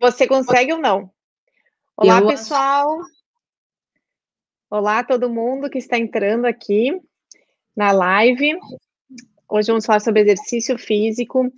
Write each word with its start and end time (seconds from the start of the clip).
Você 0.00 0.26
consegue 0.26 0.72
ou 0.72 0.78
não? 0.78 1.10
Olá, 1.94 2.20
eu... 2.20 2.26
pessoal. 2.26 3.00
Olá, 4.70 5.04
todo 5.04 5.28
mundo 5.28 5.68
que 5.68 5.76
está 5.76 5.98
entrando 5.98 6.46
aqui 6.46 6.98
na 7.76 7.92
live. 7.92 8.58
Hoje 9.46 9.68
vamos 9.68 9.84
falar 9.84 10.00
sobre 10.00 10.22
exercício 10.22 10.78
físico 10.78 11.52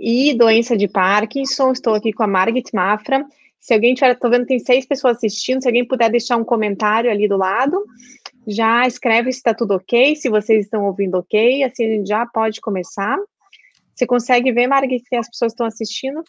e 0.00 0.32
doença 0.32 0.74
de 0.74 0.88
Parkinson. 0.88 1.72
Estou 1.72 1.94
aqui 1.94 2.14
com 2.14 2.22
a 2.22 2.26
Margit 2.26 2.74
Mafra. 2.74 3.26
Se 3.60 3.74
alguém 3.74 3.92
tiver, 3.92 4.12
estou 4.12 4.30
vendo 4.30 4.42
que 4.42 4.48
tem 4.48 4.58
seis 4.58 4.86
pessoas 4.86 5.18
assistindo, 5.18 5.60
se 5.60 5.68
alguém 5.68 5.86
puder 5.86 6.10
deixar 6.10 6.38
um 6.38 6.44
comentário 6.44 7.10
ali 7.10 7.28
do 7.28 7.36
lado, 7.36 7.84
já 8.46 8.86
escreve 8.86 9.30
se 9.32 9.38
está 9.38 9.52
tudo 9.52 9.74
ok, 9.74 10.16
se 10.16 10.30
vocês 10.30 10.64
estão 10.64 10.86
ouvindo 10.86 11.18
ok, 11.18 11.62
assim 11.62 11.84
a 11.84 11.88
gente 11.88 12.08
já 12.08 12.24
pode 12.24 12.58
começar. 12.58 13.18
Você 13.94 14.06
consegue 14.06 14.50
ver, 14.50 14.66
Margit, 14.66 15.06
se 15.06 15.16
as 15.16 15.28
pessoas 15.28 15.52
estão 15.52 15.66
assistindo? 15.66 16.24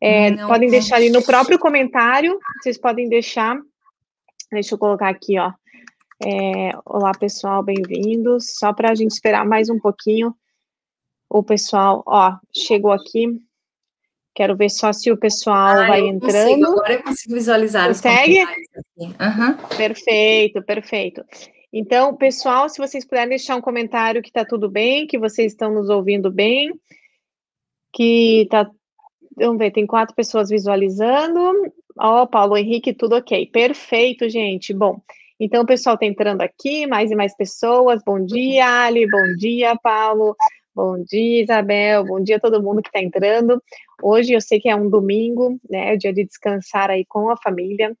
É, 0.00 0.34
podem 0.46 0.68
deixar 0.68 0.96
ali 0.96 1.10
no 1.10 1.22
próprio 1.22 1.58
comentário, 1.58 2.38
vocês 2.60 2.76
podem 2.78 3.08
deixar. 3.08 3.56
Deixa 4.52 4.74
eu 4.74 4.78
colocar 4.78 5.08
aqui, 5.08 5.38
ó. 5.38 5.52
É, 6.24 6.70
olá, 6.84 7.12
pessoal, 7.12 7.62
bem-vindos. 7.62 8.54
Só 8.58 8.72
para 8.72 8.92
a 8.92 8.94
gente 8.94 9.12
esperar 9.12 9.44
mais 9.44 9.68
um 9.68 9.78
pouquinho. 9.78 10.34
O 11.28 11.42
pessoal, 11.42 12.02
ó, 12.06 12.36
chegou 12.54 12.92
aqui. 12.92 13.40
Quero 14.34 14.56
ver 14.56 14.70
só 14.70 14.92
se 14.92 15.10
o 15.10 15.16
pessoal 15.16 15.78
ah, 15.78 15.86
vai 15.86 16.00
entrando. 16.00 16.48
Consigo, 16.48 16.66
agora 16.66 16.92
eu 16.94 17.02
consigo 17.02 17.34
visualizar 17.34 17.88
Consegue? 17.88 18.44
Uhum. 18.96 19.76
Perfeito, 19.76 20.62
perfeito. 20.62 21.24
Então, 21.72 22.16
pessoal, 22.16 22.68
se 22.68 22.78
vocês 22.78 23.04
puderem 23.04 23.30
deixar 23.30 23.56
um 23.56 23.60
comentário 23.60 24.22
que 24.22 24.28
está 24.28 24.44
tudo 24.44 24.68
bem, 24.68 25.06
que 25.06 25.18
vocês 25.18 25.52
estão 25.52 25.72
nos 25.72 25.88
ouvindo 25.88 26.30
bem, 26.30 26.72
que 27.92 28.42
está 28.42 28.68
Vamos 29.36 29.58
ver, 29.58 29.70
tem 29.72 29.86
quatro 29.86 30.14
pessoas 30.14 30.50
visualizando. 30.50 31.72
Ó, 31.98 32.22
oh, 32.22 32.26
Paulo 32.26 32.56
Henrique, 32.56 32.92
tudo 32.92 33.16
ok. 33.16 33.46
Perfeito, 33.46 34.28
gente. 34.28 34.72
Bom, 34.72 35.00
então 35.38 35.62
o 35.62 35.66
pessoal 35.66 35.94
está 35.94 36.06
entrando 36.06 36.42
aqui, 36.42 36.86
mais 36.86 37.10
e 37.10 37.16
mais 37.16 37.36
pessoas. 37.36 38.02
Bom 38.04 38.24
dia, 38.24 38.84
Ali. 38.84 39.08
Bom 39.08 39.36
dia, 39.36 39.76
Paulo. 39.76 40.36
Bom 40.74 41.02
dia, 41.02 41.42
Isabel. 41.42 42.04
Bom 42.04 42.20
dia 42.20 42.36
a 42.36 42.40
todo 42.40 42.62
mundo 42.62 42.82
que 42.82 42.88
está 42.88 43.00
entrando. 43.00 43.62
Hoje 44.02 44.32
eu 44.32 44.40
sei 44.40 44.60
que 44.60 44.68
é 44.68 44.74
um 44.74 44.88
domingo, 44.88 45.58
né? 45.68 45.96
Dia 45.96 46.12
de 46.12 46.24
descansar 46.24 46.90
aí 46.90 47.04
com 47.04 47.30
a 47.30 47.36
família. 47.36 47.96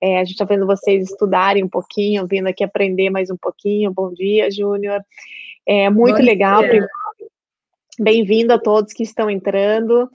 É, 0.00 0.18
a 0.18 0.24
gente 0.24 0.32
está 0.32 0.44
vendo 0.44 0.66
vocês 0.66 1.10
estudarem 1.10 1.64
um 1.64 1.68
pouquinho, 1.68 2.26
vindo 2.26 2.46
aqui 2.46 2.62
aprender 2.62 3.10
mais 3.10 3.30
um 3.30 3.36
pouquinho. 3.36 3.92
Bom 3.92 4.12
dia, 4.12 4.50
Júnior. 4.50 5.00
É 5.66 5.88
muito 5.90 6.18
Bom 6.18 6.24
legal. 6.24 6.62
Bem-vindo 7.98 8.52
a 8.52 8.58
todos 8.58 8.92
que 8.92 9.02
estão 9.02 9.30
entrando. 9.30 10.08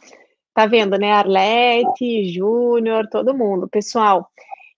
Tá 0.54 0.66
vendo, 0.66 0.98
né? 0.98 1.12
Arlete, 1.12 2.32
Júnior, 2.34 3.08
todo 3.10 3.34
mundo. 3.34 3.70
Pessoal, 3.70 4.30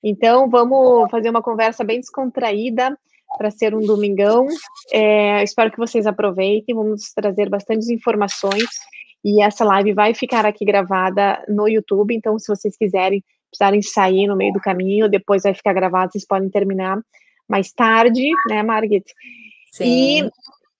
então 0.03 0.49
vamos 0.49 1.09
fazer 1.09 1.29
uma 1.29 1.41
conversa 1.41 1.83
bem 1.83 1.99
descontraída 1.99 2.97
para 3.37 3.49
ser 3.49 3.73
um 3.73 3.81
domingão. 3.81 4.45
É, 4.91 5.43
espero 5.43 5.71
que 5.71 5.77
vocês 5.77 6.05
aproveitem. 6.05 6.75
Vamos 6.75 7.11
trazer 7.13 7.49
bastantes 7.49 7.89
informações. 7.89 8.69
E 9.23 9.41
essa 9.41 9.63
live 9.63 9.93
vai 9.93 10.13
ficar 10.13 10.45
aqui 10.45 10.65
gravada 10.65 11.43
no 11.47 11.67
YouTube. 11.67 12.13
Então, 12.13 12.37
se 12.37 12.47
vocês 12.47 12.75
quiserem, 12.77 13.23
precisarem 13.49 13.81
sair 13.81 14.27
no 14.27 14.35
meio 14.35 14.53
do 14.53 14.59
caminho, 14.59 15.09
depois 15.09 15.43
vai 15.43 15.53
ficar 15.53 15.73
gravado, 15.73 16.11
vocês 16.11 16.25
podem 16.25 16.49
terminar 16.49 16.99
mais 17.47 17.71
tarde, 17.71 18.29
né, 18.49 18.61
Margit? 18.61 19.05
Sim. 19.71 19.85
E 20.25 20.31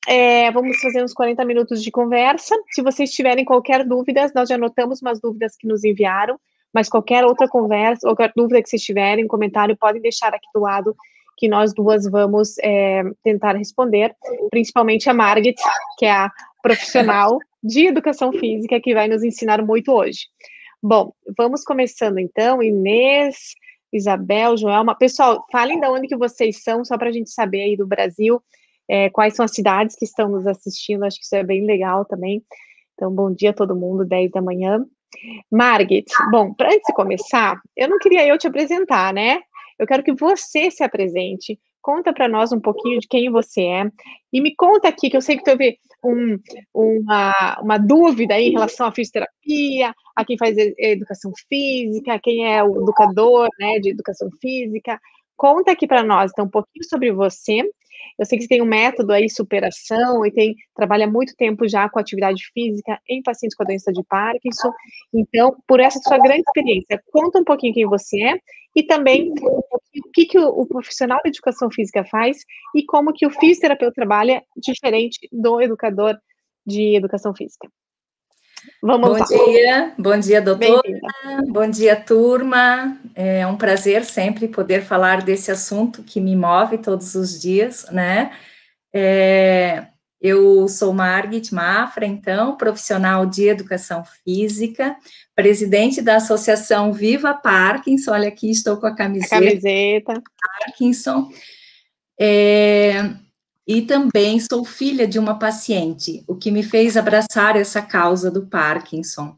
é, 0.07 0.51
vamos 0.51 0.77
fazer 0.79 1.03
uns 1.03 1.13
40 1.13 1.43
minutos 1.45 1.81
de 1.81 1.91
conversa. 1.91 2.55
Se 2.71 2.81
vocês 2.81 3.11
tiverem 3.11 3.45
qualquer 3.45 3.85
dúvida, 3.85 4.31
nós 4.35 4.49
já 4.49 4.55
anotamos 4.55 5.01
umas 5.01 5.19
dúvidas 5.19 5.55
que 5.55 5.67
nos 5.67 5.83
enviaram, 5.83 6.39
mas 6.73 6.89
qualquer 6.89 7.23
outra 7.23 7.47
conversa, 7.47 8.07
qualquer 8.07 8.31
dúvida 8.35 8.61
que 8.61 8.69
vocês 8.69 8.81
tiverem, 8.81 9.27
comentário, 9.27 9.77
podem 9.77 10.01
deixar 10.01 10.33
aqui 10.33 10.47
do 10.53 10.61
lado 10.61 10.95
que 11.37 11.47
nós 11.47 11.73
duas 11.73 12.05
vamos 12.09 12.57
é, 12.59 13.03
tentar 13.23 13.55
responder, 13.55 14.15
principalmente 14.51 15.09
a 15.09 15.13
Margit, 15.13 15.61
que 15.97 16.05
é 16.05 16.11
a 16.11 16.31
profissional 16.61 17.39
de 17.63 17.87
educação 17.87 18.31
física 18.31 18.79
que 18.79 18.93
vai 18.93 19.07
nos 19.07 19.23
ensinar 19.23 19.61
muito 19.63 19.91
hoje. 19.91 20.27
Bom, 20.81 21.13
vamos 21.37 21.63
começando 21.63 22.19
então, 22.19 22.61
Inês, 22.61 23.55
Isabel, 23.91 24.57
Joelma. 24.57 24.95
Pessoal, 24.95 25.45
falem 25.51 25.79
de 25.79 25.87
onde 25.87 26.07
que 26.07 26.17
vocês 26.17 26.61
são, 26.61 26.83
só 26.83 26.97
para 26.97 27.09
a 27.09 27.11
gente 27.11 27.29
saber 27.29 27.61
aí 27.61 27.77
do 27.77 27.87
Brasil 27.87 28.41
é, 28.89 29.09
quais 29.09 29.35
são 29.35 29.45
as 29.45 29.53
cidades 29.53 29.95
que 29.95 30.05
estão 30.05 30.29
nos 30.29 30.45
assistindo, 30.45 31.03
acho 31.03 31.17
que 31.17 31.25
isso 31.25 31.35
é 31.35 31.43
bem 31.43 31.65
legal 31.65 32.05
também. 32.05 32.43
Então, 32.93 33.13
bom 33.13 33.31
dia 33.31 33.51
a 33.51 33.53
todo 33.53 33.75
mundo, 33.75 34.05
10 34.05 34.31
da 34.31 34.41
manhã. 34.41 34.85
Margit, 35.51 36.11
bom, 36.31 36.53
para 36.53 36.69
antes 36.69 36.87
de 36.87 36.93
começar, 36.93 37.61
eu 37.77 37.87
não 37.87 37.99
queria 37.99 38.25
eu 38.25 38.37
te 38.37 38.47
apresentar, 38.47 39.13
né? 39.13 39.39
Eu 39.77 39.87
quero 39.87 40.03
que 40.03 40.13
você 40.13 40.69
se 40.71 40.83
apresente, 40.83 41.59
conta 41.81 42.13
para 42.13 42.27
nós 42.27 42.51
um 42.51 42.59
pouquinho 42.59 42.99
de 42.99 43.07
quem 43.07 43.29
você 43.29 43.61
é, 43.61 43.91
e 44.31 44.41
me 44.41 44.55
conta 44.55 44.87
aqui, 44.87 45.09
que 45.09 45.17
eu 45.17 45.21
sei 45.21 45.37
que 45.37 45.43
teve 45.43 45.77
um, 46.03 46.37
uma, 46.73 47.59
uma 47.61 47.77
dúvida 47.77 48.39
em 48.39 48.51
relação 48.51 48.87
à 48.87 48.91
fisioterapia, 48.91 49.93
a 50.15 50.25
quem 50.25 50.37
faz 50.37 50.55
educação 50.77 51.31
física, 51.47 52.19
quem 52.21 52.53
é 52.53 52.63
o 52.63 52.81
educador 52.81 53.47
né, 53.59 53.79
de 53.79 53.89
educação 53.89 54.29
física. 54.41 54.99
Conta 55.43 55.73
aqui 55.73 55.85
para 55.85 56.03
nós, 56.03 56.31
então, 56.31 56.45
um 56.45 56.49
pouquinho 56.49 56.85
sobre 56.85 57.11
você 57.11 57.63
eu 58.17 58.25
sei 58.25 58.37
que 58.37 58.43
você 58.43 58.49
tem 58.49 58.61
um 58.61 58.65
método 58.65 59.11
aí, 59.11 59.29
superação, 59.29 60.25
e 60.25 60.31
tem 60.31 60.55
trabalha 60.75 61.07
muito 61.07 61.33
tempo 61.35 61.67
já 61.67 61.89
com 61.89 61.99
atividade 61.99 62.43
física 62.53 62.99
em 63.09 63.21
pacientes 63.21 63.55
com 63.55 63.63
a 63.63 63.65
doença 63.65 63.91
de 63.91 64.03
Parkinson. 64.03 64.71
Então, 65.13 65.55
por 65.67 65.79
essa 65.79 65.99
sua 65.99 66.17
grande 66.17 66.43
experiência, 66.45 67.01
conta 67.11 67.39
um 67.39 67.43
pouquinho 67.43 67.73
quem 67.73 67.85
você 67.85 68.21
é 68.21 68.39
e 68.75 68.83
também 68.83 69.33
o 69.41 70.11
que, 70.13 70.25
que 70.25 70.39
o, 70.39 70.47
o 70.47 70.65
profissional 70.67 71.19
de 71.23 71.29
educação 71.29 71.69
física 71.71 72.05
faz 72.05 72.37
e 72.75 72.85
como 72.85 73.13
que 73.13 73.25
o 73.25 73.31
fisioterapeuta 73.31 73.95
trabalha 73.95 74.43
diferente 74.57 75.27
do 75.31 75.59
educador 75.59 76.15
de 76.65 76.95
educação 76.95 77.33
física. 77.35 77.67
Vamos 78.85 79.11
bom 79.11 79.17
lá. 79.17 79.25
dia, 79.25 79.93
bom 79.97 80.19
dia, 80.19 80.41
doutora. 80.41 80.81
Bom 81.47 81.69
dia, 81.69 81.95
turma. 81.95 82.97
É 83.15 83.47
um 83.47 83.55
prazer 83.55 84.03
sempre 84.03 84.45
poder 84.49 84.83
falar 84.83 85.21
desse 85.21 85.49
assunto 85.49 86.03
que 86.03 86.19
me 86.19 86.35
move 86.35 86.77
todos 86.79 87.15
os 87.15 87.39
dias, 87.39 87.85
né? 87.93 88.33
É, 88.93 89.85
eu 90.19 90.67
sou 90.67 90.91
Margit 90.91 91.55
Mafra, 91.55 92.05
então, 92.05 92.57
profissional 92.57 93.25
de 93.25 93.47
educação 93.47 94.03
física, 94.21 94.97
presidente 95.33 96.01
da 96.01 96.17
Associação 96.17 96.91
Viva 96.91 97.33
Parkinson. 97.33 98.11
Olha 98.11 98.27
aqui, 98.27 98.51
estou 98.51 98.75
com 98.75 98.87
a 98.87 98.93
camiseta. 98.93 99.37
A 99.37 99.39
camiseta. 99.39 100.21
Parkinson. 100.65 101.29
É, 102.19 103.11
e 103.67 103.81
também 103.81 104.39
sou 104.39 104.65
filha 104.65 105.07
de 105.07 105.17
uma 105.17 105.39
paciente, 105.39 106.23
o 106.27 106.35
que 106.35 106.51
me 106.51 106.63
fez 106.63 106.97
abraçar 106.97 107.55
essa 107.55 107.81
causa 107.81 108.29
do 108.29 108.45
Parkinson. 108.45 109.37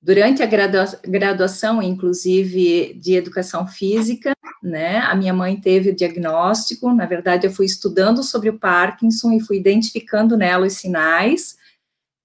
Durante 0.00 0.42
a 0.42 0.46
gradua 0.46 0.86
graduação, 1.04 1.82
inclusive 1.82 2.94
de 2.94 3.14
educação 3.14 3.66
física, 3.66 4.32
né, 4.62 4.98
a 4.98 5.14
minha 5.14 5.34
mãe 5.34 5.60
teve 5.60 5.90
o 5.90 5.94
diagnóstico. 5.94 6.92
Na 6.94 7.04
verdade, 7.04 7.46
eu 7.46 7.50
fui 7.50 7.66
estudando 7.66 8.22
sobre 8.22 8.48
o 8.48 8.58
Parkinson 8.58 9.32
e 9.32 9.40
fui 9.40 9.58
identificando 9.58 10.36
nela 10.36 10.66
os 10.66 10.74
sinais. 10.74 11.56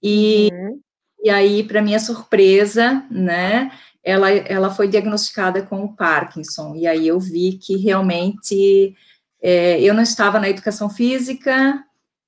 E, 0.02 0.50
uhum. 0.54 0.80
e 1.24 1.30
aí, 1.30 1.64
para 1.64 1.82
minha 1.82 2.00
surpresa, 2.00 3.04
né, 3.10 3.72
ela, 4.04 4.30
ela 4.30 4.70
foi 4.70 4.88
diagnosticada 4.88 5.64
com 5.64 5.84
o 5.84 5.96
Parkinson. 5.96 6.76
E 6.76 6.86
aí 6.86 7.08
eu 7.08 7.20
vi 7.20 7.54
que 7.54 7.76
realmente 7.78 8.96
é, 9.44 9.82
eu 9.82 9.94
não 9.94 10.02
estava 10.02 10.40
na 10.40 10.50
educação 10.50 10.90
física 10.90 11.84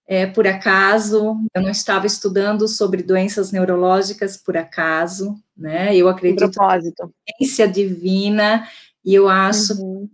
é, 0.07 0.27
por 0.27 0.45
acaso, 0.45 1.37
eu 1.53 1.61
não 1.61 1.71
estava 1.71 2.05
estudando 2.05 2.67
sobre 2.67 3.01
doenças 3.01 3.51
neurológicas 3.51 4.37
por 4.37 4.55
acaso, 4.55 5.35
né? 5.57 5.95
Eu 5.95 6.07
acredito 6.07 6.51
na 6.59 6.79
ciência 7.39 7.67
divina 7.67 8.67
e 9.03 9.15
eu 9.15 9.27
acho 9.27 9.73
uhum. 9.81 10.09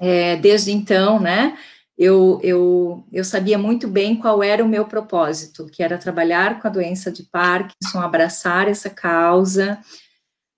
é, 0.00 0.36
desde 0.36 0.72
então, 0.72 1.20
né? 1.20 1.58
Eu, 1.98 2.40
eu, 2.42 3.04
eu 3.12 3.24
sabia 3.24 3.58
muito 3.58 3.88
bem 3.88 4.16
qual 4.16 4.42
era 4.42 4.64
o 4.64 4.68
meu 4.68 4.86
propósito, 4.86 5.66
que 5.66 5.82
era 5.82 5.98
trabalhar 5.98 6.60
com 6.60 6.68
a 6.68 6.70
doença 6.70 7.10
de 7.10 7.24
Parkinson, 7.24 8.00
abraçar 8.00 8.68
essa 8.68 8.88
causa, 8.88 9.78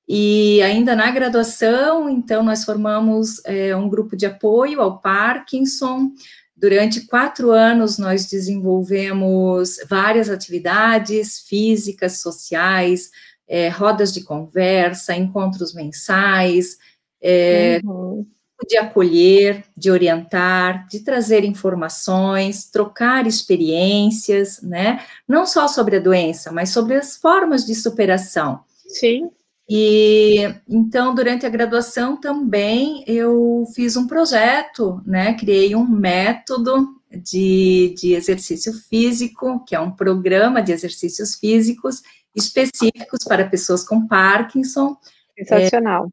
e 0.09 0.63
ainda 0.63 0.97
na 0.97 1.11
graduação, 1.11 2.09
então, 2.09 2.43
nós 2.43 2.65
formamos 2.65 3.45
é, 3.45 3.77
um 3.77 3.91
grupo 3.91 4.17
de 4.17 4.25
apoio 4.25 4.81
ao 4.81 4.99
Parkinson. 4.99 6.11
Durante 6.57 7.03
quatro 7.03 7.51
anos, 7.51 7.99
nós 7.99 8.27
desenvolvemos 8.27 9.77
várias 9.87 10.31
atividades 10.31 11.41
físicas, 11.41 12.21
sociais, 12.21 13.11
é, 13.47 13.69
rodas 13.69 14.11
de 14.11 14.23
conversa, 14.23 15.15
encontros 15.15 15.75
mensais, 15.75 16.79
é, 17.21 17.83
uhum. 17.85 18.27
de 18.67 18.79
acolher, 18.79 19.63
de 19.77 19.91
orientar, 19.91 20.87
de 20.89 21.01
trazer 21.01 21.45
informações, 21.45 22.65
trocar 22.65 23.27
experiências, 23.27 24.63
né? 24.63 25.05
Não 25.29 25.45
só 25.45 25.69
sobre 25.69 25.97
a 25.97 26.01
doença, 26.01 26.51
mas 26.51 26.71
sobre 26.71 26.95
as 26.95 27.19
formas 27.19 27.67
de 27.67 27.75
superação. 27.75 28.61
Sim 28.89 29.29
E 29.69 30.37
então, 30.67 31.15
durante 31.15 31.45
a 31.45 31.51
graduação 31.51 32.19
também 32.19 33.05
eu 33.07 33.65
fiz 33.75 33.97
um 33.97 34.07
projeto, 34.07 35.03
né? 35.05 35.35
Criei 35.35 35.77
um 35.77 35.87
método 35.87 36.99
de, 37.11 37.95
de 37.99 38.15
exercício 38.15 38.73
físico, 38.73 39.63
que 39.67 39.75
é 39.75 39.81
um 39.81 39.91
programa 39.91 40.63
de 40.63 40.73
exercícios 40.73 41.35
físicos 41.35 42.03
específicos 42.35 43.25
para 43.25 43.49
pessoas 43.49 43.85
com 43.85 44.07
Parkinson. 44.07 44.97
Sensacional. 45.37 46.09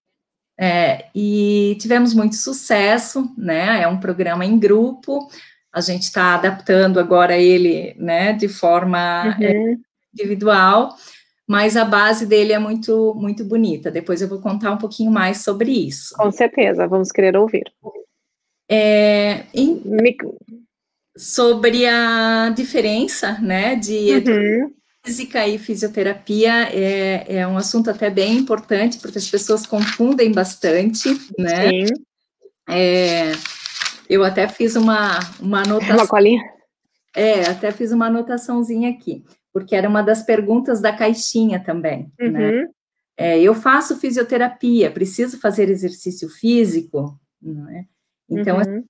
É, 0.57 0.68
é, 0.68 1.10
e 1.13 1.78
tivemos 1.80 2.13
muito 2.13 2.36
sucesso, 2.36 3.34
né? 3.38 3.81
É 3.81 3.88
um 3.88 4.00
programa 4.00 4.46
em 4.46 4.57
grupo. 4.57 5.28
A 5.72 5.81
gente 5.81 6.04
está 6.04 6.36
adaptando 6.36 7.00
agora 7.00 7.38
ele, 7.38 7.94
né, 7.98 8.31
de 8.31 8.48
forma 8.48 9.36
é, 9.42 9.52
uhum. 9.52 9.74
é, 9.74 9.78
individual, 10.13 10.96
mas 11.47 11.77
a 11.77 11.86
base 11.86 12.25
dele 12.25 12.53
é 12.53 12.59
muito, 12.59 13.13
muito 13.15 13.44
bonita. 13.44 13.92
Depois 13.92 14.21
eu 14.21 14.27
vou 14.27 14.39
contar 14.39 14.71
um 14.71 14.77
pouquinho 14.77 15.12
mais 15.12 15.44
sobre 15.44 15.71
isso. 15.71 16.15
Com 16.15 16.31
certeza, 16.31 16.88
vamos 16.88 17.12
querer 17.12 17.36
ouvir. 17.38 17.71
É, 18.69 19.45
em, 19.53 19.81
Me... 19.86 20.18
Sobre 21.18 21.86
a 21.86 22.50
diferença, 22.56 23.39
né, 23.39 23.75
de 23.75 24.12
uhum 24.30 24.75
física 25.06 25.47
e 25.47 25.59
fisioterapia 25.59 26.68
é, 26.74 27.38
é 27.38 27.47
um 27.47 27.57
assunto 27.57 27.92
até 27.92 28.09
bem 28.09 28.38
importante, 28.38 28.97
porque 28.97 29.19
as 29.19 29.30
pessoas 29.30 29.68
confundem 29.68 30.31
bastante, 30.31 31.09
né? 31.38 31.69
Sim. 31.69 31.94
É, 32.68 33.31
eu 34.09 34.24
até 34.24 34.47
fiz 34.47 34.75
uma, 34.75 35.19
uma 35.39 35.62
anotação. 35.62 35.95
Uma 35.95 36.07
colinha? 36.07 36.42
É, 37.15 37.45
até 37.45 37.71
fiz 37.71 37.92
uma 37.92 38.07
anotaçãozinha 38.07 38.89
aqui, 38.89 39.24
porque 39.56 39.74
era 39.74 39.88
uma 39.88 40.02
das 40.02 40.22
perguntas 40.22 40.81
da 40.81 40.92
caixinha 40.92 41.62
também, 41.62 42.12
né? 42.19 42.28
uhum. 42.28 42.31
né? 42.34 42.69
É, 43.18 43.40
eu 43.40 43.56
faço 43.56 43.96
fisioterapia, 43.96 44.92
preciso 44.92 45.40
fazer 45.40 45.69
exercício 45.69 46.28
físico, 46.28 47.18
né? 47.42 47.86
Então, 48.30 48.57
uhum. 48.57 48.84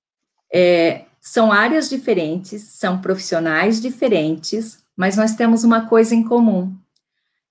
é, 0.52 1.04
são 1.20 1.52
áreas 1.52 1.88
diferentes, 1.88 2.62
são 2.62 3.00
profissionais 3.00 3.80
diferentes, 3.80 4.82
mas 4.96 5.16
nós 5.16 5.36
temos 5.36 5.62
uma 5.62 5.86
coisa 5.88 6.16
em 6.16 6.24
comum. 6.24 6.76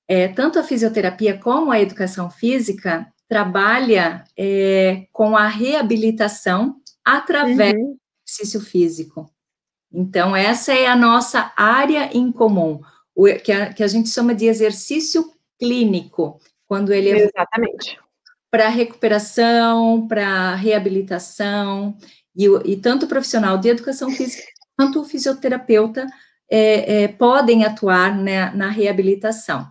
É, 0.10 0.28
tanto 0.28 0.60
a 0.60 0.64
fisioterapia 0.64 1.38
como 1.38 1.72
a 1.72 1.80
educação 1.80 2.30
física 2.30 3.08
trabalha 3.30 4.26
é, 4.38 5.08
com 5.14 5.38
a 5.38 5.48
reabilitação 5.48 6.82
através 7.02 7.76
uhum. 7.76 7.94
do 7.94 8.00
exercício 8.28 8.60
físico. 8.60 9.32
Então, 9.90 10.36
essa 10.36 10.74
é 10.74 10.88
a 10.88 10.98
nossa 10.98 11.54
área 11.56 12.10
em 12.14 12.30
comum, 12.30 12.82
que, 13.44 13.52
a, 13.52 13.74
que 13.74 13.84
a 13.84 13.88
gente 13.88 14.10
chama 14.10 14.36
de 14.36 14.46
exercício 14.46 15.32
clínico, 15.60 16.40
quando 16.68 16.94
ele 16.94 17.10
é 17.10 17.24
Exatamente. 17.24 17.98
para 18.52 18.68
recuperação, 18.68 20.08
para 20.08 20.56
reabilitação, 20.56 21.98
e, 22.36 22.46
e 22.66 22.76
tanto 22.76 23.06
o 23.06 23.10
profissional 23.10 23.58
de 23.58 23.70
educação 23.70 24.12
física 24.12 24.44
quanto 24.78 25.02
o 25.02 25.06
fisioterapeuta 25.06 26.06
é, 26.50 27.04
é, 27.04 27.08
podem 27.08 27.64
atuar 27.64 28.16
né, 28.18 28.52
na 28.52 28.70
reabilitação. 28.70 29.68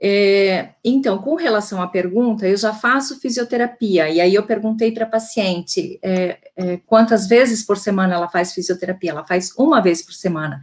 É, 0.00 0.74
então, 0.84 1.18
com 1.18 1.34
relação 1.34 1.82
à 1.82 1.88
pergunta, 1.88 2.46
eu 2.46 2.56
já 2.56 2.72
faço 2.72 3.18
fisioterapia, 3.18 4.08
e 4.08 4.20
aí 4.20 4.32
eu 4.32 4.44
perguntei 4.44 4.92
para 4.92 5.04
a 5.04 5.08
paciente 5.08 5.98
é, 6.02 6.38
é, 6.56 6.76
quantas 6.86 7.26
vezes 7.26 7.64
por 7.64 7.76
semana 7.76 8.14
ela 8.14 8.28
faz 8.28 8.52
fisioterapia. 8.52 9.10
Ela 9.10 9.26
faz 9.26 9.52
uma 9.58 9.80
vez 9.80 10.00
por 10.02 10.12
semana. 10.12 10.60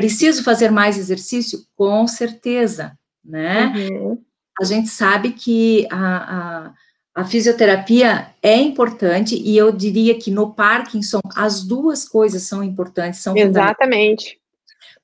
Preciso 0.00 0.44
fazer 0.44 0.70
mais 0.70 0.96
exercício? 0.96 1.60
Com 1.74 2.06
certeza, 2.06 2.96
né? 3.24 3.72
Uhum. 3.90 4.18
A 4.60 4.64
gente 4.64 4.88
sabe 4.88 5.32
que 5.32 5.86
a, 5.90 6.66
a, 7.16 7.22
a 7.22 7.24
fisioterapia 7.24 8.28
é 8.42 8.56
importante, 8.56 9.34
e 9.34 9.56
eu 9.56 9.72
diria 9.72 10.18
que 10.18 10.30
no 10.30 10.52
Parkinson 10.52 11.20
as 11.34 11.64
duas 11.64 12.08
coisas 12.08 12.42
são 12.42 12.62
importantes, 12.62 13.20
são 13.20 13.36
Exatamente 13.36 14.38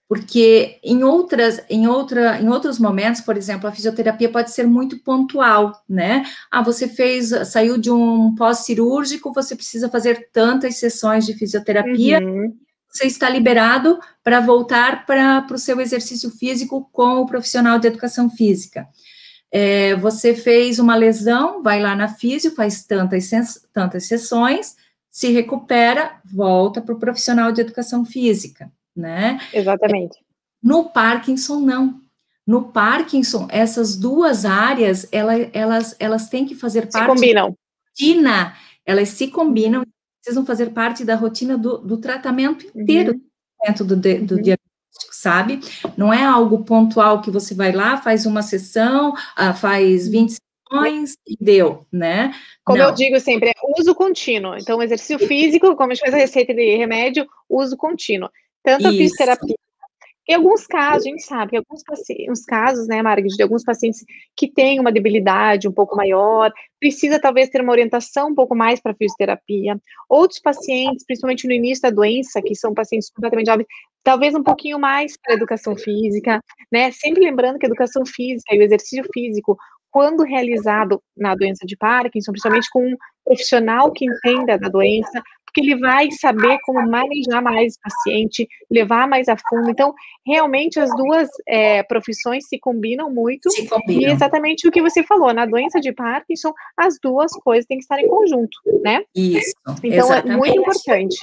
porque 0.09 0.79
em 0.83 1.03
outras, 1.03 1.61
em 1.69 1.87
outra, 1.87 2.41
em 2.41 2.49
outros 2.49 2.79
momentos, 2.79 3.21
por 3.21 3.37
exemplo, 3.37 3.69
a 3.69 3.73
fisioterapia 3.73 4.29
pode 4.29 4.51
ser 4.51 4.67
muito 4.67 4.99
pontual, 4.99 5.83
né? 5.89 6.25
Ah, 6.51 6.63
você 6.63 6.87
fez, 6.87 7.31
saiu 7.49 7.79
de 7.79 7.91
um 7.91 8.35
pós-cirúrgico, 8.35 9.33
você 9.33 9.57
precisa 9.57 9.89
fazer 9.89 10.29
tantas 10.33 10.77
sessões 10.77 11.25
de 11.25 11.35
fisioterapia, 11.35 12.21
uhum. 12.21 12.55
Você 12.95 13.07
está 13.07 13.29
liberado 13.29 13.99
para 14.23 14.41
voltar 14.41 15.05
para 15.05 15.47
o 15.51 15.59
seu 15.59 15.81
exercício 15.81 16.31
físico 16.31 16.89
com 16.93 17.21
o 17.21 17.27
profissional 17.27 17.79
de 17.79 17.89
educação 17.89 18.31
física. 18.31 18.87
É, 19.51 19.95
você 19.97 20.35
fez 20.35 20.79
uma 20.79 20.97
lesão, 20.97 21.63
vai 21.63 21.81
lá 21.81 21.95
na 21.95 22.09
físio, 22.09 22.55
faz 22.55 22.85
tantas, 22.85 23.31
tantas 23.73 24.05
sessões, 24.05 24.77
se 25.11 25.31
recupera, 25.31 26.21
volta 26.25 26.81
para 26.81 26.95
o 26.95 26.99
profissional 26.99 27.53
de 27.53 27.61
educação 27.61 28.05
física 28.05 28.71
né? 28.95 29.41
Exatamente. 29.53 30.19
No 30.63 30.91
Parkinson, 30.91 31.61
não. 31.61 32.01
No 32.47 32.71
Parkinson, 32.71 33.49
essas 33.51 33.97
duas 33.97 34.45
áreas, 34.45 35.09
elas, 35.11 35.49
elas, 35.53 35.97
elas 35.99 36.29
têm 36.29 36.47
que 36.47 36.55
fazer 36.55 36.83
parte... 36.91 36.99
Se 36.99 37.07
combinam. 37.07 37.57
Rotina, 37.89 38.55
elas 38.85 39.09
se 39.11 39.29
combinam. 39.29 39.83
Precisam 40.25 40.47
fazer 40.47 40.71
parte 40.71 41.05
da 41.05 41.15
rotina 41.15 41.59
do, 41.59 41.77
do 41.79 41.99
tratamento 41.99 42.67
inteiro 42.75 43.13
uhum. 43.13 43.75
do, 43.77 43.85
do 43.85 44.07
uhum. 44.07 44.43
diagnóstico, 44.43 45.13
sabe? 45.13 45.61
Não 45.99 46.13
é 46.13 46.25
algo 46.25 46.65
pontual 46.65 47.21
que 47.21 47.31
você 47.31 47.55
vai 47.55 47.73
lá, 47.73 47.99
faz 47.99 48.25
uma 48.25 48.43
sessão, 48.43 49.13
ah, 49.37 49.53
faz 49.53 50.09
20 50.09 50.31
uhum. 50.31 50.37
sessões 50.73 51.17
e 51.27 51.37
deu, 51.39 51.87
né? 51.93 52.35
Como 52.65 52.79
Não. 52.79 52.87
eu 52.87 52.95
digo 52.95 53.21
sempre, 53.21 53.51
é 53.51 53.53
uso 53.79 53.95
contínuo. 53.95 54.57
Então, 54.57 54.83
exercício 54.83 55.19
físico, 55.19 55.77
como 55.77 55.93
a 55.93 55.95
gente 55.95 56.05
faz 56.05 56.15
a 56.15 56.19
receita 56.19 56.55
de 56.55 56.77
remédio, 56.77 57.27
uso 57.49 57.77
contínuo. 57.77 58.31
Tanto 58.63 58.89
a 58.89 58.91
fisioterapia 58.91 59.55
em 60.27 60.35
alguns 60.35 60.67
casos, 60.67 61.07
a 61.07 61.11
gente 61.11 61.23
sabe 61.23 61.51
que 61.51 61.57
alguns 61.59 61.83
pacientes, 61.83 62.45
casos, 62.47 62.87
né, 62.87 63.03
Margit, 63.03 63.37
de 63.37 63.43
alguns 63.43 63.63
pacientes 63.63 64.05
que 64.37 64.51
têm 64.51 64.81
uma 64.81 64.91
debilidade 64.91 65.69
um 65.69 65.73
pouco 65.73 65.95
maior, 65.97 66.51
precisa 66.81 67.21
talvez 67.21 67.51
ter 67.51 67.61
uma 67.61 67.73
orientação 67.73 68.29
um 68.29 68.35
pouco 68.35 68.55
mais 68.55 68.81
para 68.81 68.95
fisioterapia. 68.95 69.79
Outros 70.09 70.41
pacientes, 70.41 71.05
principalmente 71.05 71.47
no 71.47 71.53
início 71.53 71.83
da 71.83 71.91
doença, 71.91 72.41
que 72.41 72.55
são 72.55 72.73
pacientes 72.73 73.11
completamente 73.11 73.49
jovens, 73.49 73.67
talvez 74.03 74.35
um 74.35 74.43
pouquinho 74.43 74.79
mais 74.79 75.17
para 75.23 75.35
educação 75.35 75.77
física, 75.77 76.41
né? 76.73 76.91
Sempre 76.91 77.25
lembrando 77.25 77.59
que 77.59 77.67
a 77.67 77.69
educação 77.69 78.05
física 78.07 78.55
e 78.55 78.59
o 78.59 78.63
exercício 78.63 79.05
físico, 79.13 79.59
quando 79.91 80.23
realizado 80.23 81.03
na 81.17 81.35
doença 81.35 81.67
de 81.67 81.77
Parkinson, 81.77 82.33
principalmente 82.33 82.69
com 82.71 82.85
um 82.85 82.97
profissional 83.25 83.93
que 83.93 84.05
entenda 84.05 84.59
da 84.59 84.69
doença, 84.69 85.23
porque 85.55 85.61
ele 85.61 85.79
vai 85.79 86.11
saber 86.11 86.59
como 86.65 86.85
manejar 86.91 87.41
mais 87.41 87.77
o 87.77 87.81
paciente, 87.81 88.49
levar 88.69 89.07
mais 89.07 89.29
a 89.29 89.37
fundo. 89.37 89.71
Então, 89.71 89.95
realmente, 90.27 90.81
as 90.81 90.91
duas 90.97 91.29
é, 91.47 91.85
profissões 91.85 92.49
se 92.49 92.59
combinam 92.59 93.09
muito. 93.09 93.49
Se 93.53 93.69
combinam. 93.69 94.03
E 94.03 94.13
exatamente 94.13 94.67
o 94.67 94.73
que 94.73 94.83
você 94.83 95.05
falou, 95.05 95.33
na 95.33 95.47
doença 95.47 95.81
de 95.81 95.93
Parkinson, 95.93 96.53
as 96.77 96.99
duas 97.01 97.31
coisas 97.45 97.67
têm 97.67 97.79
que 97.79 97.85
estar 97.85 98.01
em 98.01 98.09
conjunto, 98.09 98.59
né? 98.83 99.03
Isso. 99.15 99.55
Então, 99.85 100.07
exatamente. 100.07 100.33
é 100.33 100.37
muito 100.37 100.59
importante. 100.59 101.17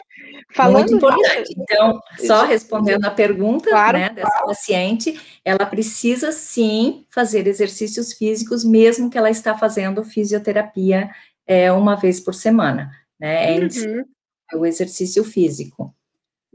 Falando 0.54 0.92
muito 0.92 0.96
importante. 0.96 1.50
Disso, 1.50 1.54
então, 1.58 2.00
só 2.20 2.46
respondendo 2.46 3.06
a 3.06 3.12
pergunta 3.12 3.70
claro. 3.70 3.98
né, 3.98 4.10
dessa 4.12 4.46
paciente, 4.46 5.20
ela 5.44 5.66
precisa 5.66 6.32
sim 6.32 7.06
fazer 7.10 7.48
exercícios 7.48 8.14
físicos, 8.14 8.64
mesmo 8.64 9.10
que 9.10 9.18
ela 9.18 9.30
está 9.30 9.58
fazendo 9.58 10.06
fisioterapia 10.06 11.10
é, 11.46 11.70
uma 11.70 11.96
vez 11.96 12.22
por 12.22 12.34
semana. 12.34 12.92
Né? 13.20 13.58
É 13.58 13.60
uhum 13.60 14.06
o 14.53 14.65
exercício 14.65 15.24
físico. 15.24 15.93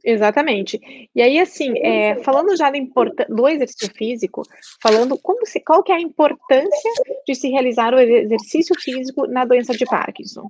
Exatamente. 0.05 0.81
E 1.15 1.21
aí, 1.21 1.39
assim, 1.41 1.77
é, 1.79 2.23
falando 2.23 2.57
já 2.57 2.71
do 3.29 3.49
exercício 3.49 3.93
físico, 3.93 4.43
falando 4.81 5.19
como 5.19 5.45
se, 5.45 5.59
qual 5.61 5.83
que 5.83 5.91
é 5.91 5.97
a 5.97 6.01
importância 6.01 6.93
de 7.27 7.35
se 7.35 7.49
realizar 7.49 7.93
o 7.93 7.99
exercício 7.99 8.75
físico 8.81 9.27
na 9.27 9.45
doença 9.45 9.73
de 9.73 9.85
Parkinson? 9.85 10.49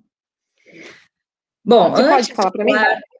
Bom, 1.64 1.90
Você 1.90 2.02
pode 2.02 2.34
falar 2.34 2.50
para 2.50 2.64
mim? 2.64 2.72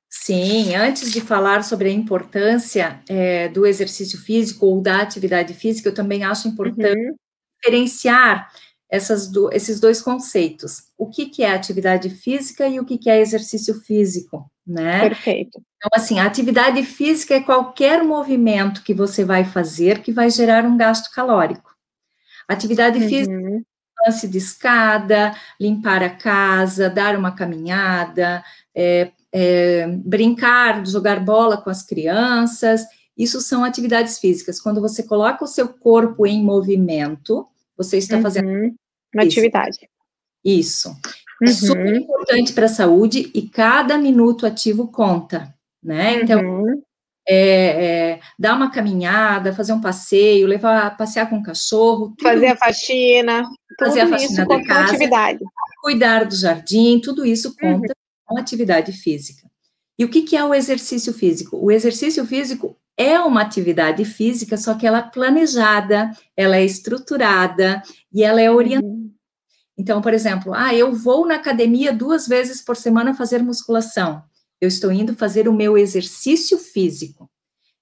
Sim, 0.09 0.75
antes 0.75 1.11
de 1.11 1.21
falar 1.21 1.64
sobre 1.64 1.88
a 1.88 1.92
importância 1.92 3.00
é, 3.09 3.49
do 3.49 3.66
exercício 3.66 4.18
físico 4.18 4.66
ou 4.66 4.80
da 4.80 5.00
atividade 5.00 5.52
física, 5.54 5.88
eu 5.88 5.95
também 5.95 6.23
acho 6.23 6.49
importante 6.49 6.99
uhum. 6.99 7.16
diferenciar 7.59 8.50
do, 9.33 9.52
esses 9.52 9.81
dois 9.81 10.00
conceitos. 10.00 10.85
O 10.97 11.09
que, 11.09 11.26
que 11.26 11.43
é 11.43 11.52
atividade 11.52 12.09
física 12.09 12.69
e 12.69 12.78
o 12.78 12.85
que, 12.85 12.99
que 12.99 13.11
é 13.11 13.21
exercício 13.21 13.75
físico, 13.81 14.50
né? 14.66 15.00
Perfeito. 15.00 15.61
Então, 15.76 15.90
assim, 15.95 16.19
a 16.19 16.26
atividade 16.26 16.83
física 16.83 17.35
é 17.35 17.40
qualquer 17.40 18.02
movimento 18.05 18.83
que 18.83 18.95
você 18.95 19.25
vai 19.25 19.45
fazer 19.45 20.02
que 20.02 20.12
vai 20.12 20.31
gerar 20.31 20.64
um 20.64 20.76
gasto 20.76 21.12
calórico. 21.12 21.75
Atividade 22.49 22.99
uhum. 22.99 23.09
física 23.09 23.66
lance 24.07 24.28
de 24.28 24.38
escada, 24.38 25.35
limpar 25.61 26.02
a 26.02 26.11
casa, 26.11 26.88
dar 26.88 27.16
uma 27.16 27.33
caminhada, 27.33 28.45
é, 28.75 29.11
é, 29.33 29.87
brincar, 29.88 30.87
jogar 30.87 31.21
bola 31.21 31.57
com 31.57 31.71
as 31.71 31.83
crianças. 31.83 32.83
Isso 33.16 33.40
são 33.40 33.64
atividades 33.64 34.19
físicas. 34.19 34.61
Quando 34.61 34.81
você 34.81 35.02
coloca 35.02 35.45
o 35.45 35.49
seu 35.49 35.69
corpo 35.69 36.26
em 36.26 36.43
movimento, 36.43 37.47
você 37.76 37.99
está 37.99 38.16
uhum. 38.16 38.23
fazendo 38.23 38.49
Uma 39.14 39.25
atividade. 39.25 39.78
Isso. 40.45 40.88
É 40.88 41.45
uhum. 41.45 41.50
É 41.50 41.52
super 41.52 41.97
importante 41.97 42.52
para 42.52 42.66
a 42.66 42.71
saúde 42.71 43.30
e 43.35 43.42
cada 43.42 43.99
minuto 43.99 44.47
ativo 44.47 44.88
conta, 44.88 45.54
né? 45.83 46.23
Então, 46.23 46.40
uhum. 46.40 46.83
é, 47.28 47.38
é, 47.38 48.21
dar 48.38 48.54
uma 48.54 48.71
caminhada, 48.71 49.52
fazer 49.52 49.73
um 49.73 49.80
passeio, 49.80 50.47
levar 50.47 50.97
passear 50.97 51.28
com 51.28 51.38
o 51.38 51.42
cachorro. 51.42 52.14
fazer 52.23 52.49
a 52.49 52.56
faxina. 52.56 53.42
Fazer 53.78 54.00
a 54.00 54.09
faxina 54.09 54.42
isso 54.42 54.49
da 54.49 54.64
casa. 54.64 54.95
Atividade. 54.95 55.40
Cuidar 55.83 56.25
do 56.25 56.35
jardim, 56.35 57.00
tudo 57.00 57.25
isso 57.26 57.54
conta 57.61 57.88
uhum. 57.88 57.95
com 58.25 58.38
atividade 58.38 58.92
física. 58.92 59.47
E 59.99 60.04
o 60.04 60.09
que, 60.09 60.23
que 60.23 60.37
é 60.37 60.45
o 60.45 60.54
exercício 60.54 61.12
físico? 61.12 61.56
O 61.56 61.71
exercício 61.71 62.25
físico 62.26 62.76
é 62.97 63.21
uma 63.21 63.43
atividade 63.43 64.05
física, 64.05 64.57
só 64.57 64.75
que 64.75 64.87
ela 64.87 64.99
é 64.99 65.11
planejada, 65.11 66.11
ela 66.37 66.57
é 66.57 66.65
estruturada 66.65 67.83
e 68.12 68.23
ela 68.23 68.41
é 68.41 68.50
orientada. 68.50 68.87
Uhum. 68.87 69.12
Então, 69.79 70.00
por 70.00 70.15
exemplo, 70.15 70.55
ah, 70.55 70.75
eu 70.75 70.93
vou 70.95 71.26
na 71.26 71.35
academia 71.35 71.93
duas 71.93 72.26
vezes 72.26 72.62
por 72.65 72.76
semana 72.76 73.12
fazer 73.15 73.43
musculação. 73.43 74.23
Eu 74.59 74.69
estou 74.69 74.91
indo 74.91 75.15
fazer 75.15 75.49
o 75.49 75.53
meu 75.53 75.76
exercício 75.76 76.57
físico. 76.57 77.31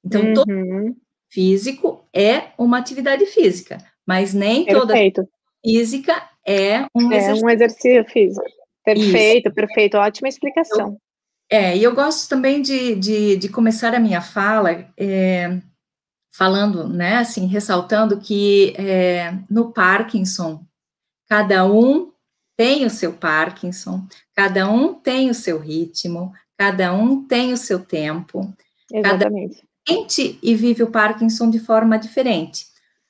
Então, 0.04 0.23
uhum. 0.23 0.35
todo 0.35 0.97
físico 1.30 2.09
é 2.12 2.49
uma 2.59 2.78
atividade 2.78 3.25
física, 3.26 3.78
mas 4.06 4.35
nem 4.35 4.64
Perfeito. 4.64 5.23
toda 5.23 5.28
física 5.64 6.30
é 6.47 6.87
um 6.94 7.12
é 7.12 7.16
exercício. 7.16 7.47
um 7.47 7.50
exercício 7.50 8.04
físico. 8.06 8.47
Perfeito, 8.85 9.49
Isso. 9.49 9.54
perfeito. 9.54 9.97
Ótima 9.97 10.28
explicação. 10.28 10.99
É, 11.50 11.76
e 11.76 11.82
eu 11.82 11.94
gosto 11.94 12.28
também 12.28 12.62
de, 12.62 12.94
de, 12.96 13.36
de 13.36 13.48
começar 13.48 13.94
a 13.94 14.00
minha 14.00 14.20
fala 14.20 14.88
é, 14.96 15.60
falando, 16.32 16.88
né, 16.88 17.18
assim, 17.18 17.46
ressaltando 17.46 18.18
que 18.18 18.74
é, 18.76 19.38
no 19.48 19.72
Parkinson, 19.72 20.64
cada 21.28 21.64
um 21.64 22.12
tem 22.56 22.84
o 22.84 22.90
seu 22.90 23.12
Parkinson, 23.12 24.06
cada 24.34 24.68
um 24.70 24.94
tem 24.94 25.30
o 25.30 25.34
seu 25.34 25.58
ritmo, 25.58 26.32
cada 26.56 26.92
um 26.92 27.24
tem 27.24 27.52
o 27.52 27.56
seu 27.56 27.78
tempo. 27.78 28.52
Exatamente. 28.92 29.56
Cada 29.86 29.98
um 29.98 30.04
sente 30.04 30.38
e 30.42 30.54
vive 30.54 30.82
o 30.82 30.90
Parkinson 30.90 31.50
de 31.50 31.58
forma 31.58 31.98
diferente. 31.98 32.66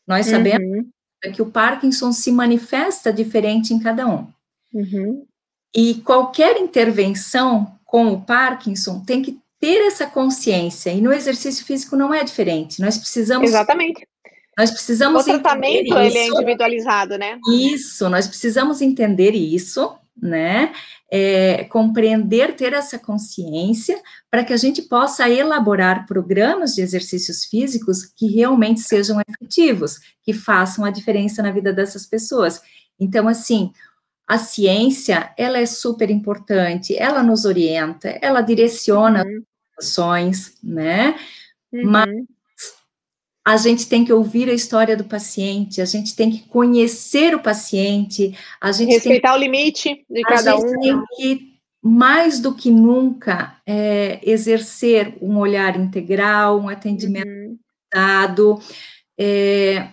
Nós 0.06 0.26
sabemos 0.26 0.84
uhum. 0.84 1.32
que 1.32 1.40
o 1.40 1.50
Parkinson 1.50 2.12
se 2.12 2.30
manifesta 2.30 3.12
diferente 3.12 3.72
em 3.72 3.78
cada 3.78 4.06
um. 4.06 4.28
Uhum. 4.72 5.26
E 5.74 5.94
qualquer 5.96 6.56
intervenção 6.58 7.73
com 7.94 8.08
o 8.08 8.20
Parkinson 8.20 9.04
tem 9.04 9.22
que 9.22 9.38
ter 9.60 9.86
essa 9.86 10.04
consciência, 10.04 10.90
e 10.90 11.00
no 11.00 11.12
exercício 11.12 11.64
físico 11.64 11.94
não 11.94 12.12
é 12.12 12.24
diferente. 12.24 12.80
Nós 12.80 12.98
precisamos. 12.98 13.48
Exatamente. 13.48 14.04
Nós 14.58 14.72
precisamos. 14.72 15.22
O 15.22 15.24
tratamento 15.24 15.96
ele 15.96 16.18
é 16.18 16.26
individualizado, 16.26 17.16
né? 17.16 17.38
Isso, 17.48 18.08
nós 18.08 18.26
precisamos 18.26 18.82
entender 18.82 19.30
isso, 19.30 19.94
né? 20.20 20.72
É, 21.08 21.62
compreender, 21.70 22.56
ter 22.56 22.72
essa 22.72 22.98
consciência, 22.98 23.96
para 24.28 24.42
que 24.42 24.52
a 24.52 24.56
gente 24.56 24.82
possa 24.82 25.30
elaborar 25.30 26.04
programas 26.04 26.74
de 26.74 26.80
exercícios 26.80 27.44
físicos 27.44 28.04
que 28.04 28.26
realmente 28.26 28.80
sejam 28.80 29.20
efetivos, 29.28 30.00
que 30.24 30.32
façam 30.32 30.84
a 30.84 30.90
diferença 30.90 31.44
na 31.44 31.52
vida 31.52 31.72
dessas 31.72 32.04
pessoas. 32.06 32.60
Então, 32.98 33.28
assim, 33.28 33.70
a 34.26 34.38
ciência, 34.38 35.32
ela 35.36 35.58
é 35.58 35.66
super 35.66 36.10
importante, 36.10 36.96
ela 36.96 37.22
nos 37.22 37.44
orienta, 37.44 38.18
ela 38.22 38.40
direciona 38.40 39.22
uhum. 39.22 39.42
as 39.78 39.86
ações, 39.86 40.58
né? 40.62 41.18
Uhum. 41.72 41.90
Mas 41.90 42.08
a 43.46 43.56
gente 43.58 43.86
tem 43.86 44.04
que 44.04 44.12
ouvir 44.12 44.48
a 44.48 44.54
história 44.54 44.96
do 44.96 45.04
paciente, 45.04 45.82
a 45.82 45.84
gente 45.84 46.16
tem 46.16 46.30
que 46.30 46.48
conhecer 46.48 47.34
o 47.34 47.42
paciente, 47.42 48.36
a 48.58 48.72
gente 48.72 48.94
respeitar 48.94 49.32
tem, 49.32 49.38
o 49.38 49.42
limite 49.44 50.06
de 50.08 50.22
cada 50.22 50.56
um. 50.56 50.64
A 50.64 50.68
gente 50.68 50.80
tem 50.80 51.02
que 51.16 51.54
mais 51.82 52.40
do 52.40 52.54
que 52.54 52.70
nunca 52.70 53.60
é, 53.66 54.18
exercer 54.22 55.18
um 55.20 55.36
olhar 55.36 55.78
integral, 55.78 56.58
um 56.58 56.70
atendimento 56.70 57.28
uhum. 57.28 57.58
dado, 57.92 58.58
é, 59.20 59.88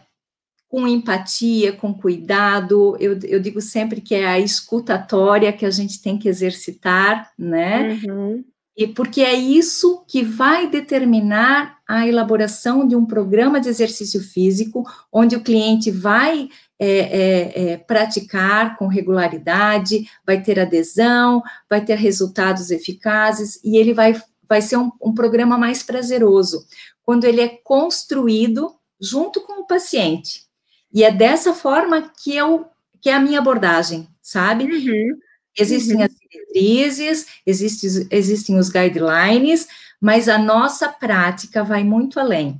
com 0.72 0.88
empatia, 0.88 1.74
com 1.74 1.94
cuidado. 1.94 2.96
Eu, 2.98 3.20
eu 3.24 3.42
digo 3.42 3.60
sempre 3.60 4.00
que 4.00 4.16
é 4.16 4.25
a 4.25 4.40
escutatória 4.40 5.51
que 5.51 5.66
a 5.66 5.70
gente 5.70 6.01
tem 6.01 6.18
que 6.18 6.30
exercitar, 6.30 7.30
né? 7.38 8.00
Uhum. 8.06 8.42
E 8.78 8.88
porque 8.88 9.20
é 9.20 9.34
isso 9.34 10.06
que 10.08 10.24
vai 10.24 10.70
determinar 10.70 11.80
a 11.86 12.08
elaboração 12.08 12.88
de 12.88 12.96
um 12.96 13.06
programa 13.06 13.60
de 13.60 13.68
exercício 13.68 14.22
físico, 14.22 14.86
onde 15.12 15.36
o 15.36 15.44
cliente 15.44 15.92
vai 15.92 16.48
é, 16.80 16.88
é, 16.88 17.72
é, 17.74 17.78
praticar 17.78 18.78
com 18.78 18.88
regularidade, 18.88 20.10
vai 20.25 20.42
ter 20.42 20.58
adesão, 20.58 21.44
vai 21.70 21.84
ter 21.84 21.96
resultados 21.96 22.72
eficazes 22.72 23.60
e 23.62 23.75
ele 23.75 23.94
vai, 23.94 24.20
vai 24.48 24.62
ser 24.62 24.78
um, 24.78 24.90
um 25.01 25.13
programa 25.13 25.58
mais 25.58 25.84
prazeroso, 25.84 26.66
quando 27.04 27.25
ele 27.25 27.42
é 27.42 27.50
construído 27.50 28.74
junto 29.01 29.42
com 29.42 29.63
o 29.63 29.68
paciente. 29.68 30.50
E 30.93 31.03
é 31.03 31.12
dessa 31.12 31.53
forma 31.53 32.12
que 32.21 32.36
eu 32.36 32.67
que 33.01 33.10
é 33.10 33.13
a 33.15 33.19
minha 33.19 33.39
abordagem, 33.39 34.07
sabe? 34.21 34.65
Uhum. 34.65 35.17
Existem 35.57 35.98
uhum. 35.98 36.03
as 36.03 36.12
diretrizes, 36.15 37.25
existem, 37.45 38.07
existem 38.12 38.60
os 38.60 38.69
guidelines, 38.69 39.67
mas 40.00 40.29
a 40.29 40.38
nossa 40.38 40.88
prática 40.88 41.63
vai 41.63 41.83
muito 41.83 42.19
além. 42.19 42.60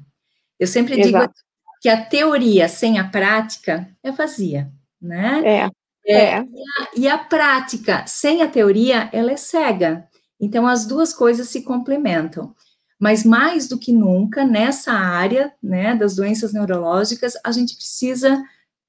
Eu 0.60 0.68
sempre 0.68 1.00
Exato. 1.00 1.28
digo 1.28 1.34
que 1.82 1.90
a 1.90 2.04
teoria 2.04 2.68
sem 2.68 3.00
a 3.00 3.08
prática 3.08 3.88
é 4.04 4.12
vazia, 4.12 4.72
né? 5.02 5.42
É. 5.46 5.70
é, 6.08 6.24
é. 6.24 6.42
E, 6.42 6.44
a, 6.44 6.90
e 6.98 7.08
a 7.08 7.18
prática 7.18 8.06
sem 8.08 8.42
a 8.42 8.48
teoria, 8.48 9.10
ela 9.14 9.32
é 9.32 9.38
cega. 9.38 10.08
Então, 10.40 10.68
as 10.68 10.86
duas 10.86 11.14
coisas 11.14 11.50
se 11.50 11.62
complementam. 11.62 12.56
Mas 13.02 13.26
mais 13.26 13.68
do 13.68 13.80
que 13.80 13.92
nunca, 13.92 14.46
nessa 14.46 14.92
área, 14.94 15.52
né, 15.62 15.96
das 15.96 16.16
doenças 16.16 16.54
neurológicas, 16.54 17.34
a 17.44 17.52
gente 17.52 17.76
precisa 17.76 18.40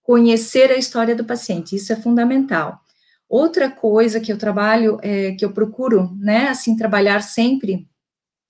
conhecer 0.02 0.71
a 0.71 0.76
história 0.76 1.16
do 1.16 1.25
paciente, 1.25 1.75
isso 1.75 1.95
é 1.95 1.97
fundamental. 1.97 2.78
Outra 3.26 3.71
coisa 3.71 4.21
que 4.21 4.31
eu 4.31 4.37
trabalho, 4.37 4.99
é, 5.00 5.33
que 5.33 5.42
eu 5.42 5.50
procuro, 5.54 6.14
né, 6.21 6.49
assim, 6.49 6.76
trabalhar 6.76 7.23
sempre, 7.23 7.88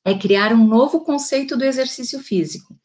é 0.05 0.19
criar 0.19 0.53
um 0.53 0.67
novo 0.67 1.03
conceito 1.05 1.57
do 1.57 1.65
exercício 1.65 2.19
físico. 2.19 2.77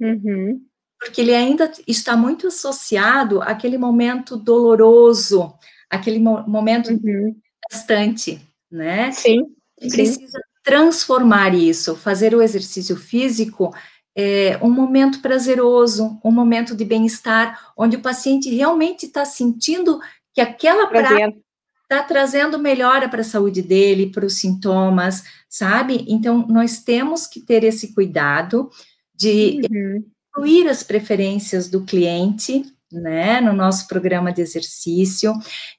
Uhum. 0.00 0.60
Porque 0.98 1.20
ele 1.20 1.32
ainda 1.32 1.70
está 1.86 2.16
muito 2.16 2.48
associado 2.48 3.40
àquele 3.42 3.78
momento 3.78 4.36
doloroso, 4.36 5.54
aquele 5.88 6.18
mo 6.18 6.42
momento 6.48 6.90
uhum. 6.90 7.36
bastante, 7.70 8.40
né? 8.68 9.12
Sim. 9.12 9.54
Precisa 9.78 10.40
transformar 10.64 11.54
isso, 11.54 11.94
fazer 11.94 12.34
o 12.34 12.42
exercício 12.42 12.96
físico 12.96 13.72
é, 14.16 14.58
um 14.62 14.70
momento 14.70 15.20
prazeroso, 15.20 16.18
um 16.24 16.30
momento 16.30 16.74
de 16.74 16.84
bem-estar, 16.84 17.72
onde 17.76 17.96
o 17.96 18.00
paciente 18.00 18.48
realmente 18.48 19.06
está 19.06 19.24
sentindo 19.24 20.00
que 20.32 20.40
aquela 20.40 20.86
prática 20.86 21.34
está 21.82 22.02
trazendo 22.02 22.58
melhora 22.58 23.08
para 23.08 23.20
a 23.20 23.24
saúde 23.24 23.60
dele, 23.60 24.10
para 24.10 24.24
os 24.24 24.36
sintomas, 24.36 25.24
sabe? 25.48 26.04
Então, 26.08 26.46
nós 26.48 26.78
temos 26.78 27.26
que 27.26 27.40
ter 27.40 27.62
esse 27.64 27.92
cuidado 27.92 28.70
de 29.14 29.60
uhum. 29.70 30.04
incluir 30.30 30.68
as 30.68 30.82
preferências 30.82 31.68
do 31.68 31.84
cliente, 31.84 32.64
né, 32.90 33.40
no 33.40 33.52
nosso 33.52 33.86
programa 33.88 34.32
de 34.32 34.40
exercício, 34.40 35.34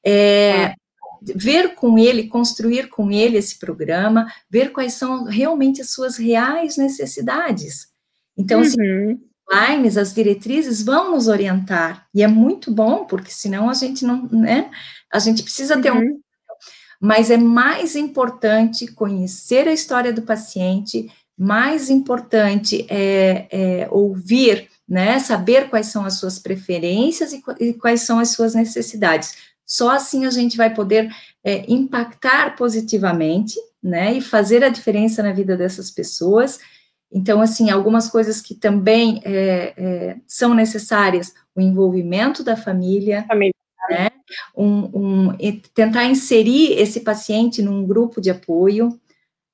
é, 0.06 0.76
ver 1.22 1.76
com 1.76 1.98
ele, 1.98 2.28
construir 2.28 2.90
com 2.90 3.12
ele 3.12 3.38
esse 3.38 3.58
programa, 3.58 4.28
ver 4.50 4.72
quais 4.72 4.94
são 4.94 5.26
realmente 5.26 5.82
as 5.82 5.90
suas 5.90 6.18
reais 6.18 6.78
necessidades. 6.78 7.88
Então, 8.38 8.62
uhum. 8.62 9.20
as 9.50 9.70
lines, 9.70 9.98
as 9.98 10.14
diretrizes 10.14 10.82
vão 10.82 11.12
nos 11.12 11.28
orientar, 11.28 12.08
e 12.14 12.24
é 12.24 12.28
muito 12.28 12.72
bom, 12.72 13.06
porque 13.06 13.32
senão 13.32 13.70
a 13.70 13.74
gente 13.74 14.06
não, 14.06 14.28
né, 14.30 14.70
a 15.12 15.20
gente 15.20 15.44
precisa 15.44 15.82
ter 15.82 15.92
uhum. 15.92 16.00
um 16.00 16.20
mas 17.00 17.30
é 17.30 17.38
mais 17.38 17.96
importante 17.96 18.88
conhecer 18.88 19.68
a 19.68 19.74
história 19.74 20.14
do 20.14 20.22
paciente, 20.22 21.12
mais 21.38 21.90
importante 21.90 22.86
é, 22.90 23.48
é 23.52 23.88
ouvir, 23.92 24.70
né, 24.88 25.20
saber 25.20 25.70
quais 25.70 25.88
são 25.88 26.06
as 26.06 26.18
suas 26.20 26.40
preferências 26.40 27.34
e, 27.34 27.44
e, 27.60 27.74
quais 27.74 28.02
são 28.02 28.20
as 28.20 28.30
suas 28.30 28.56
necessidades. 28.56 29.36
Só 29.66 29.90
assim 29.90 30.26
a 30.26 30.30
gente 30.30 30.56
vai 30.56 30.74
poder 30.74 31.10
é, 31.44 31.66
impactar 31.72 32.56
positivamente, 32.56 33.56
né, 33.86 34.14
e 34.14 34.22
fazer 34.22 34.64
a 34.64 34.70
diferença 34.70 35.22
na 35.22 35.32
vida 35.32 35.56
dessas 35.56 35.92
pessoas. 35.92 36.60
Então, 37.12 37.40
assim, 37.40 37.70
algumas 37.70 38.10
coisas 38.10 38.42
que 38.42 38.56
também 38.56 39.22
é, 39.24 39.74
é, 39.78 40.18
são 40.28 40.56
necessárias, 40.56 41.34
o 41.56 41.62
envolvimento 41.62 42.44
da 42.44 42.58
família, 42.58 43.24
família. 43.28 43.54
Né, 43.90 44.10
um, 44.58 45.28
um, 45.28 45.38
tentar 45.76 46.06
inserir 46.06 46.74
esse 46.80 47.02
paciente 47.02 47.62
num 47.62 47.86
grupo 47.86 48.20
de 48.20 48.32
apoio. 48.32 49.00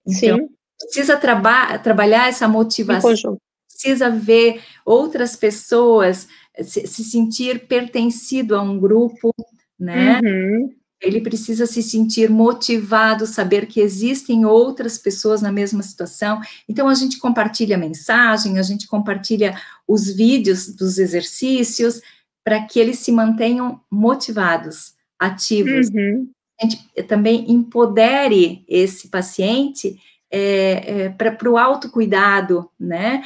Então, 0.08 0.38
Sim. 0.38 0.50
precisa 0.80 1.18
traba 1.18 1.77
trabalhar 1.80 2.30
essa 2.30 2.48
motivação, 2.48 3.38
precisa 3.70 4.10
ver 4.10 4.62
outras 4.86 5.36
pessoas, 5.36 6.27
se, 6.63 6.88
se 6.88 7.03
sentir 7.03 7.68
pertencido 7.68 8.56
a 8.56 8.62
um 8.62 8.80
grupo, 8.80 9.36
né? 9.81 10.21
Uhum. 10.23 10.73
Ele 11.01 11.19
precisa 11.19 11.65
se 11.65 11.81
sentir 11.81 12.29
motivado, 12.29 13.25
saber 13.25 13.65
que 13.65 13.81
existem 13.81 14.45
outras 14.45 15.00
pessoas 15.00 15.41
na 15.41 15.51
mesma 15.51 15.81
situação. 15.81 16.39
Então, 16.69 16.88
a 16.88 16.93
gente 16.93 17.17
compartilha 17.17 17.75
mensagem, 17.75 18.59
a 18.59 18.61
gente 18.61 18.88
compartilha 18.88 19.59
os 19.88 20.13
vídeos 20.13 20.67
dos 20.67 21.00
exercícios, 21.00 22.00
para 22.43 22.61
que 22.61 22.79
eles 22.79 23.00
se 23.00 23.11
mantenham 23.11 23.81
motivados, 23.89 24.93
ativos. 25.19 25.89
Uhum. 25.89 26.29
A 26.61 26.65
gente 26.65 26.88
também 27.07 27.51
empodere 27.51 28.63
esse 28.67 29.07
paciente 29.07 30.00
é, 30.31 31.05
é, 31.05 31.09
para 31.09 31.50
o 31.50 31.57
autocuidado, 31.57 32.69
né? 32.79 33.23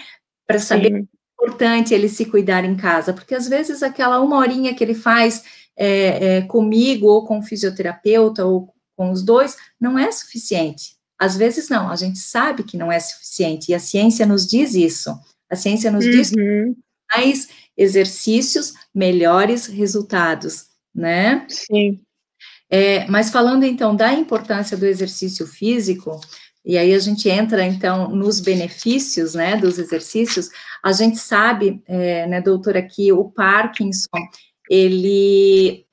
Para 0.47 0.59
saber 0.59 0.87
Sim. 0.87 0.93
que 0.93 0.99
é 1.01 1.43
importante 1.43 1.93
ele 1.93 2.07
se 2.07 2.25
cuidar 2.25 2.63
em 2.63 2.75
casa, 2.75 3.13
porque 3.13 3.35
às 3.35 3.47
vezes 3.47 3.83
aquela 3.83 4.21
uma 4.21 4.37
horinha 4.37 4.73
que 4.73 4.83
ele 4.83 4.95
faz 4.95 5.43
é, 5.77 6.37
é, 6.37 6.41
comigo 6.41 7.07
ou 7.07 7.25
com 7.25 7.39
o 7.39 7.43
fisioterapeuta 7.43 8.45
ou 8.45 8.73
com 8.95 9.11
os 9.11 9.23
dois 9.23 9.57
não 9.79 9.99
é 9.99 10.11
suficiente. 10.11 10.95
Às 11.19 11.37
vezes 11.37 11.69
não, 11.69 11.89
a 11.89 11.95
gente 11.95 12.19
sabe 12.19 12.63
que 12.63 12.77
não 12.77 12.91
é 12.91 12.99
suficiente 12.99 13.71
e 13.71 13.75
a 13.75 13.79
ciência 13.79 14.25
nos 14.25 14.47
diz 14.47 14.73
isso. 14.73 15.17
A 15.49 15.55
ciência 15.55 15.91
nos 15.91 16.05
uhum. 16.05 16.11
diz 16.11 16.29
que 16.31 16.75
mais 17.13 17.47
exercícios, 17.77 18.73
melhores 18.93 19.67
resultados, 19.67 20.65
né? 20.93 21.45
Sim. 21.49 22.01
É, 22.69 23.05
mas 23.07 23.29
falando 23.29 23.63
então 23.63 23.95
da 23.95 24.11
importância 24.13 24.75
do 24.75 24.85
exercício 24.85 25.45
físico, 25.45 26.19
e 26.65 26.77
aí 26.77 26.93
a 26.93 26.99
gente 26.99 27.29
entra 27.29 27.63
então 27.63 28.09
nos 28.09 28.39
benefícios, 28.39 29.35
né, 29.35 29.55
dos 29.55 29.77
exercícios. 29.77 30.49
A 30.83 30.91
gente 30.91 31.17
sabe, 31.17 31.81
é, 31.85 32.25
né, 32.27 32.41
doutora, 32.41 32.81
que 32.81 33.11
o 33.13 33.25
Parkinson 33.25 34.17
ele 34.69 35.85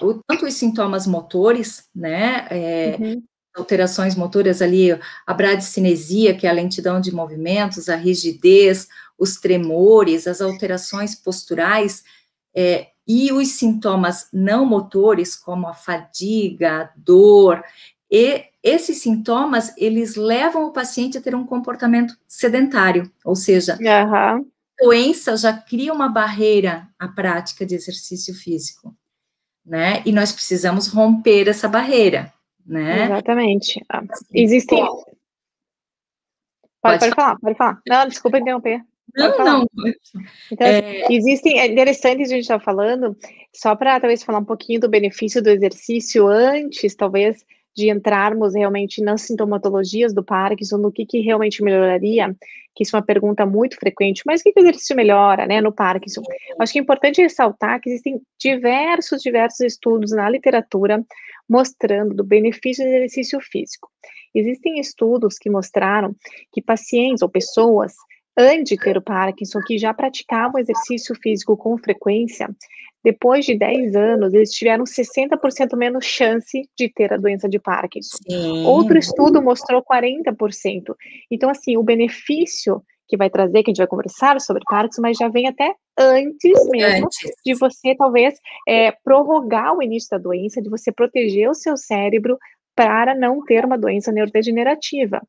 o, 0.00 0.14
tanto 0.26 0.46
os 0.46 0.54
sintomas 0.54 1.06
motores, 1.06 1.88
né, 1.94 2.46
é, 2.50 2.96
uhum. 2.98 3.22
alterações 3.56 4.14
motoras 4.14 4.62
ali, 4.62 4.90
a 5.26 5.34
bradicinesia, 5.34 6.34
que 6.34 6.46
é 6.46 6.50
a 6.50 6.54
lentidão 6.54 7.00
de 7.00 7.12
movimentos, 7.12 7.88
a 7.88 7.96
rigidez, 7.96 8.88
os 9.18 9.36
tremores, 9.36 10.26
as 10.26 10.40
alterações 10.40 11.14
posturais, 11.14 12.02
é, 12.54 12.88
e 13.06 13.32
os 13.32 13.48
sintomas 13.48 14.28
não 14.32 14.64
motores, 14.64 15.36
como 15.36 15.66
a 15.68 15.74
fadiga, 15.74 16.82
a 16.82 16.90
dor, 16.96 17.62
e 18.10 18.44
esses 18.62 18.98
sintomas, 18.98 19.74
eles 19.76 20.14
levam 20.14 20.64
o 20.64 20.72
paciente 20.72 21.18
a 21.18 21.20
ter 21.20 21.34
um 21.34 21.44
comportamento 21.44 22.16
sedentário, 22.26 23.10
ou 23.24 23.36
seja, 23.36 23.76
uhum 23.80 24.46
doença 24.84 25.36
já 25.36 25.52
cria 25.52 25.92
uma 25.92 26.08
barreira 26.08 26.88
à 26.98 27.08
prática 27.08 27.64
de 27.64 27.74
exercício 27.74 28.34
físico, 28.34 28.94
né? 29.64 30.02
E 30.04 30.12
nós 30.12 30.32
precisamos 30.32 30.88
romper 30.88 31.48
essa 31.48 31.68
barreira, 31.68 32.32
né? 32.64 33.04
Exatamente. 33.04 33.84
Ah, 33.88 34.02
existem. 34.32 34.78
Pode, 34.78 35.04
pode, 36.82 36.98
pode 37.00 37.14
falar, 37.14 37.38
pode 37.38 37.56
falar. 37.56 37.80
Não, 37.88 38.08
desculpa 38.08 38.38
interromper. 38.38 38.84
Não, 39.16 39.38
não. 39.38 39.66
Então, 40.50 40.66
é... 40.66 41.12
existem, 41.12 41.60
é 41.60 41.66
interessante 41.66 42.22
a 42.22 42.26
gente 42.26 42.42
estar 42.42 42.58
tá 42.58 42.64
falando, 42.64 43.16
só 43.54 43.76
para 43.76 44.00
talvez 44.00 44.22
falar 44.22 44.40
um 44.40 44.44
pouquinho 44.44 44.80
do 44.80 44.88
benefício 44.88 45.42
do 45.42 45.50
exercício 45.50 46.26
antes, 46.26 46.94
talvez, 46.94 47.44
de 47.74 47.90
entrarmos 47.90 48.54
realmente 48.54 49.02
nas 49.02 49.22
sintomatologias 49.22 50.14
do 50.14 50.22
Parkinson, 50.22 50.78
no 50.78 50.92
que, 50.92 51.04
que 51.04 51.20
realmente 51.20 51.62
melhoraria 51.62 52.34
que 52.74 52.82
isso 52.82 52.96
é 52.96 52.98
uma 52.98 53.06
pergunta 53.06 53.46
muito 53.46 53.76
frequente, 53.76 54.22
mas 54.26 54.40
o 54.40 54.44
que, 54.44 54.52
que 54.52 54.60
o 54.60 54.62
exercício 54.62 54.96
melhora, 54.96 55.46
né, 55.46 55.60
no 55.60 55.72
Parkinson? 55.72 56.22
Acho 56.58 56.72
que 56.72 56.78
é 56.78 56.82
importante 56.82 57.22
ressaltar 57.22 57.80
que 57.80 57.88
existem 57.88 58.20
diversos, 58.38 59.22
diversos 59.22 59.60
estudos 59.60 60.10
na 60.10 60.28
literatura 60.28 61.04
mostrando 61.48 62.14
do 62.14 62.24
benefício 62.24 62.84
do 62.84 62.88
exercício 62.88 63.38
físico. 63.40 63.88
Existem 64.34 64.80
estudos 64.80 65.38
que 65.38 65.48
mostraram 65.48 66.16
que 66.52 66.60
pacientes 66.60 67.22
ou 67.22 67.28
pessoas 67.28 67.94
antes 68.36 68.70
de 68.70 68.76
ter 68.76 68.96
o 68.96 69.02
Parkinson, 69.02 69.60
que 69.66 69.78
já 69.78 69.92
praticavam 69.92 70.60
exercício 70.60 71.14
físico 71.22 71.56
com 71.56 71.78
frequência, 71.78 72.48
depois 73.04 73.44
de 73.44 73.54
10 73.54 73.94
anos, 73.94 74.32
eles 74.32 74.50
tiveram 74.50 74.84
60% 74.84 75.76
menos 75.76 76.06
chance 76.06 76.66
de 76.76 76.88
ter 76.88 77.12
a 77.12 77.18
doença 77.18 77.46
de 77.46 77.58
Parkinson. 77.58 78.16
Sim. 78.26 78.64
Outro 78.64 78.96
estudo 78.96 79.42
mostrou 79.42 79.82
40%. 79.82 80.94
Então, 81.30 81.50
assim, 81.50 81.76
o 81.76 81.82
benefício 81.82 82.82
que 83.06 83.18
vai 83.18 83.28
trazer, 83.28 83.62
que 83.62 83.70
a 83.70 83.72
gente 83.72 83.78
vai 83.78 83.86
conversar 83.86 84.40
sobre 84.40 84.62
Parkinson, 84.64 85.02
mas 85.02 85.18
já 85.18 85.28
vem 85.28 85.46
até 85.46 85.74
antes 85.98 86.68
mesmo 86.70 87.04
antes. 87.04 87.30
de 87.44 87.54
você, 87.54 87.94
talvez, 87.94 88.40
é, 88.66 88.90
prorrogar 89.04 89.76
o 89.76 89.82
início 89.82 90.08
da 90.10 90.18
doença, 90.18 90.62
de 90.62 90.70
você 90.70 90.90
proteger 90.90 91.50
o 91.50 91.54
seu 91.54 91.76
cérebro 91.76 92.38
para 92.74 93.14
não 93.14 93.44
ter 93.44 93.64
uma 93.64 93.78
doença 93.78 94.10
neurodegenerativa. 94.10 95.22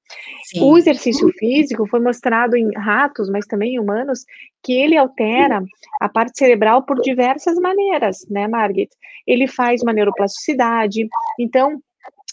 Sim. 0.46 0.62
O 0.62 0.78
exercício 0.78 1.30
físico 1.38 1.88
foi 1.88 2.00
mostrado 2.00 2.56
em 2.58 2.72
ratos, 2.76 3.30
mas 3.30 3.46
também 3.46 3.76
em 3.76 3.80
humanos, 3.80 4.26
que 4.64 4.74
ele 4.74 4.98
altera 4.98 5.64
a 6.02 6.10
parte 6.10 6.38
cerebral 6.38 6.84
por 6.84 7.00
diversas 7.02 7.58
maneiras, 7.58 8.26
né, 8.30 8.48
Margit? 8.48 8.90
Ele 9.28 9.48
faz 9.48 9.82
uma 9.84 9.94
neuroplasticidade, 9.94 11.08
então 11.40 11.80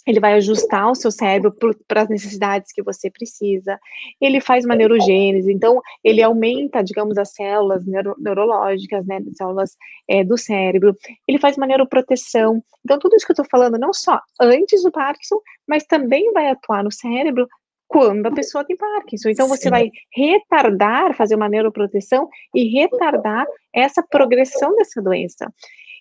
ele 0.07 0.21
vai 0.21 0.35
ajustar 0.35 0.91
o 0.91 0.95
seu 0.95 1.11
cérebro 1.11 1.55
para 1.87 2.03
as 2.03 2.09
necessidades 2.09 2.73
que 2.73 2.83
você 2.83 3.11
precisa. 3.11 3.79
Ele 4.21 4.41
faz 4.41 4.65
uma 4.65 4.75
neurogênese, 4.75 5.53
então 5.53 5.81
ele 6.03 6.23
aumenta, 6.23 6.83
digamos, 6.83 7.17
as 7.19 7.33
células 7.33 7.87
neuro, 7.87 8.15
neurológicas, 8.19 9.07
né, 9.07 9.21
células 9.37 9.77
é, 10.09 10.25
do 10.25 10.37
cérebro. 10.37 10.97
Ele 11.27 11.38
faz 11.38 11.57
uma 11.57 11.67
neuroproteção. 11.67 12.62
Então 12.85 12.99
tudo 12.99 13.15
isso 13.15 13.25
que 13.25 13.33
eu 13.33 13.35
estou 13.35 13.47
falando, 13.51 13.79
não 13.79 13.93
só 13.93 14.21
antes 14.41 14.83
do 14.83 14.91
Parkinson, 14.91 15.38
mas 15.67 15.85
também 15.85 16.33
vai 16.33 16.49
atuar 16.51 16.83
no 16.83 16.91
cérebro 16.91 17.47
quando 17.93 18.27
a 18.27 18.33
pessoa 18.33 18.65
tem 18.65 18.77
Parkinson. 18.77 19.29
Então 19.29 19.47
você 19.47 19.65
Sim. 19.65 19.71
vai 19.71 19.91
retardar, 20.11 21.15
fazer 21.15 21.35
uma 21.35 21.49
neuroproteção 21.49 22.27
e 22.55 22.65
retardar 22.65 23.47
essa 23.73 24.03
progressão 24.03 24.75
dessa 24.77 25.01
doença. 25.03 25.53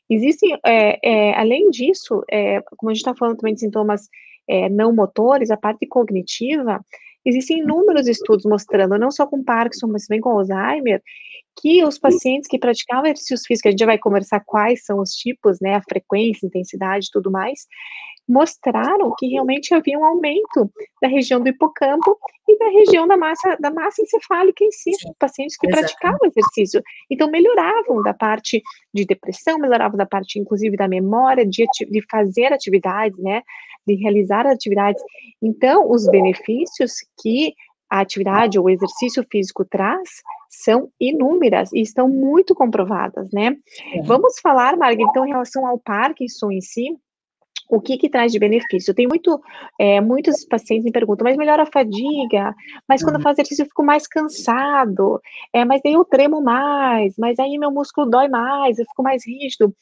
Existem, 0.09 0.57
é, 0.65 0.99
é, 1.03 1.33
além 1.39 1.69
disso, 1.69 2.23
é, 2.29 2.61
como 2.77 2.89
a 2.89 2.93
gente 2.93 3.01
está 3.01 3.15
falando 3.15 3.37
também 3.37 3.53
de 3.53 3.61
sintomas 3.61 4.09
é, 4.47 4.69
não 4.69 4.93
motores, 4.93 5.51
a 5.51 5.57
parte 5.57 5.87
cognitiva, 5.87 6.83
existem 7.25 7.59
inúmeros 7.59 8.07
estudos 8.07 8.45
mostrando, 8.45 8.97
não 8.97 9.11
só 9.11 9.25
com 9.25 9.43
Parkinson, 9.43 9.87
mas 9.87 10.05
também 10.05 10.19
com 10.19 10.29
Alzheimer, 10.29 11.01
que 11.59 11.83
os 11.83 11.99
pacientes 11.99 12.47
que 12.47 12.57
praticavam 12.57 13.05
exercícios 13.05 13.45
físicos, 13.45 13.69
a 13.69 13.71
gente 13.71 13.79
já 13.79 13.85
vai 13.85 13.97
conversar 13.97 14.41
quais 14.45 14.83
são 14.85 14.99
os 14.99 15.11
tipos, 15.11 15.59
né, 15.61 15.75
a 15.75 15.81
frequência, 15.81 16.45
intensidade 16.45 17.07
e 17.07 17.11
tudo 17.11 17.31
mais, 17.31 17.67
mostraram 18.27 19.13
que 19.17 19.27
realmente 19.27 19.73
havia 19.73 19.99
um 19.99 20.05
aumento 20.05 20.71
da 21.01 21.07
região 21.07 21.41
do 21.41 21.49
hipocampo 21.49 22.17
e 22.47 22.57
da 22.57 22.69
região 22.69 23.07
da 23.07 23.17
massa, 23.17 23.57
da 23.59 23.71
massa 23.71 24.01
encefálica 24.01 24.63
em 24.63 24.71
si, 24.71 24.91
pacientes 25.19 25.57
que 25.57 25.67
exatamente. 25.67 25.93
praticavam 25.93 26.19
exercício. 26.27 26.81
Então, 27.09 27.29
melhoravam 27.29 28.01
da 28.01 28.13
parte 28.13 28.61
de 28.93 29.05
depressão, 29.05 29.59
melhoravam 29.59 29.97
da 29.97 30.05
parte, 30.05 30.39
inclusive, 30.39 30.77
da 30.77 30.87
memória, 30.87 31.45
de, 31.45 31.65
de 31.89 32.01
fazer 32.09 32.53
atividades, 32.53 33.17
né, 33.19 33.41
de 33.85 33.95
realizar 33.95 34.47
atividades. 34.47 35.01
Então, 35.41 35.89
os 35.89 36.07
benefícios 36.07 36.93
que 37.21 37.53
a 37.91 37.99
atividade 37.99 38.57
ou 38.57 38.65
o 38.65 38.69
exercício 38.69 39.21
físico 39.29 39.65
traz 39.65 40.09
são 40.49 40.89
inúmeras 40.97 41.73
e 41.73 41.81
estão 41.81 42.07
muito 42.07 42.55
comprovadas, 42.55 43.29
né? 43.33 43.57
É. 43.93 44.01
Vamos 44.03 44.39
falar, 44.39 44.77
Marga, 44.77 45.03
então, 45.03 45.25
em 45.25 45.31
relação 45.31 45.67
ao 45.67 45.77
Parkinson 45.77 46.51
em 46.51 46.61
si, 46.61 46.97
o 47.69 47.81
que 47.81 47.97
que 47.97 48.09
traz 48.09 48.31
de 48.31 48.39
benefício? 48.39 48.93
Tem 48.93 49.07
muito, 49.07 49.41
é, 49.77 49.99
muitos 49.99 50.45
pacientes 50.45 50.85
me 50.85 50.91
perguntam, 50.91 51.25
mas 51.25 51.37
melhora 51.37 51.63
a 51.63 51.71
fadiga, 51.71 52.53
mas 52.87 53.01
quando 53.01 53.15
eu 53.15 53.19
uhum. 53.19 53.23
faço 53.23 53.35
exercício 53.41 53.63
eu 53.63 53.67
fico 53.67 53.83
mais 53.83 54.07
cansado, 54.07 55.21
é, 55.53 55.65
mas 55.65 55.81
daí 55.83 55.93
eu 55.93 56.05
tremo 56.05 56.41
mais, 56.41 57.13
mas 57.17 57.39
aí 57.39 57.57
meu 57.57 57.71
músculo 57.71 58.09
dói 58.09 58.29
mais, 58.29 58.79
eu 58.79 58.85
fico 58.85 59.03
mais 59.03 59.25
rígido. 59.25 59.73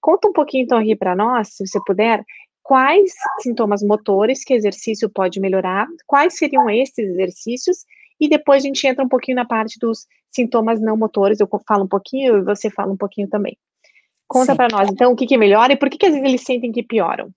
Conta 0.00 0.28
um 0.28 0.32
pouquinho 0.32 0.64
então 0.64 0.78
aqui 0.78 0.96
para 0.96 1.16
nós, 1.16 1.48
se 1.48 1.66
você 1.66 1.78
puder, 1.86 2.24
quais 2.68 3.12
sintomas 3.40 3.82
motores 3.82 4.44
que 4.44 4.52
exercício 4.52 5.08
pode 5.08 5.40
melhorar, 5.40 5.86
quais 6.06 6.36
seriam 6.36 6.68
esses 6.68 6.98
exercícios, 6.98 7.78
e 8.20 8.28
depois 8.28 8.62
a 8.62 8.66
gente 8.66 8.86
entra 8.86 9.02
um 9.02 9.08
pouquinho 9.08 9.36
na 9.36 9.46
parte 9.46 9.78
dos 9.78 10.06
sintomas 10.30 10.78
não 10.78 10.94
motores, 10.94 11.40
eu 11.40 11.48
falo 11.66 11.84
um 11.84 11.88
pouquinho 11.88 12.36
e 12.36 12.42
você 12.42 12.68
fala 12.68 12.92
um 12.92 12.96
pouquinho 12.96 13.26
também. 13.26 13.56
Conta 14.26 14.54
para 14.54 14.68
nós, 14.70 14.90
então, 14.90 15.12
o 15.12 15.16
que, 15.16 15.26
que 15.26 15.38
melhora 15.38 15.72
e 15.72 15.76
por 15.76 15.88
que, 15.88 15.96
que 15.96 16.04
às 16.04 16.12
vezes 16.12 16.28
eles 16.28 16.42
sentem 16.42 16.70
que 16.70 16.82
pioram? 16.82 17.30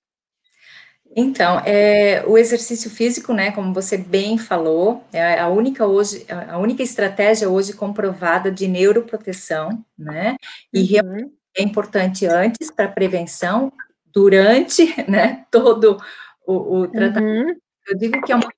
Então, 1.15 1.61
é, 1.65 2.25
o 2.27 2.37
exercício 2.37 2.89
físico, 2.89 3.33
né, 3.33 3.51
como 3.51 3.73
você 3.73 3.97
bem 3.97 4.37
falou, 4.37 5.01
é 5.13 5.39
a 5.39 5.47
única 5.47 5.85
hoje, 5.85 6.25
a 6.29 6.57
única 6.57 6.83
estratégia 6.83 7.49
hoje 7.49 7.71
comprovada 7.71 8.51
de 8.51 8.67
neuroproteção, 8.67 9.81
né, 9.97 10.35
e 10.73 10.99
uhum. 10.99 11.31
é 11.57 11.63
importante 11.63 12.25
antes 12.25 12.69
para 12.69 12.89
prevenção, 12.89 13.71
durante, 14.13 14.85
né, 15.09 15.45
todo 15.51 15.97
o, 16.45 16.81
o 16.81 16.87
tratamento. 16.87 17.49
Uhum. 17.49 17.55
Eu 17.87 17.97
digo 17.97 18.21
que 18.21 18.31
é 18.31 18.35
uma 18.35 18.51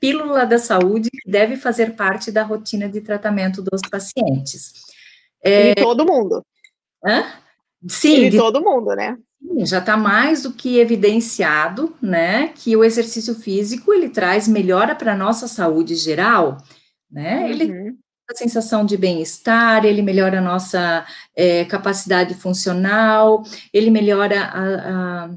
pílula 0.00 0.44
da 0.46 0.58
saúde 0.58 1.10
que 1.10 1.30
deve 1.30 1.56
fazer 1.56 1.94
parte 1.94 2.30
da 2.30 2.42
rotina 2.42 2.88
de 2.88 3.00
tratamento 3.00 3.62
dos 3.62 3.80
pacientes. 3.88 4.72
É, 5.42 5.74
de 5.74 5.82
todo 5.82 6.04
mundo. 6.04 6.44
Hã? 7.04 7.24
Sim. 7.88 8.28
de, 8.28 8.36
todo 8.36 8.62
mundo, 8.62 8.94
né? 8.94 9.16
Já 9.64 9.78
está 9.78 9.96
mais 9.96 10.42
do 10.42 10.52
que 10.52 10.78
evidenciado, 10.78 11.96
né, 12.00 12.48
que 12.48 12.76
o 12.76 12.84
exercício 12.84 13.34
físico 13.34 13.92
ele 13.92 14.10
traz 14.10 14.46
melhora 14.46 14.94
para 14.94 15.14
a 15.14 15.16
nossa 15.16 15.48
saúde 15.48 15.94
geral, 15.94 16.58
né? 17.10 17.46
Uhum. 17.46 17.96
A 18.30 18.34
sensação 18.34 18.86
de 18.86 18.96
bem-estar, 18.96 19.84
ele 19.84 20.02
melhora 20.02 20.38
a 20.38 20.42
nossa 20.42 21.04
é, 21.34 21.64
capacidade 21.64 22.34
funcional, 22.34 23.42
ele 23.72 23.90
melhora 23.90 24.40
a, 24.40 25.24
a 25.24 25.30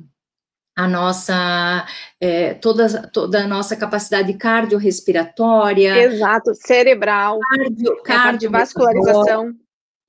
a 0.75 0.87
nossa 0.87 1.85
é, 2.19 2.55
toda, 2.55 3.07
toda 3.09 3.43
a 3.43 3.47
nossa 3.47 3.75
capacidade 3.75 4.33
cardiorrespiratória. 4.33 6.03
Exato, 6.03 6.53
cerebral, 6.55 7.39
cardio, 7.39 8.01
cardiovascularização. 8.03 9.53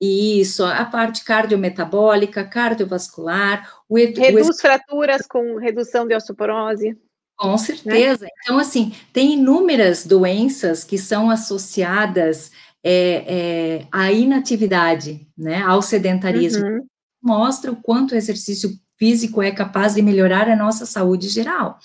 Isso, 0.01 0.65
a 0.65 0.85
parte 0.85 1.25
cardiometabólica, 1.25 2.45
cardiovascular. 2.45 3.71
O, 3.89 3.97
Reduz 3.97 4.49
o, 4.49 4.55
fraturas 4.55 5.27
com 5.27 5.57
redução 5.57 6.07
de 6.07 6.15
osteoporose. 6.15 6.99
Com 7.37 7.53
né? 7.53 7.59
certeza. 7.59 8.25
Né? 8.25 8.31
Então, 8.43 8.59
assim, 8.59 8.95
tem 9.13 9.35
inúmeras 9.35 10.05
doenças 10.05 10.85
que 10.85 10.99
são 10.99 11.31
associadas 11.31 12.51
é, 12.85 13.25
é, 13.27 13.89
à 13.91 14.13
inatividade, 14.13 15.27
né, 15.37 15.63
ao 15.63 15.81
sedentarismo. 15.81 16.67
Uhum. 16.67 16.87
Mostra 17.23 17.73
o 17.73 17.77
quanto 17.77 18.13
o 18.13 18.17
exercício 18.17 18.71
físico 18.99 19.43
é 19.43 19.51
capaz 19.51 19.95
de 19.95 20.03
melhorar 20.03 20.49
a 20.49 20.57
nossa 20.57 20.85
saúde 20.85 21.29
geral. 21.29 21.79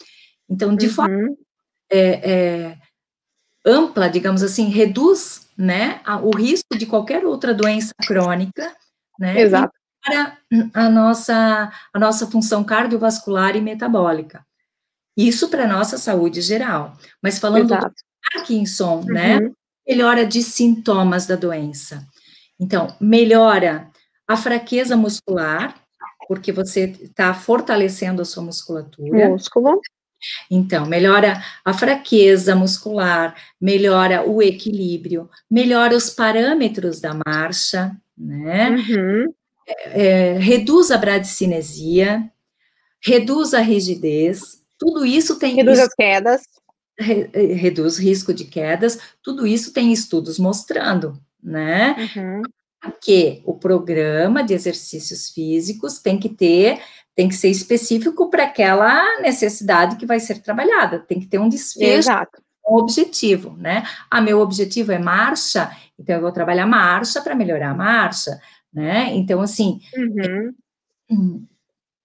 Então, 0.49 0.75
de 0.75 0.87
uhum. 0.87 0.91
forma 0.91 1.35
é, 1.89 2.31
é, 2.31 2.77
ampla, 3.65 4.09
digamos 4.09 4.43
assim, 4.43 4.65
reduz 4.65 5.47
né, 5.57 6.01
a, 6.05 6.17
o 6.17 6.31
risco 6.35 6.77
de 6.77 6.85
qualquer 6.85 7.25
outra 7.25 7.53
doença 7.53 7.93
crônica, 8.05 8.75
né? 9.17 9.39
Exato. 9.41 9.73
Para 10.01 10.37
a 10.73 10.89
nossa, 10.89 11.71
a 11.93 11.99
nossa 11.99 12.27
função 12.27 12.63
cardiovascular 12.63 13.55
e 13.55 13.61
metabólica. 13.61 14.45
Isso 15.17 15.49
para 15.49 15.65
a 15.65 15.67
nossa 15.67 15.97
saúde 15.97 16.41
geral. 16.41 16.97
Mas 17.21 17.37
falando 17.37 17.73
Exato. 17.73 17.89
do 17.89 17.93
Parkinson, 18.33 19.03
né, 19.05 19.37
uhum. 19.37 19.43
né? 19.43 19.51
Melhora 19.89 20.25
de 20.25 20.43
sintomas 20.43 21.25
da 21.25 21.35
doença. 21.35 22.07
Então, 22.59 22.95
melhora 23.01 23.89
a 24.27 24.37
fraqueza 24.37 24.95
muscular, 24.95 25.75
porque 26.27 26.51
você 26.51 26.95
está 27.01 27.33
fortalecendo 27.33 28.21
a 28.21 28.25
sua 28.25 28.43
musculatura. 28.43 29.29
Músculo. 29.29 29.81
Então, 30.51 30.85
melhora 30.85 31.41
a 31.63 31.73
fraqueza 31.73 32.55
muscular, 32.55 33.35
melhora 33.59 34.27
o 34.29 34.41
equilíbrio, 34.41 35.29
melhora 35.49 35.95
os 35.95 36.09
parâmetros 36.09 36.99
da 36.99 37.17
marcha, 37.25 37.95
né? 38.17 38.71
Uhum. 38.71 39.33
É, 39.65 40.33
é, 40.33 40.37
reduz 40.37 40.91
a 40.91 40.97
bradicinesia, 40.97 42.29
reduz 43.01 43.53
a 43.53 43.61
rigidez, 43.61 44.59
tudo 44.77 45.05
isso 45.05 45.39
tem. 45.39 45.55
Reduz 45.55 45.79
as 45.79 45.93
quedas. 45.93 46.41
Re, 46.99 47.29
é, 47.31 47.53
reduz 47.53 47.97
risco 47.97 48.33
de 48.33 48.43
quedas, 48.43 48.99
tudo 49.23 49.47
isso 49.47 49.71
tem 49.71 49.93
estudos 49.93 50.37
mostrando, 50.37 51.17
né? 51.41 51.95
Uhum 52.15 52.41
que 53.01 53.41
o 53.45 53.53
programa 53.53 54.43
de 54.43 54.53
exercícios 54.53 55.29
físicos 55.29 55.99
tem 55.99 56.17
que 56.17 56.29
ter, 56.29 56.81
tem 57.15 57.27
que 57.27 57.35
ser 57.35 57.49
específico 57.49 58.29
para 58.29 58.45
aquela 58.45 59.19
necessidade 59.21 59.97
que 59.97 60.05
vai 60.05 60.19
ser 60.19 60.41
trabalhada, 60.41 60.99
tem 60.99 61.19
que 61.19 61.27
ter 61.27 61.39
um 61.39 61.49
desfecho, 61.49 62.09
Exato. 62.09 62.41
um 62.67 62.75
objetivo, 62.75 63.55
né? 63.57 63.83
Ah, 64.09 64.21
meu 64.21 64.39
objetivo 64.39 64.91
é 64.91 64.99
marcha, 64.99 65.69
então 65.97 66.15
eu 66.15 66.21
vou 66.21 66.31
trabalhar 66.31 66.65
marcha 66.65 67.21
para 67.21 67.35
melhorar 67.35 67.71
a 67.71 67.75
marcha, 67.75 68.39
né? 68.73 69.13
Então, 69.15 69.41
assim. 69.41 69.81
Uhum. 69.95 70.53
Hum, 71.11 71.45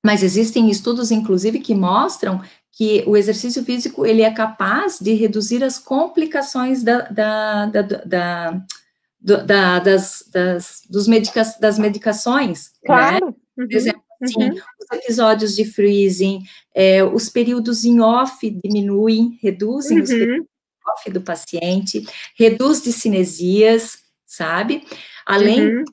mas 0.05 0.23
existem 0.23 0.69
estudos, 0.71 1.11
inclusive, 1.11 1.61
que 1.61 1.75
mostram 1.75 2.43
que 2.77 3.05
o 3.07 3.17
exercício 3.17 3.65
físico 3.65 4.05
ele 4.05 4.23
é 4.23 4.33
capaz 4.33 4.99
de 4.99 5.15
reduzir 5.15 5.63
as 5.63 5.79
complicações 5.79 6.83
da, 6.83 7.03
da, 7.03 7.67
da, 7.67 7.83
da 8.05 9.79
das, 9.79 10.29
das, 10.31 10.83
dos 10.91 11.09
medica 11.09 11.43
das 11.61 11.79
medicações. 11.79 12.73
Né? 12.83 12.87
Claro. 12.87 13.27
Né? 13.27 13.35
Por 13.55 13.65
uhum. 13.65 13.71
exemplo, 13.71 14.03
assim, 14.23 14.51
uhum. 14.51 14.55
os 14.55 14.99
episódios 14.99 15.57
de 15.57 15.65
freezing, 15.65 16.43
é, 16.75 17.03
os 17.03 17.29
períodos 17.29 17.85
em 17.85 18.01
off 18.01 18.51
diminuem, 18.63 19.39
reduzem 19.41 19.99
uhum. 19.99 20.03
os 20.03 20.11
períodos 20.11 20.47
em 20.47 20.91
off 20.91 21.11
do 21.11 21.21
paciente, 21.21 22.07
reduz 22.37 22.83
de 22.83 22.93
cinesias, 22.93 23.99
sabe? 24.27 24.85
Além, 25.25 25.79
uhum. 25.79 25.85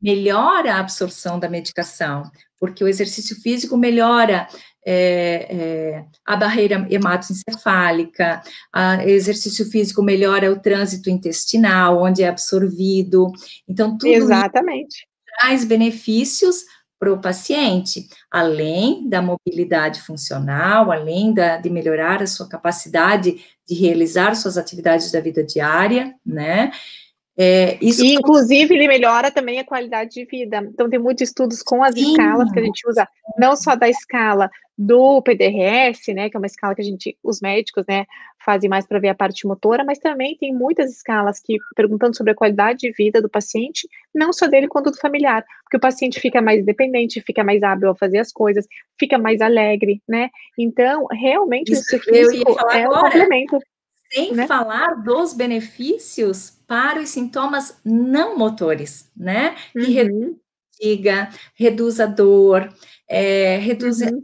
melhora 0.00 0.74
a 0.74 0.80
absorção 0.80 1.38
da 1.38 1.48
medicação, 1.48 2.28
porque 2.58 2.82
o 2.82 2.88
exercício 2.88 3.40
físico 3.40 3.76
melhora 3.76 4.48
é, 4.84 5.46
é, 5.50 6.04
a 6.24 6.36
barreira 6.36 6.86
hematoencefálica, 6.90 8.42
o 8.74 9.08
exercício 9.08 9.70
físico 9.70 10.02
melhora 10.02 10.50
o 10.50 10.58
trânsito 10.58 11.10
intestinal, 11.10 12.02
onde 12.02 12.22
é 12.22 12.28
absorvido. 12.28 13.30
Então, 13.68 13.96
tudo 13.96 14.10
Exatamente. 14.10 15.06
traz 15.38 15.64
benefícios 15.64 16.64
para 17.00 17.12
o 17.14 17.18
paciente, 17.18 18.06
além 18.30 19.08
da 19.08 19.22
mobilidade 19.22 20.02
funcional, 20.02 20.92
além 20.92 21.32
da, 21.32 21.56
de 21.56 21.70
melhorar 21.70 22.22
a 22.22 22.26
sua 22.26 22.46
capacidade 22.46 23.42
de 23.66 23.74
realizar 23.74 24.34
suas 24.34 24.58
atividades 24.58 25.10
da 25.10 25.18
vida 25.18 25.42
diária, 25.42 26.14
né? 26.24 26.70
É, 27.42 27.78
isso 27.80 28.04
e, 28.04 28.16
inclusive, 28.16 28.74
ele 28.74 28.86
melhora 28.86 29.30
também 29.30 29.58
a 29.58 29.64
qualidade 29.64 30.10
de 30.10 30.26
vida. 30.26 30.58
Então, 30.58 30.90
tem 30.90 30.98
muitos 30.98 31.22
estudos 31.22 31.62
com 31.62 31.82
as 31.82 31.94
Sim. 31.94 32.10
escalas 32.10 32.52
que 32.52 32.58
a 32.58 32.62
gente 32.62 32.86
usa, 32.86 33.08
não 33.38 33.56
só 33.56 33.74
da 33.74 33.88
escala 33.88 34.50
do 34.76 35.22
PDRS, 35.22 36.12
né, 36.12 36.28
que 36.28 36.36
é 36.36 36.38
uma 36.38 36.46
escala 36.46 36.74
que 36.74 36.82
a 36.82 36.84
gente, 36.84 37.16
os 37.24 37.40
médicos, 37.40 37.84
né, 37.88 38.04
fazem 38.44 38.68
mais 38.68 38.86
para 38.86 38.98
ver 38.98 39.08
a 39.08 39.14
parte 39.14 39.46
motora, 39.46 39.84
mas 39.84 39.98
também 39.98 40.36
tem 40.36 40.54
muitas 40.54 40.90
escalas 40.90 41.40
que 41.40 41.56
perguntando 41.74 42.14
sobre 42.14 42.32
a 42.32 42.34
qualidade 42.34 42.80
de 42.80 42.92
vida 42.92 43.22
do 43.22 43.28
paciente, 43.28 43.88
não 44.14 44.34
só 44.34 44.46
dele 44.46 44.68
quanto 44.68 44.90
do 44.90 44.98
familiar, 44.98 45.42
porque 45.64 45.78
o 45.78 45.80
paciente 45.80 46.20
fica 46.20 46.42
mais 46.42 46.60
independente, 46.60 47.22
fica 47.22 47.42
mais 47.42 47.62
hábil 47.62 47.90
a 47.90 47.94
fazer 47.94 48.18
as 48.18 48.32
coisas, 48.32 48.66
fica 48.98 49.18
mais 49.18 49.40
alegre, 49.40 50.02
né? 50.06 50.28
Então, 50.58 51.06
realmente 51.10 51.72
Isso, 51.72 51.98
físico 51.98 52.56
é 52.70 52.84
agora. 52.84 52.88
um 52.88 53.02
complemento. 53.02 53.58
Sem 54.12 54.34
né? 54.34 54.46
falar 54.46 55.02
dos 55.02 55.32
benefícios 55.32 56.58
para 56.66 57.00
os 57.00 57.08
sintomas 57.08 57.78
não 57.84 58.36
motores, 58.36 59.10
né? 59.16 59.54
Que 59.72 59.78
uhum. 59.78 59.92
reduz 59.92 60.36
reduz 61.54 62.00
a 62.00 62.06
dor, 62.06 62.72
é, 63.08 63.58
reduz 63.58 64.00
uhum. 64.00 64.20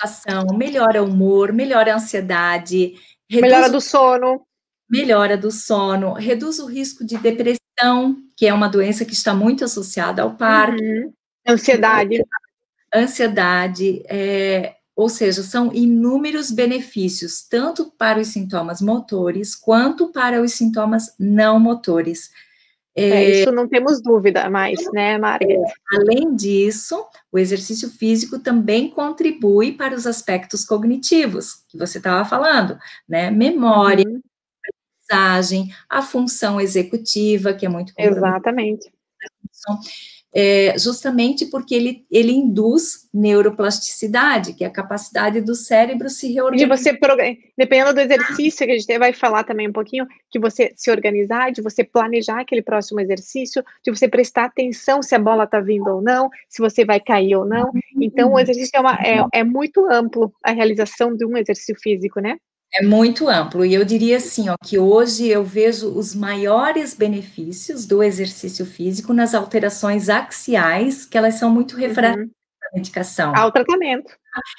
a 0.00 0.04
ação, 0.06 0.46
melhora 0.56 1.02
o 1.02 1.06
humor, 1.06 1.52
melhora 1.52 1.92
a 1.92 1.96
ansiedade. 1.96 2.94
melhora 3.30 3.68
do 3.70 3.80
sono. 3.80 4.42
Melhora 4.90 5.36
do 5.36 5.50
sono, 5.50 6.14
reduz 6.14 6.58
o 6.58 6.66
risco 6.66 7.04
de 7.04 7.18
depressão, 7.18 8.16
que 8.34 8.46
é 8.46 8.54
uma 8.54 8.68
doença 8.68 9.04
que 9.04 9.12
está 9.12 9.34
muito 9.34 9.62
associada 9.62 10.22
ao 10.22 10.34
parque. 10.34 10.82
Uhum. 10.82 11.12
Ansiedade. 11.46 12.24
Ansiedade, 12.94 14.02
é, 14.08 14.77
ou 14.98 15.08
seja, 15.08 15.44
são 15.44 15.72
inúmeros 15.72 16.50
benefícios, 16.50 17.40
tanto 17.40 17.88
para 17.96 18.18
os 18.18 18.26
sintomas 18.26 18.80
motores, 18.80 19.54
quanto 19.54 20.08
para 20.08 20.42
os 20.42 20.54
sintomas 20.54 21.14
não 21.16 21.60
motores. 21.60 22.32
É, 22.96 23.08
é, 23.08 23.40
isso 23.42 23.52
não 23.52 23.68
temos 23.68 24.02
dúvida 24.02 24.50
mais, 24.50 24.76
né, 24.92 25.16
Margaret? 25.16 25.54
É, 25.54 25.96
além 25.96 26.34
disso, 26.34 27.06
o 27.30 27.38
exercício 27.38 27.88
físico 27.88 28.40
também 28.40 28.90
contribui 28.90 29.70
para 29.70 29.94
os 29.94 30.04
aspectos 30.04 30.64
cognitivos, 30.64 31.62
que 31.68 31.78
você 31.78 31.98
estava 31.98 32.28
falando, 32.28 32.76
né? 33.08 33.30
Memória, 33.30 34.04
uhum. 34.04 34.20
aprendizagem, 35.08 35.72
a 35.88 36.02
função 36.02 36.60
executiva, 36.60 37.54
que 37.54 37.64
é 37.64 37.68
muito 37.68 37.92
Exatamente 37.96 38.90
é, 40.34 40.78
justamente 40.78 41.46
porque 41.46 41.74
ele, 41.74 42.06
ele 42.10 42.32
induz 42.32 43.08
neuroplasticidade, 43.12 44.52
que 44.52 44.62
é 44.62 44.66
a 44.66 44.70
capacidade 44.70 45.40
do 45.40 45.54
cérebro 45.54 46.08
se 46.10 46.32
reorganizar. 46.32 46.68
De 46.68 46.82
você, 46.82 46.98
dependendo 47.56 47.94
do 47.94 48.00
exercício 48.00 48.66
que 48.66 48.72
a 48.72 48.78
gente 48.78 48.98
vai 48.98 49.12
falar 49.12 49.44
também 49.44 49.68
um 49.68 49.72
pouquinho, 49.72 50.06
que 50.30 50.38
você 50.38 50.72
se 50.76 50.90
organizar, 50.90 51.50
de 51.50 51.62
você 51.62 51.82
planejar 51.82 52.40
aquele 52.40 52.62
próximo 52.62 53.00
exercício, 53.00 53.64
de 53.84 53.90
você 53.90 54.06
prestar 54.06 54.44
atenção 54.44 55.02
se 55.02 55.14
a 55.14 55.18
bola 55.18 55.44
está 55.44 55.60
vindo 55.60 55.88
ou 55.88 56.02
não, 56.02 56.28
se 56.48 56.60
você 56.60 56.84
vai 56.84 57.00
cair 57.00 57.34
ou 57.34 57.44
não. 57.44 57.72
Então, 58.00 58.32
o 58.32 58.38
exercício 58.38 58.76
é, 58.76 58.80
uma, 58.80 58.94
é, 58.94 59.24
é 59.32 59.44
muito 59.44 59.90
amplo 59.90 60.32
a 60.44 60.52
realização 60.52 61.16
de 61.16 61.24
um 61.24 61.36
exercício 61.36 61.74
físico, 61.80 62.20
né? 62.20 62.36
É 62.74 62.84
muito 62.84 63.28
amplo, 63.28 63.64
e 63.64 63.72
eu 63.72 63.84
diria 63.84 64.18
assim, 64.18 64.50
ó, 64.50 64.56
que 64.62 64.78
hoje 64.78 65.26
eu 65.26 65.42
vejo 65.42 65.88
os 65.88 66.14
maiores 66.14 66.92
benefícios 66.92 67.86
do 67.86 68.02
exercício 68.02 68.66
físico 68.66 69.14
nas 69.14 69.34
alterações 69.34 70.10
axiais, 70.10 71.06
que 71.06 71.16
elas 71.16 71.34
são 71.34 71.50
muito 71.50 71.76
refratárias 71.76 72.26
uhum. 72.26 72.32
à 72.70 72.76
medicação. 72.76 73.32
Ao 73.34 73.50
tratamento. 73.50 74.12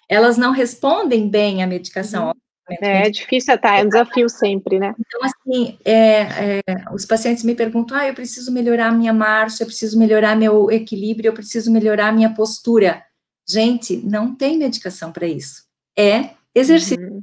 Elas 0.09 0.37
não 0.37 0.51
respondem 0.51 1.29
bem 1.29 1.61
à 1.61 1.67
medicação. 1.67 2.29
Uhum. 2.29 2.33
É, 2.81 3.07
é 3.07 3.09
difícil, 3.09 3.57
tá? 3.59 3.77
É 3.77 3.83
um 3.83 3.89
desafio 3.89 4.29
sempre, 4.29 4.79
né? 4.79 4.93
Então, 4.99 5.21
assim, 5.23 5.77
é, 5.85 6.21
é, 6.21 6.61
os 6.93 7.05
pacientes 7.05 7.43
me 7.43 7.55
perguntam, 7.55 7.97
ah, 7.97 8.07
eu 8.07 8.13
preciso 8.13 8.51
melhorar 8.51 8.87
a 8.87 8.91
minha 8.91 9.13
marcha, 9.13 9.63
eu 9.63 9.67
preciso 9.67 9.97
melhorar 9.97 10.35
meu 10.35 10.69
equilíbrio, 10.71 11.29
eu 11.29 11.33
preciso 11.33 11.71
melhorar 11.71 12.07
a 12.07 12.11
minha 12.11 12.33
postura. 12.33 13.03
Gente, 13.47 13.97
não 13.97 14.35
tem 14.35 14.57
medicação 14.57 15.11
para 15.11 15.27
isso. 15.27 15.63
É 15.97 16.31
exercício 16.53 16.99
uhum. 17.03 17.21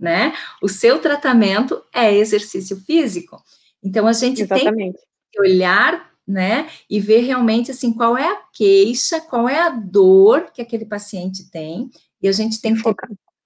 Né? 0.00 0.32
O 0.62 0.68
seu 0.68 0.98
tratamento 0.98 1.82
é 1.94 2.14
exercício 2.14 2.76
físico. 2.80 3.40
Então 3.82 4.06
a 4.06 4.12
gente 4.12 4.42
Exatamente. 4.42 4.94
tem 4.94 5.02
que 5.32 5.40
olhar, 5.40 6.10
né, 6.26 6.68
e 6.88 7.00
ver 7.00 7.22
realmente 7.22 7.72
assim 7.72 7.92
qual 7.92 8.16
é 8.16 8.24
a 8.24 8.42
queixa, 8.54 9.20
qual 9.20 9.48
é 9.48 9.58
a 9.58 9.70
dor 9.70 10.52
que 10.54 10.62
aquele 10.62 10.84
paciente 10.84 11.50
tem, 11.50 11.90
e 12.22 12.28
a 12.28 12.32
gente 12.32 12.60
tem 12.60 12.74
que 12.76 12.82
ter 12.84 12.94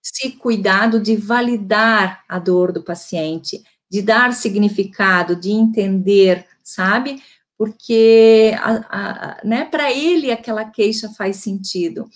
esse 0.05 0.37
cuidado 0.37 1.01
de 1.01 1.17
validar 1.17 2.23
a 2.29 2.38
dor 2.38 2.73
do 2.73 2.83
paciente, 2.83 3.62
de 3.90 4.03
dar 4.03 4.35
significado, 4.35 5.35
de 5.35 5.51
entender, 5.51 6.45
sabe? 6.62 7.23
Porque, 7.57 8.53
né, 9.43 9.64
para 9.64 9.90
ele 9.90 10.31
aquela 10.31 10.67
queixa 10.67 11.09
faz 11.09 11.37
sentido. 11.37 12.07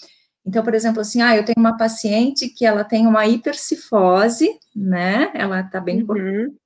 Então, 0.48 0.64
por 0.64 0.74
exemplo, 0.74 1.02
assim, 1.02 1.20
ah, 1.20 1.36
eu 1.36 1.44
tenho 1.44 1.58
uma 1.58 1.76
paciente 1.76 2.48
que 2.48 2.64
ela 2.64 2.82
tem 2.82 3.06
uma 3.06 3.26
hipercifose, 3.26 4.58
né? 4.74 5.30
Ela 5.34 5.60
está 5.60 5.78
bem 5.78 6.02
uhum. 6.02 6.56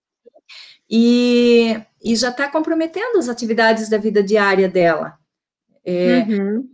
e, 0.89 1.83
e 2.01 2.15
já 2.15 2.29
está 2.29 2.49
comprometendo 2.49 3.19
as 3.19 3.29
atividades 3.29 3.89
da 3.89 3.99
vida 3.99 4.23
diária 4.23 4.69
dela. 4.69 5.19
É, 5.85 6.25
uhum. 6.29 6.71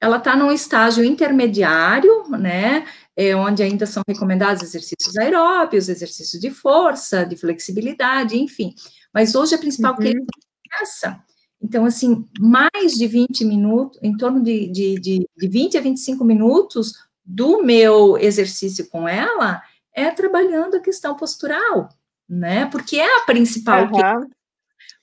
Ela 0.00 0.18
está 0.18 0.36
num 0.36 0.52
estágio 0.52 1.04
intermediário, 1.04 2.28
né? 2.28 2.86
É, 3.16 3.34
onde 3.34 3.60
ainda 3.64 3.84
são 3.84 4.04
recomendados 4.06 4.62
exercícios 4.62 5.16
aeróbios, 5.16 5.88
exercícios 5.88 6.40
de 6.40 6.50
força, 6.52 7.26
de 7.26 7.34
flexibilidade, 7.34 8.38
enfim. 8.38 8.76
Mas 9.12 9.34
hoje 9.34 9.56
a 9.56 9.58
principal 9.58 9.94
uhum. 9.94 9.98
queixa 9.98 10.18
é 10.20 10.82
essa. 10.82 11.24
Então, 11.62 11.84
assim, 11.84 12.26
mais 12.40 12.94
de 12.94 13.06
20 13.06 13.44
minutos, 13.44 13.98
em 14.02 14.16
torno 14.16 14.42
de, 14.42 14.66
de, 14.68 14.94
de, 14.96 15.28
de 15.36 15.48
20 15.48 15.78
a 15.78 15.80
25 15.80 16.24
minutos 16.24 16.94
do 17.24 17.62
meu 17.62 18.18
exercício 18.18 18.88
com 18.88 19.08
ela 19.08 19.62
é 19.94 20.10
trabalhando 20.10 20.76
a 20.76 20.80
questão 20.80 21.14
postural, 21.14 21.88
né? 22.28 22.66
Porque 22.66 22.96
é 22.96 23.18
a 23.18 23.24
principal. 23.24 23.84
Uhum. 23.84 24.28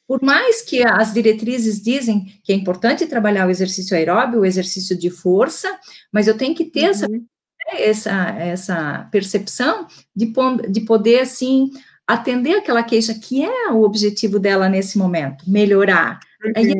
Por 0.08 0.22
mais 0.22 0.62
que 0.62 0.86
as 0.86 1.14
diretrizes 1.14 1.82
dizem 1.82 2.26
que 2.44 2.52
é 2.52 2.56
importante 2.56 3.06
trabalhar 3.06 3.48
o 3.48 3.52
exercício 3.52 3.96
aeróbio, 3.96 4.42
o 4.42 4.46
exercício 4.46 4.98
de 4.98 5.10
força, 5.10 5.70
mas 6.12 6.28
eu 6.28 6.36
tenho 6.36 6.56
que 6.56 6.66
ter 6.66 6.86
uhum. 6.86 6.90
essa, 6.90 7.08
essa, 7.72 8.30
essa 8.40 9.10
percepção 9.12 9.88
de, 10.16 10.34
de 10.70 10.82
poder, 10.82 11.22
assim, 11.22 11.70
atender 12.08 12.58
aquela 12.58 12.82
queixa 12.82 13.14
que 13.14 13.46
é 13.46 13.72
o 13.72 13.84
objetivo 13.84 14.40
dela 14.40 14.68
nesse 14.68 14.98
momento, 14.98 15.48
melhorar. 15.48 16.20
Uhum. 16.44 16.52
Aí, 16.56 16.74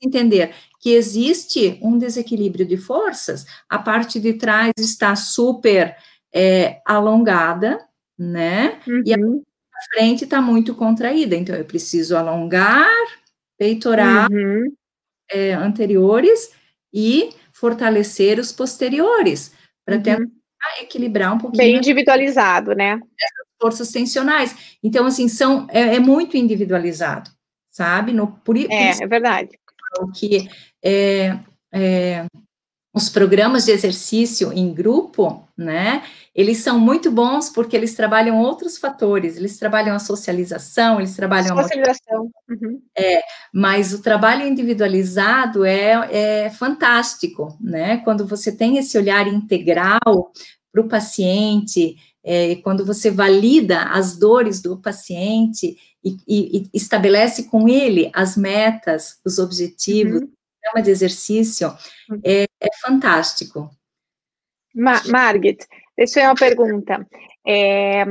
entender 0.00 0.52
que 0.80 0.90
existe 0.90 1.78
um 1.80 1.96
desequilíbrio 1.96 2.66
de 2.66 2.76
forças, 2.76 3.46
a 3.68 3.78
parte 3.78 4.18
de 4.18 4.34
trás 4.34 4.72
está 4.76 5.14
super 5.14 5.96
é, 6.34 6.80
alongada, 6.84 7.78
né? 8.18 8.80
Uhum. 8.86 9.02
E 9.06 9.14
a 9.14 9.18
uhum. 9.18 9.42
frente 9.94 10.24
está 10.24 10.40
muito 10.40 10.74
contraída, 10.74 11.36
então 11.36 11.54
eu 11.54 11.64
preciso 11.64 12.16
alongar 12.16 12.90
peitoral 13.56 14.28
uhum. 14.30 14.74
é, 15.30 15.52
anteriores 15.52 16.50
e 16.92 17.30
fortalecer 17.52 18.40
os 18.40 18.50
posteriores, 18.50 19.54
para 19.84 19.96
uhum. 19.96 20.02
tentar 20.02 20.28
equilibrar 20.80 21.32
um 21.32 21.38
pouquinho. 21.38 21.62
Bem 21.62 21.76
individualizado, 21.76 22.74
né? 22.74 22.98
forças 23.60 23.92
tensionais. 23.92 24.76
Então, 24.82 25.06
assim, 25.06 25.28
são, 25.28 25.68
é, 25.70 25.94
é 25.94 26.00
muito 26.00 26.36
individualizado, 26.36 27.30
sabe? 27.72 28.12
No, 28.12 28.28
por, 28.28 28.56
é, 28.56 28.66
por 28.66 29.02
é 29.02 29.06
verdade. 29.08 29.58
Que 30.14 30.48
é, 30.84 31.38
é, 31.72 32.26
os 32.94 33.08
programas 33.08 33.64
de 33.64 33.72
exercício 33.72 34.52
em 34.52 34.72
grupo, 34.72 35.48
né, 35.56 36.02
eles 36.34 36.58
são 36.58 36.78
muito 36.78 37.10
bons 37.10 37.48
porque 37.48 37.74
eles 37.74 37.94
trabalham 37.94 38.38
outros 38.38 38.76
fatores, 38.76 39.36
eles 39.36 39.58
trabalham 39.58 39.96
a 39.96 39.98
socialização, 39.98 40.98
eles 40.98 41.16
trabalham 41.16 41.56
socialização. 41.56 42.30
a 42.48 42.52
uhum. 42.52 42.82
é, 42.96 43.22
mas 43.52 43.94
o 43.94 44.02
trabalho 44.02 44.46
individualizado 44.46 45.64
é, 45.64 46.44
é 46.44 46.50
fantástico, 46.50 47.56
né, 47.60 47.96
quando 47.98 48.26
você 48.26 48.54
tem 48.54 48.76
esse 48.76 48.98
olhar 48.98 49.26
integral 49.26 50.32
para 50.70 50.82
o 50.82 50.88
paciente, 50.88 51.96
é, 52.24 52.56
quando 52.56 52.84
você 52.84 53.10
valida 53.10 53.84
as 53.84 54.16
dores 54.16 54.60
do 54.60 54.76
paciente 54.76 55.76
e, 56.04 56.18
e, 56.26 56.70
estabelece 56.74 57.44
com 57.44 57.68
ele 57.68 58.10
as 58.12 58.36
metas, 58.36 59.20
os 59.24 59.38
objetivos, 59.38 60.20
uhum. 60.20 60.26
o 60.26 60.60
programa 60.60 60.84
de 60.84 60.90
exercício, 60.90 61.68
uhum. 62.10 62.20
é, 62.24 62.44
é, 62.60 62.68
fantástico. 62.80 63.70
Ma 64.74 65.02
Margit, 65.06 65.66
deixa 65.96 66.20
eu 66.20 66.26
uma 66.26 66.34
pergunta. 66.34 67.06
É, 67.46 68.04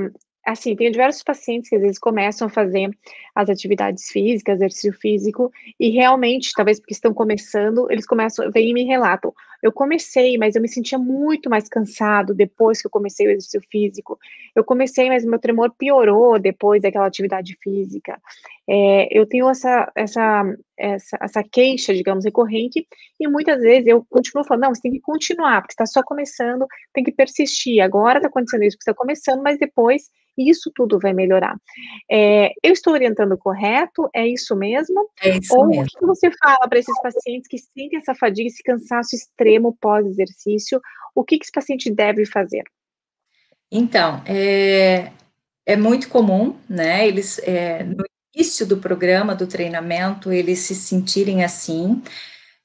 assim, 0.46 0.76
tem 0.76 0.92
diversos 0.92 1.24
pacientes 1.24 1.70
que 1.70 1.76
às 1.76 1.82
vezes 1.82 2.00
começam 2.00 2.48
a 2.48 2.50
fazer 2.50 2.90
as 3.36 3.50
atividades 3.50 4.10
físicas, 4.10 4.56
exercício 4.56 4.94
físico, 4.94 5.52
e 5.80 5.90
realmente, 5.90 6.52
talvez 6.56 6.80
porque 6.80 6.94
estão 6.94 7.14
começando, 7.14 7.90
eles 7.92 8.06
começam, 8.06 8.52
vêm 8.52 8.70
e 8.70 8.74
me 8.74 8.84
relatam. 8.84 9.34
Eu 9.62 9.72
comecei, 9.72 10.38
mas 10.40 10.56
eu 10.56 10.62
me 10.62 10.68
sentia 10.68 10.98
muito 10.98 11.50
mais 11.50 11.70
cansado 11.70 12.34
depois 12.34 12.82
que 12.82 12.88
eu 12.88 12.92
comecei 12.92 13.28
o 13.28 13.30
exercício 13.30 13.62
físico. 13.70 14.18
Eu 14.56 14.64
comecei, 14.64 15.08
mas 15.08 15.24
meu 15.24 15.38
tremor 15.38 15.72
piorou 15.78 16.40
depois 16.40 16.82
daquela 16.82 17.06
atividade 17.06 17.56
física. 17.62 18.20
É, 18.68 19.08
eu 19.12 19.26
tenho 19.28 19.48
essa, 19.48 19.92
essa, 19.96 20.56
essa, 20.78 21.18
essa 21.22 21.44
queixa, 21.44 21.94
digamos, 21.94 22.26
recorrente, 22.26 22.88
e 23.20 23.28
muitas 23.28 23.62
vezes 23.62 23.88
eu 23.88 24.04
continuo 24.10 24.44
falando, 24.44 24.64
não, 24.64 24.74
você 24.74 24.82
tem 24.82 24.92
que 24.92 25.00
continuar, 25.00 25.62
porque 25.62 25.74
está 25.74 25.86
só 25.86 26.02
começando, 26.02 26.66
tem 26.92 27.04
que 27.04 27.12
persistir. 27.12 27.82
Agora 27.82 28.18
está 28.18 28.30
acontecendo 28.30 28.64
isso, 28.64 28.78
porque 28.78 28.90
está 28.90 28.98
começando, 28.98 29.44
mas 29.44 29.60
depois 29.60 30.10
isso 30.38 30.72
tudo 30.74 31.00
vai 31.00 31.14
melhorar. 31.14 31.56
É, 32.10 32.52
eu 32.64 32.74
estou 32.74 32.94
orientando 32.94 33.38
correto? 33.38 34.10
É 34.14 34.28
isso 34.28 34.56
mesmo? 34.56 35.10
É 35.22 35.38
isso 35.38 35.56
Ou 35.56 35.68
mesmo. 35.68 35.84
o 35.84 36.00
que 36.00 36.06
você 36.06 36.32
fala 36.32 36.68
para 36.68 36.80
esses 36.80 37.02
pacientes 37.02 37.48
que 37.48 37.58
sentem 37.58 38.00
essa 38.00 38.16
fadiga, 38.16 38.48
esse 38.48 38.64
cansaço 38.64 39.16
extremo 39.16 39.78
pós-exercício? 39.80 40.82
O 41.14 41.24
que, 41.24 41.38
que 41.38 41.46
esse 41.46 41.52
paciente 41.52 41.92
deve 41.92 42.26
fazer? 42.26 42.64
Então, 43.72 44.22
é, 44.26 45.12
é 45.66 45.76
muito 45.76 46.10
comum, 46.10 46.56
né? 46.70 47.08
Eles, 47.08 47.40
é, 47.40 47.84
no 47.84 48.04
início 48.36 48.66
do 48.66 48.78
programa, 48.78 49.36
do 49.36 49.48
treinamento, 49.48 50.32
eles 50.32 50.60
se 50.60 50.76
sentirem 50.76 51.44
assim, 51.44 52.02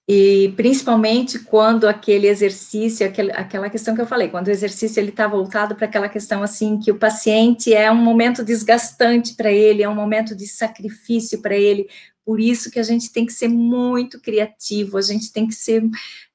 e 0.09 0.53
principalmente 0.57 1.41
quando 1.41 1.89
aquele 1.89 2.29
exercício, 2.29 3.05
aquela 3.35 3.69
questão 3.69 3.93
que 3.93 4.01
eu 4.01 4.07
falei, 4.07 4.29
quando 4.29 4.47
o 4.47 4.53
exercício 4.53 5.01
ele 5.01 5.09
está 5.09 5.27
voltado 5.27 5.75
para 5.75 5.87
aquela 5.87 6.09
questão 6.09 6.45
assim 6.45 6.79
que 6.79 6.93
o 6.93 6.99
paciente 6.99 7.75
é 7.75 7.91
um 7.91 7.97
momento 7.97 8.45
desgastante 8.45 9.35
para 9.35 9.51
ele, 9.51 9.83
é 9.83 9.89
um 9.89 9.95
momento 9.97 10.37
de 10.37 10.47
sacrifício 10.47 11.43
para 11.43 11.57
ele. 11.57 11.89
Por 12.25 12.39
isso 12.39 12.71
que 12.71 12.79
a 12.79 12.85
gente 12.85 13.11
tem 13.13 13.27
que 13.27 13.33
ser 13.33 13.49
muito 13.49 14.21
criativo, 14.21 14.97
a 14.97 15.03
gente 15.03 15.33
tem 15.33 15.49
que 15.49 15.55
ser 15.55 15.83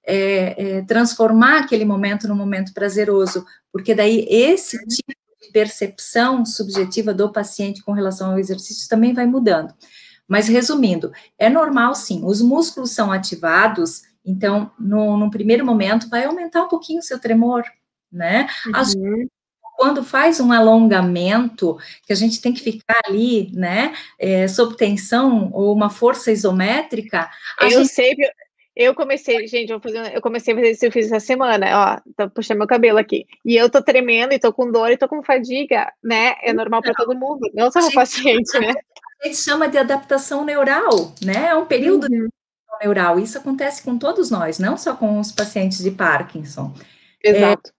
é, 0.04 0.78
é, 0.78 0.82
transformar 0.82 1.60
aquele 1.60 1.86
momento 1.86 2.28
num 2.28 2.36
momento 2.36 2.74
prazeroso, 2.74 3.46
porque 3.72 3.96
daí 3.96 4.26
esse 4.30 4.76
uhum. 4.78 4.88
tipo 4.88 5.12
de 5.42 5.52
percepção 5.54 6.46
subjetiva 6.46 7.14
do 7.14 7.32
paciente 7.32 7.82
com 7.82 7.94
relação 7.94 8.32
ao 8.32 8.40
exercício 8.40 8.90
também 8.90 9.14
vai 9.14 9.26
mudando. 9.26 9.74
Mas 10.32 10.48
resumindo, 10.48 11.12
é 11.38 11.50
normal 11.50 11.94
sim, 11.94 12.22
os 12.24 12.42
músculos 12.42 12.92
são 12.92 13.12
ativados, 13.12 14.04
então, 14.26 14.72
no, 14.80 15.18
no 15.18 15.30
primeiro 15.30 15.66
momento, 15.66 16.08
vai 16.08 16.24
aumentar 16.24 16.64
um 16.64 16.70
pouquinho 16.70 17.00
o 17.00 17.04
seu 17.04 17.20
tremor, 17.20 17.66
né? 18.10 18.48
Uhum. 18.66 19.28
quando 19.76 20.06
faz 20.06 20.40
um 20.40 20.54
alongamento, 20.54 21.78
que 22.08 22.14
a 22.14 22.16
gente 22.16 22.40
tem 22.40 22.54
que 22.54 22.62
ficar 22.62 22.98
ali, 23.06 23.52
né, 23.54 23.94
é, 24.18 24.48
sob 24.48 24.78
tensão 24.78 25.50
ou 25.52 25.74
uma 25.74 25.90
força 25.90 26.32
isométrica. 26.32 27.30
Eu 27.60 27.70
gente... 27.70 27.88
sei, 27.90 28.16
eu 28.74 28.96
comecei, 28.96 29.46
gente, 29.48 29.70
eu, 29.70 29.82
fazer, 29.82 30.16
eu 30.16 30.22
comecei 30.22 30.54
a 30.54 30.58
fazer 30.58 30.72
isso, 30.72 30.86
eu 30.86 30.92
fiz 30.94 31.08
essa 31.08 31.20
semana, 31.20 31.68
ó, 31.74 32.12
tô 32.16 32.30
puxando 32.30 32.60
meu 32.60 32.68
cabelo 32.68 33.00
aqui, 33.00 33.26
e 33.44 33.58
eu 33.58 33.70
tô 33.70 33.82
tremendo, 33.82 34.32
e 34.32 34.40
tô 34.40 34.54
com 34.54 34.72
dor, 34.72 34.92
e 34.92 34.98
tô 34.98 35.10
com 35.10 35.22
fadiga, 35.24 35.92
né, 36.02 36.36
é 36.42 36.54
normal 36.54 36.82
para 36.82 36.94
todo 36.94 37.20
mundo, 37.20 37.52
não 37.54 37.70
só 37.70 37.80
o 37.80 37.94
paciente, 37.94 38.58
né 38.60 38.74
gente 39.28 39.38
chama 39.38 39.68
de 39.68 39.78
adaptação 39.78 40.44
neural, 40.44 41.14
né? 41.24 41.48
É 41.48 41.56
um 41.56 41.66
período 41.66 42.04
uhum. 42.04 42.28
de 42.28 42.30
neural. 42.82 43.20
Isso 43.20 43.38
acontece 43.38 43.84
com 43.84 43.98
todos 43.98 44.32
nós, 44.32 44.60
não 44.60 44.78
só 44.78 44.96
com 44.96 45.20
os 45.20 45.32
pacientes 45.32 45.84
de 45.84 45.92
Parkinson. 45.92 46.74
Exato. 47.24 47.70
É, 47.70 47.74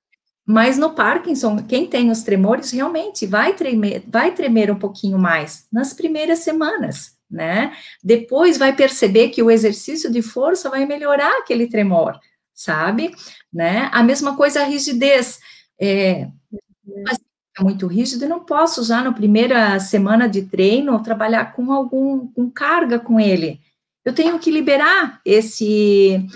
mas 0.46 0.78
no 0.78 0.94
Parkinson, 0.94 1.64
quem 1.66 1.86
tem 1.86 2.10
os 2.10 2.22
tremores 2.22 2.70
realmente 2.70 3.26
vai 3.26 3.54
tremer, 3.54 4.02
vai 4.06 4.32
tremer 4.32 4.70
um 4.70 4.78
pouquinho 4.78 5.18
mais 5.18 5.66
nas 5.72 5.92
primeiras 5.92 6.40
semanas, 6.40 7.16
né? 7.30 7.76
Depois 8.02 8.58
vai 8.58 8.74
perceber 8.74 9.30
que 9.30 9.42
o 9.42 9.50
exercício 9.50 10.10
de 10.10 10.22
força 10.22 10.70
vai 10.70 10.86
melhorar 10.86 11.38
aquele 11.38 11.66
tremor, 11.66 12.18
sabe? 12.54 13.12
Né? 13.52 13.88
A 13.92 14.02
mesma 14.02 14.36
coisa 14.36 14.62
a 14.62 14.64
rigidez. 14.64 15.40
É, 15.80 16.28
uhum 16.52 16.62
é 17.08 17.14
muito 17.60 17.86
rígido, 17.86 18.24
e 18.24 18.28
não 18.28 18.40
posso 18.40 18.82
já 18.84 19.02
na 19.02 19.12
primeira 19.12 19.78
semana 19.78 20.28
de 20.28 20.42
treino 20.42 21.02
trabalhar 21.02 21.52
com 21.52 21.72
algum 21.72 22.26
com 22.28 22.50
carga 22.50 22.98
com 22.98 23.20
ele. 23.20 23.60
Eu 24.04 24.14
tenho 24.14 24.38
que 24.38 24.50
liberar 24.50 25.20
esse 25.24 26.26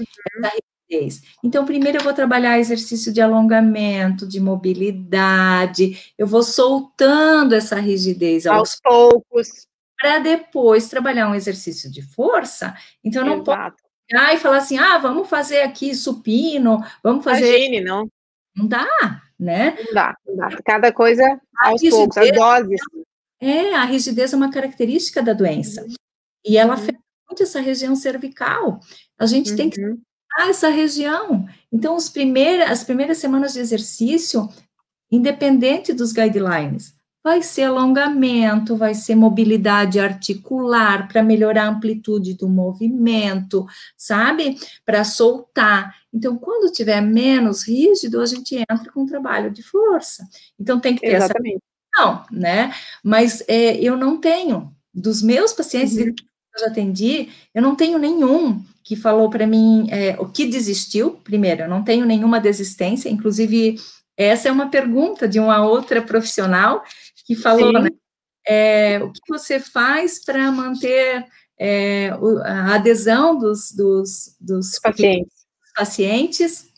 essa 0.44 0.56
rigidez. 0.90 1.22
Então, 1.42 1.64
primeiro 1.64 1.98
eu 1.98 2.04
vou 2.04 2.12
trabalhar 2.12 2.58
exercício 2.58 3.12
de 3.12 3.20
alongamento, 3.20 4.26
de 4.26 4.38
mobilidade, 4.38 6.12
eu 6.18 6.26
vou 6.26 6.42
soltando 6.42 7.54
essa 7.54 7.76
rigidez 7.76 8.46
aos, 8.46 8.58
aos 8.58 8.80
poucos. 8.80 9.66
Para 9.98 10.18
depois 10.18 10.88
trabalhar 10.88 11.30
um 11.30 11.34
exercício 11.34 11.90
de 11.90 12.02
força. 12.02 12.76
Então, 13.02 13.22
eu 13.22 13.26
não 13.26 13.42
Exato. 13.42 13.76
posso 13.76 13.92
chegar 14.10 14.34
e 14.34 14.38
falar 14.38 14.58
assim, 14.58 14.76
ah, 14.76 14.98
vamos 14.98 15.26
fazer 15.26 15.62
aqui 15.62 15.94
supino, 15.94 16.84
vamos 17.02 17.24
fazer. 17.24 17.48
Imagine, 17.48 17.80
não. 17.80 18.06
Não 18.54 18.66
dá, 18.66 18.86
né? 19.38 19.76
Não 19.86 19.94
dá, 19.94 20.16
não 20.26 20.36
dá. 20.36 20.48
Cada 20.64 20.92
coisa 20.92 21.22
aos 21.60 21.80
poucos, 21.82 22.16
as 22.16 22.32
doses. 22.32 22.80
É, 23.40 23.74
a 23.74 23.84
rigidez 23.84 24.32
é 24.32 24.36
uma 24.36 24.50
característica 24.50 25.22
da 25.22 25.32
doença. 25.32 25.82
Uhum. 25.82 25.94
E 26.44 26.56
ela 26.56 26.74
uhum. 26.74 26.80
afeta 26.80 26.98
muito 27.28 27.42
essa 27.42 27.60
região 27.60 27.94
cervical. 27.94 28.80
A 29.18 29.26
gente 29.26 29.50
uhum. 29.50 29.56
tem 29.56 29.70
que 29.70 29.80
uhum. 29.80 30.00
tratar 30.30 30.50
essa 30.50 30.68
região. 30.68 31.46
Então, 31.72 31.94
os 31.94 32.08
primeiros, 32.08 32.70
as 32.70 32.82
primeiras 32.82 33.18
semanas 33.18 33.52
de 33.52 33.60
exercício, 33.60 34.48
independente 35.10 35.92
dos 35.92 36.12
guidelines, 36.12 36.95
vai 37.26 37.42
ser 37.42 37.64
alongamento, 37.64 38.76
vai 38.76 38.94
ser 38.94 39.16
mobilidade 39.16 39.98
articular 39.98 41.08
para 41.08 41.24
melhorar 41.24 41.64
a 41.64 41.68
amplitude 41.70 42.34
do 42.34 42.48
movimento, 42.48 43.66
sabe? 43.96 44.56
Para 44.84 45.02
soltar. 45.02 45.92
Então, 46.14 46.38
quando 46.38 46.70
tiver 46.70 47.00
menos 47.00 47.66
rígido, 47.66 48.20
a 48.20 48.26
gente 48.26 48.54
entra 48.54 48.92
com 48.94 49.04
trabalho 49.04 49.50
de 49.50 49.60
força. 49.60 50.24
Então, 50.56 50.78
tem 50.78 50.94
que 50.94 51.00
ter 51.00 51.16
Exatamente. 51.16 51.56
essa 51.56 52.00
não, 52.00 52.24
né? 52.30 52.72
Mas 53.02 53.42
é, 53.48 53.76
eu 53.76 53.96
não 53.96 54.18
tenho 54.18 54.72
dos 54.94 55.20
meus 55.20 55.52
pacientes 55.52 55.96
uhum. 55.96 56.14
que 56.14 56.22
eu 56.54 56.60
já 56.60 56.66
atendi, 56.68 57.28
eu 57.52 57.60
não 57.60 57.74
tenho 57.74 57.98
nenhum 57.98 58.62
que 58.84 58.94
falou 58.94 59.28
para 59.28 59.48
mim 59.48 59.88
é, 59.90 60.14
o 60.20 60.26
que 60.26 60.46
desistiu. 60.46 61.18
Primeiro, 61.24 61.62
eu 61.62 61.68
não 61.68 61.82
tenho 61.82 62.06
nenhuma 62.06 62.38
desistência, 62.38 63.08
inclusive 63.08 63.80
essa 64.16 64.48
é 64.48 64.52
uma 64.52 64.70
pergunta 64.70 65.28
de 65.28 65.38
uma 65.38 65.62
outra 65.62 66.00
profissional 66.00 66.82
que 67.26 67.34
falou, 67.34 67.72
né, 67.72 67.90
é, 68.46 69.02
o 69.02 69.12
que 69.12 69.20
você 69.28 69.58
faz 69.58 70.24
para 70.24 70.50
manter 70.52 71.26
é, 71.58 72.10
a 72.44 72.74
adesão 72.76 73.36
dos, 73.36 73.72
dos, 73.72 74.36
dos 74.40 74.78
pacientes. 74.78 75.32
pacientes. 75.74 76.68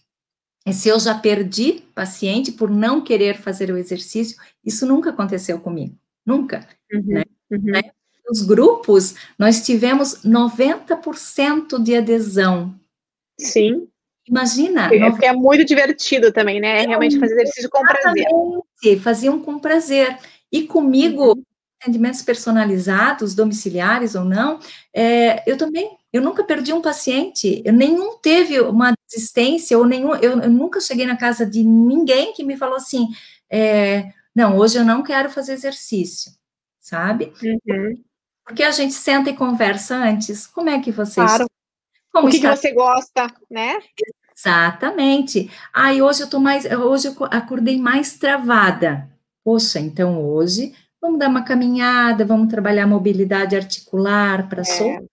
E 0.66 0.72
se 0.72 0.88
eu 0.88 0.98
já 0.98 1.14
perdi 1.14 1.84
paciente 1.94 2.52
por 2.52 2.70
não 2.70 3.00
querer 3.02 3.38
fazer 3.38 3.70
o 3.70 3.76
exercício, 3.76 4.37
isso 4.64 4.87
nunca 4.87 5.11
aconteceu 5.11 5.61
comigo, 5.61 5.96
nunca. 6.26 6.66
Uhum, 6.92 7.02
né? 7.06 7.24
Uhum. 7.50 7.62
Né? 7.62 7.82
Nos 8.28 8.42
grupos, 8.42 9.14
nós 9.38 9.64
tivemos 9.64 10.22
90% 10.24 11.82
de 11.82 11.96
adesão. 11.96 12.78
Sim. 13.38 13.88
Imagina. 14.26 14.94
É, 14.94 15.11
porque 15.11 15.24
é 15.24 15.32
muito 15.32 15.64
divertido 15.64 16.30
também, 16.30 16.61
né? 16.61 16.82
É 16.82 16.87
realmente 16.87 17.18
fazer 17.18 17.34
exercício 17.34 17.70
com 17.70 17.80
prazer. 17.80 18.26
Faziam 19.00 19.40
com 19.40 19.58
prazer. 19.58 20.18
E 20.52 20.62
comigo, 20.62 21.34
uhum. 21.34 21.42
atendimentos 21.80 22.22
personalizados, 22.22 23.34
domiciliares 23.34 24.14
ou 24.14 24.24
não, 24.24 24.58
é, 24.94 25.48
eu 25.50 25.56
também, 25.56 25.96
eu 26.12 26.22
nunca 26.22 26.44
perdi 26.44 26.72
um 26.72 26.82
paciente, 26.82 27.62
eu, 27.64 27.72
nenhum 27.72 28.18
teve 28.18 28.61
uma 28.61 28.92
desistência, 29.08 29.78
ou 29.78 29.87
nenhum, 29.87 30.14
eu, 30.16 30.40
eu, 30.40 30.50
nunca 30.50 30.80
cheguei 30.80 31.06
na 31.06 31.16
casa 31.16 31.44
de 31.44 31.62
ninguém 31.62 32.32
que 32.32 32.44
me 32.44 32.56
falou 32.56 32.76
assim, 32.76 33.08
é, 33.50 34.12
não, 34.34 34.56
hoje 34.56 34.78
eu 34.78 34.84
não 34.84 35.02
quero 35.02 35.30
fazer 35.30 35.52
exercício, 35.52 36.32
sabe? 36.80 37.32
Uhum. 37.42 38.02
Porque 38.44 38.62
a 38.62 38.70
gente 38.70 38.94
senta 38.94 39.28
e 39.30 39.37
conversa 39.37 39.96
antes, 39.96 40.46
como 40.46 40.70
é 40.70 40.80
que 40.80 40.90
vocês... 40.90 41.26
Claro. 41.26 41.46
Como 42.11 42.28
o 42.28 42.30
que, 42.30 42.37
está... 42.37 42.50
que 42.50 42.56
você 42.56 42.72
gosta, 42.72 43.26
né? 43.50 43.78
Exatamente. 44.37 45.50
Aí 45.72 46.00
hoje 46.00 46.22
eu 46.22 46.30
tô 46.30 46.38
mais, 46.38 46.64
hoje 46.64 47.08
eu 47.08 47.14
acordei 47.24 47.78
mais 47.78 48.16
travada. 48.16 49.08
Poxa, 49.44 49.81
então 49.81 50.22
hoje 50.24 50.74
vamos 51.01 51.18
dar 51.18 51.29
uma 51.29 51.42
caminhada, 51.42 52.24
vamos 52.24 52.48
trabalhar 52.48 52.87
mobilidade 52.87 53.57
articular 53.57 54.48
para 54.48 54.62
é. 54.62 54.64
soltar. 54.64 55.05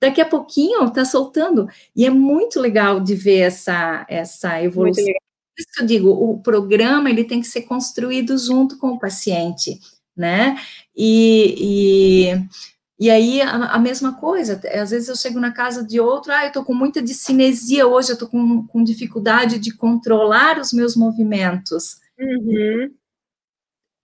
Daqui 0.00 0.20
a 0.20 0.26
pouquinho 0.26 0.84
está 0.84 1.04
soltando. 1.04 1.66
E 1.96 2.04
é 2.04 2.10
muito 2.10 2.60
legal 2.60 3.00
de 3.00 3.14
ver 3.14 3.40
essa, 3.40 4.04
essa 4.08 4.62
evolução. 4.62 5.04
Por 5.04 5.60
isso 5.60 5.68
que 5.72 5.82
eu 5.82 5.86
digo, 5.86 6.10
o 6.10 6.40
programa 6.40 7.08
ele 7.08 7.24
tem 7.24 7.40
que 7.40 7.46
ser 7.46 7.62
construído 7.62 8.36
junto 8.36 8.76
com 8.76 8.88
o 8.88 8.98
paciente, 8.98 9.78
né? 10.14 10.58
E, 10.94 11.54
e, 12.98 13.06
e 13.06 13.10
aí 13.10 13.40
a, 13.40 13.66
a, 13.66 13.78
mesma 13.78 14.14
coisa, 14.14 14.60
às 14.74 14.90
vezes 14.90 15.08
eu 15.08 15.16
chego 15.16 15.38
na 15.38 15.52
casa 15.52 15.82
de 15.82 16.00
outro, 16.00 16.32
ah, 16.32 16.42
eu 16.42 16.48
estou 16.48 16.64
com 16.64 16.74
muita 16.74 17.00
discinesia 17.00 17.86
hoje, 17.86 18.10
eu 18.10 18.14
estou 18.14 18.28
com, 18.28 18.66
com 18.66 18.82
dificuldade 18.82 19.58
de 19.58 19.72
controlar 19.74 20.58
os 20.58 20.72
meus 20.72 20.96
movimentos. 20.96 21.98
Uhum 22.18 22.90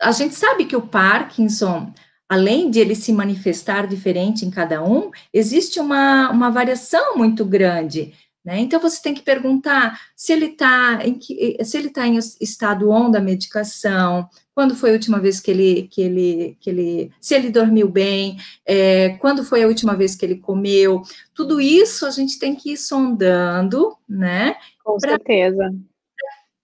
a 0.00 0.12
gente 0.12 0.34
sabe 0.34 0.64
que 0.64 0.76
o 0.76 0.86
Parkinson, 0.86 1.92
além 2.28 2.70
de 2.70 2.80
ele 2.80 2.94
se 2.94 3.12
manifestar 3.12 3.86
diferente 3.86 4.44
em 4.44 4.50
cada 4.50 4.82
um, 4.82 5.10
existe 5.32 5.78
uma, 5.78 6.30
uma 6.30 6.50
variação 6.50 7.16
muito 7.16 7.44
grande. 7.44 8.14
Né? 8.42 8.58
Então 8.60 8.80
você 8.80 9.02
tem 9.02 9.12
que 9.12 9.20
perguntar 9.20 10.00
se 10.16 10.32
ele 10.32 10.46
está 10.46 11.00
em 11.04 11.20
se 11.20 11.76
ele 11.76 11.88
está 11.88 12.06
em 12.06 12.16
estado 12.40 12.88
on 12.88 13.10
da 13.10 13.20
medicação, 13.20 14.26
quando 14.54 14.74
foi 14.74 14.90
a 14.90 14.92
última 14.94 15.20
vez 15.20 15.40
que 15.40 15.50
ele 15.50 15.88
que 15.90 16.00
ele 16.00 16.56
que 16.58 16.70
ele 16.70 17.12
se 17.20 17.34
ele 17.34 17.50
dormiu 17.50 17.86
bem, 17.86 18.38
é, 18.64 19.10
quando 19.20 19.44
foi 19.44 19.62
a 19.62 19.66
última 19.66 19.94
vez 19.94 20.14
que 20.14 20.24
ele 20.24 20.36
comeu, 20.36 21.02
tudo 21.34 21.60
isso 21.60 22.06
a 22.06 22.10
gente 22.10 22.38
tem 22.38 22.54
que 22.54 22.72
ir 22.72 22.76
sondando, 22.78 23.94
né? 24.08 24.56
Com 24.82 24.96
pra, 24.96 25.10
certeza. 25.10 25.74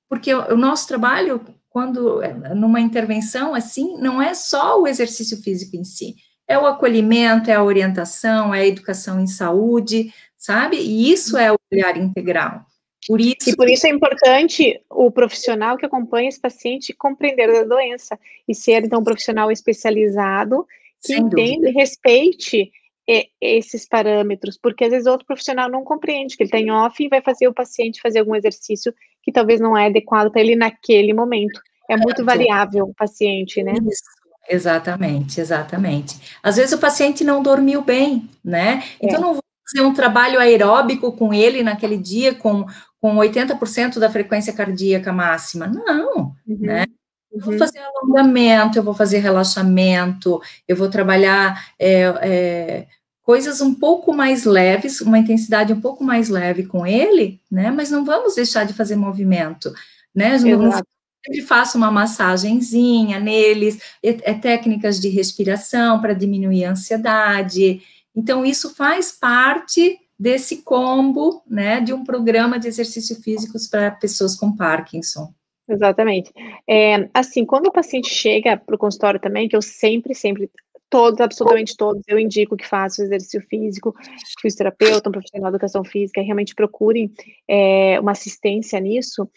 Porque 0.08 0.32
o, 0.32 0.54
o 0.54 0.56
nosso 0.56 0.88
trabalho 0.88 1.42
quando 1.76 2.22
numa 2.54 2.80
intervenção 2.80 3.54
assim, 3.54 3.98
não 3.98 4.22
é 4.22 4.32
só 4.32 4.80
o 4.80 4.86
exercício 4.86 5.36
físico 5.42 5.76
em 5.76 5.84
si, 5.84 6.14
é 6.48 6.58
o 6.58 6.64
acolhimento, 6.64 7.50
é 7.50 7.54
a 7.54 7.62
orientação, 7.62 8.54
é 8.54 8.60
a 8.60 8.66
educação 8.66 9.20
em 9.20 9.26
saúde, 9.26 10.10
sabe? 10.38 10.78
E 10.78 11.12
isso 11.12 11.36
é 11.36 11.52
o 11.52 11.58
olhar 11.70 11.98
integral. 11.98 12.64
Por 13.06 13.20
isso, 13.20 13.50
e 13.50 13.54
por 13.54 13.68
isso 13.68 13.86
é 13.86 13.90
importante 13.90 14.80
o 14.88 15.10
profissional 15.10 15.76
que 15.76 15.84
acompanha 15.84 16.30
esse 16.30 16.40
paciente 16.40 16.94
compreender 16.94 17.50
a 17.50 17.64
doença 17.64 18.18
e 18.48 18.54
ser 18.54 18.82
então 18.82 19.00
um 19.00 19.04
profissional 19.04 19.52
especializado 19.52 20.66
que 21.04 21.14
entenda 21.14 21.68
e 21.68 21.72
respeite 21.72 22.72
é, 23.06 23.26
esses 23.38 23.86
parâmetros, 23.86 24.56
porque 24.56 24.84
às 24.84 24.90
vezes 24.92 25.06
outro 25.06 25.26
profissional 25.26 25.70
não 25.70 25.84
compreende 25.84 26.38
que 26.38 26.42
ele 26.42 26.48
está 26.48 26.58
em 26.58 26.70
off 26.70 27.04
e 27.04 27.08
vai 27.10 27.20
fazer 27.20 27.46
o 27.48 27.52
paciente 27.52 28.00
fazer 28.00 28.20
algum 28.20 28.34
exercício 28.34 28.94
que 29.26 29.32
talvez 29.32 29.60
não 29.60 29.76
é 29.76 29.86
adequado 29.86 30.30
para 30.30 30.40
ele 30.40 30.54
naquele 30.54 31.12
momento. 31.12 31.60
É 31.90 31.96
muito 31.96 32.24
variável 32.24 32.84
o 32.84 32.94
paciente, 32.94 33.60
né? 33.60 33.72
Isso. 33.72 34.04
Exatamente, 34.48 35.40
exatamente. 35.40 36.38
Às 36.40 36.54
vezes 36.54 36.72
o 36.72 36.78
paciente 36.78 37.24
não 37.24 37.42
dormiu 37.42 37.82
bem, 37.82 38.30
né? 38.44 38.84
Então 39.02 39.18
é. 39.18 39.20
não 39.20 39.32
vou 39.34 39.42
fazer 39.68 39.84
um 39.84 39.92
trabalho 39.92 40.38
aeróbico 40.38 41.10
com 41.10 41.34
ele 41.34 41.64
naquele 41.64 41.96
dia 41.96 42.36
com, 42.36 42.64
com 43.00 43.16
80% 43.16 43.98
da 43.98 44.08
frequência 44.08 44.52
cardíaca 44.52 45.12
máxima. 45.12 45.66
Não, 45.66 46.32
uhum. 46.46 46.58
né? 46.60 46.84
Eu 47.32 47.40
vou 47.40 47.52
uhum. 47.54 47.58
fazer 47.58 47.80
alongamento, 47.80 48.78
eu 48.78 48.84
vou 48.84 48.94
fazer 48.94 49.18
relaxamento, 49.18 50.40
eu 50.68 50.76
vou 50.76 50.88
trabalhar 50.88 51.66
é, 51.80 52.02
é, 52.22 52.86
coisas 53.26 53.60
um 53.60 53.74
pouco 53.74 54.14
mais 54.14 54.44
leves, 54.44 55.00
uma 55.00 55.18
intensidade 55.18 55.72
um 55.72 55.80
pouco 55.80 56.04
mais 56.04 56.28
leve 56.28 56.64
com 56.64 56.86
ele, 56.86 57.40
né? 57.50 57.72
Mas 57.72 57.90
não 57.90 58.04
vamos 58.04 58.36
deixar 58.36 58.64
de 58.64 58.72
fazer 58.72 58.94
movimento, 58.94 59.74
né? 60.14 60.38
Sempre 60.38 61.42
faço 61.44 61.76
uma 61.76 61.90
massagenzinha 61.90 63.18
neles, 63.18 63.80
é, 64.00 64.30
é 64.30 64.34
técnicas 64.34 65.00
de 65.00 65.08
respiração 65.08 66.00
para 66.00 66.14
diminuir 66.14 66.66
a 66.66 66.70
ansiedade. 66.70 67.82
Então, 68.14 68.46
isso 68.46 68.72
faz 68.76 69.10
parte 69.10 69.98
desse 70.16 70.62
combo, 70.62 71.42
né, 71.48 71.80
de 71.80 71.92
um 71.92 72.04
programa 72.04 72.60
de 72.60 72.68
exercício 72.68 73.20
físicos 73.20 73.66
para 73.66 73.90
pessoas 73.90 74.36
com 74.36 74.54
Parkinson. 74.54 75.34
Exatamente. 75.68 76.32
É, 76.66 77.08
assim, 77.12 77.44
quando 77.44 77.66
o 77.66 77.72
paciente 77.72 78.08
chega 78.08 78.56
para 78.56 78.76
o 78.76 78.78
consultório 78.78 79.18
também, 79.18 79.48
que 79.48 79.56
eu 79.56 79.60
sempre, 79.60 80.14
sempre 80.14 80.48
todos, 80.88 81.20
absolutamente 81.20 81.76
todos, 81.76 82.02
eu 82.06 82.18
indico 82.18 82.56
que 82.56 82.66
façam 82.66 83.04
exercício 83.04 83.40
físico, 83.48 83.94
fisioterapeuta, 84.40 85.08
um 85.08 85.12
profissional 85.12 85.50
de 85.50 85.56
educação 85.56 85.84
física, 85.84 86.22
realmente 86.22 86.54
procurem 86.54 87.12
é, 87.48 87.98
uma 88.00 88.12
assistência 88.12 88.78
nisso. 88.80 89.28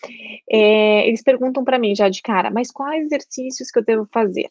É, 0.50 1.08
eles 1.08 1.24
perguntam 1.24 1.64
para 1.64 1.80
mim 1.80 1.96
já 1.96 2.10
de 2.10 2.22
cara, 2.22 2.52
mas 2.52 2.72
quais 2.72 3.06
exercícios 3.06 3.72
que 3.72 3.80
eu 3.80 3.84
devo 3.84 4.08
fazer? 4.14 4.48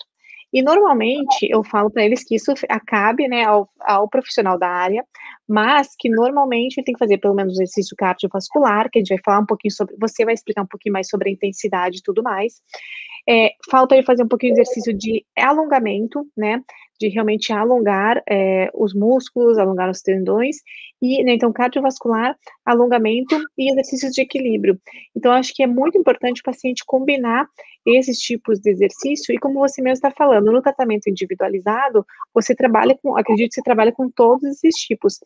E 0.53 0.63
normalmente 0.63 1.47
eu 1.51 1.63
falo 1.63 1.91
para 1.91 2.05
eles 2.05 2.25
que 2.25 2.35
isso 2.35 2.53
acabe 2.71 3.29
né, 3.29 3.45
ao, 3.45 3.69
ao, 3.81 4.09
profissional 4.09 4.59
da 4.59 4.69
área, 4.69 5.05
mas 5.47 5.95
que 5.99 6.09
normalmente 6.09 6.79
ele 6.79 6.85
tem 6.87 6.95
que 6.95 6.99
fazer 6.99 7.19
pelo 7.19 7.35
menos 7.35 7.53
um 7.53 7.63
exercício 7.63 7.95
cardiovascular, 7.95 8.89
que 8.91 8.99
a 8.99 9.01
gente 9.01 9.11
vai 9.11 9.21
falar 9.23 9.41
um 9.41 9.47
pouquinho 9.47 9.75
sobre, 9.75 9.95
você 10.01 10.25
vai 10.25 10.33
explicar 10.33 10.63
um 10.63 10.67
pouquinho 10.67 10.95
mais 10.95 11.09
sobre 11.09 11.29
a 11.29 11.33
intensidade 11.33 11.99
e 11.99 12.03
tudo 12.03 12.23
mais. 12.23 12.63
É, 13.29 13.53
falta 13.71 13.95
ele 13.95 14.07
fazer 14.07 14.25
um 14.25 14.29
pouquinho 14.29 14.55
de 14.55 14.63
exercício 14.63 14.95
de 14.95 15.23
alongamento, 15.37 16.27
né? 16.35 16.63
De 16.99 17.09
realmente 17.09 17.53
alongar 17.53 18.23
é, 18.29 18.71
os 18.75 18.95
músculos, 18.95 19.59
alongar 19.59 19.91
os 19.91 20.01
tendões, 20.01 20.57
e 21.01 21.23
né, 21.23 21.35
então 21.35 21.53
cardiovascular, 21.53 22.37
alongamento 22.65 23.37
e 23.57 23.71
exercícios 23.71 24.13
de 24.13 24.23
equilíbrio. 24.23 24.79
Então, 25.17 25.33
acho 25.33 25.55
que 25.55 25.63
é 25.63 25.67
muito 25.67 25.97
importante 25.97 26.41
o 26.41 26.45
paciente 26.45 26.83
combinar 26.85 27.47
esses 27.87 28.19
tipos 28.19 28.59
de 28.61 28.71
exercício, 28.71 29.35
e 29.35 29.39
como 29.39 29.61
você 29.61 29.81
mesmo 29.81 29.95
está 29.95 30.11
falando, 30.11 30.53
no 30.53 30.61
tratamento 30.61 31.09
individualizado, 31.09 32.05
você 32.35 32.55
trabalha 32.55 32.99
com, 33.01 33.17
acredito 33.17 33.49
que 33.51 33.55
você 33.55 33.63
trabalha 33.63 33.93
com 33.93 34.11
todos 34.11 34.45
esses 34.45 34.75
tipos. 34.75 35.19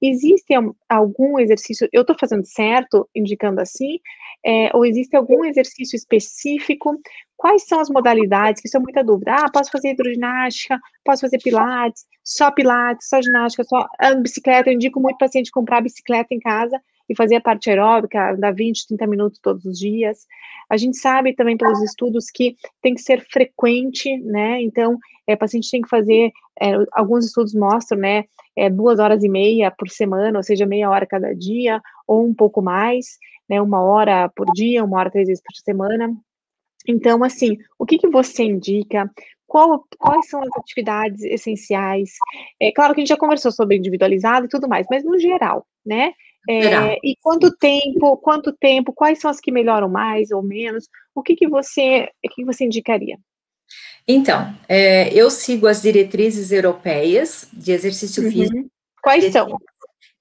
Existe 0.00 0.54
algum 0.88 1.38
exercício, 1.38 1.88
eu 1.92 2.02
estou 2.02 2.16
fazendo 2.18 2.44
certo, 2.46 3.08
indicando 3.14 3.60
assim, 3.60 3.98
é, 4.44 4.70
ou 4.74 4.84
existe 4.84 5.16
algum 5.16 5.44
exercício 5.44 5.96
específico? 5.96 6.98
Quais 7.36 7.66
são 7.66 7.80
as 7.80 7.90
modalidades? 7.90 8.62
Isso 8.64 8.76
é 8.76 8.80
muita 8.80 9.02
dúvida. 9.02 9.34
Ah, 9.34 9.50
posso 9.52 9.70
fazer 9.70 9.90
hidroginástica, 9.90 10.78
posso 11.06 11.22
fazer 11.22 11.38
pilates, 11.38 12.04
só 12.22 12.50
pilates, 12.50 13.08
só 13.08 13.22
ginástica, 13.22 13.64
só 13.64 13.86
bicicleta. 14.20 14.68
Eu 14.68 14.74
indico 14.74 15.00
muito 15.00 15.18
paciente 15.18 15.50
comprar 15.50 15.80
bicicleta 15.80 16.34
em 16.34 16.40
casa 16.40 16.80
e 17.08 17.16
fazer 17.16 17.36
a 17.36 17.40
parte 17.40 17.70
aeróbica, 17.70 18.34
dar 18.36 18.52
20, 18.52 18.88
30 18.88 19.06
minutos 19.06 19.40
todos 19.40 19.64
os 19.64 19.78
dias. 19.78 20.26
A 20.68 20.76
gente 20.76 20.96
sabe 20.96 21.34
também 21.34 21.56
pelos 21.56 21.80
estudos 21.82 22.26
que 22.30 22.56
tem 22.82 22.94
que 22.94 23.00
ser 23.00 23.24
frequente, 23.30 24.18
né? 24.18 24.60
Então, 24.60 24.98
é, 25.26 25.36
paciente 25.36 25.70
tem 25.70 25.82
que 25.82 25.88
fazer, 25.88 26.32
é, 26.60 26.72
alguns 26.92 27.26
estudos 27.26 27.54
mostram, 27.54 27.98
né, 27.98 28.24
é, 28.56 28.70
duas 28.70 28.98
horas 28.98 29.22
e 29.24 29.28
meia 29.28 29.70
por 29.70 29.88
semana, 29.88 30.38
ou 30.38 30.42
seja, 30.42 30.66
meia 30.66 30.88
hora 30.90 31.06
cada 31.06 31.34
dia, 31.34 31.80
ou 32.06 32.24
um 32.26 32.34
pouco 32.34 32.62
mais, 32.62 33.18
né, 33.48 33.60
uma 33.60 33.82
hora 33.82 34.28
por 34.34 34.46
dia, 34.52 34.84
uma 34.84 34.98
hora 34.98 35.10
três 35.10 35.28
vezes 35.28 35.42
por 35.42 35.54
semana. 35.56 36.14
Então, 36.88 37.24
assim, 37.24 37.58
o 37.78 37.84
que, 37.84 37.98
que 37.98 38.08
você 38.08 38.44
indica? 38.44 39.10
Qual, 39.56 39.86
quais 39.98 40.28
são 40.28 40.42
as 40.42 40.50
atividades 40.54 41.22
essenciais? 41.22 42.10
É 42.60 42.70
claro 42.70 42.92
que 42.94 43.00
a 43.00 43.02
gente 43.02 43.08
já 43.08 43.16
conversou 43.16 43.50
sobre 43.50 43.78
individualizado 43.78 44.44
e 44.44 44.48
tudo 44.50 44.68
mais, 44.68 44.86
mas 44.90 45.02
no 45.02 45.18
geral, 45.18 45.66
né? 45.82 46.12
É, 46.46 46.98
e 47.02 47.16
quanto 47.22 47.50
tempo, 47.56 48.18
quanto 48.18 48.52
tempo, 48.52 48.92
quais 48.92 49.18
são 49.18 49.30
as 49.30 49.40
que 49.40 49.50
melhoram 49.50 49.88
mais 49.88 50.30
ou 50.30 50.42
menos? 50.42 50.84
O 51.14 51.22
que, 51.22 51.34
que 51.34 51.48
você, 51.48 52.06
o 52.22 52.28
que 52.34 52.44
você 52.44 52.66
indicaria? 52.66 53.16
Então, 54.06 54.54
é, 54.68 55.08
eu 55.14 55.30
sigo 55.30 55.66
as 55.66 55.80
diretrizes 55.80 56.52
europeias 56.52 57.48
de 57.50 57.72
exercício 57.72 58.24
uhum. 58.24 58.30
físico. 58.30 58.70
Quais 59.02 59.24
são? 59.32 59.56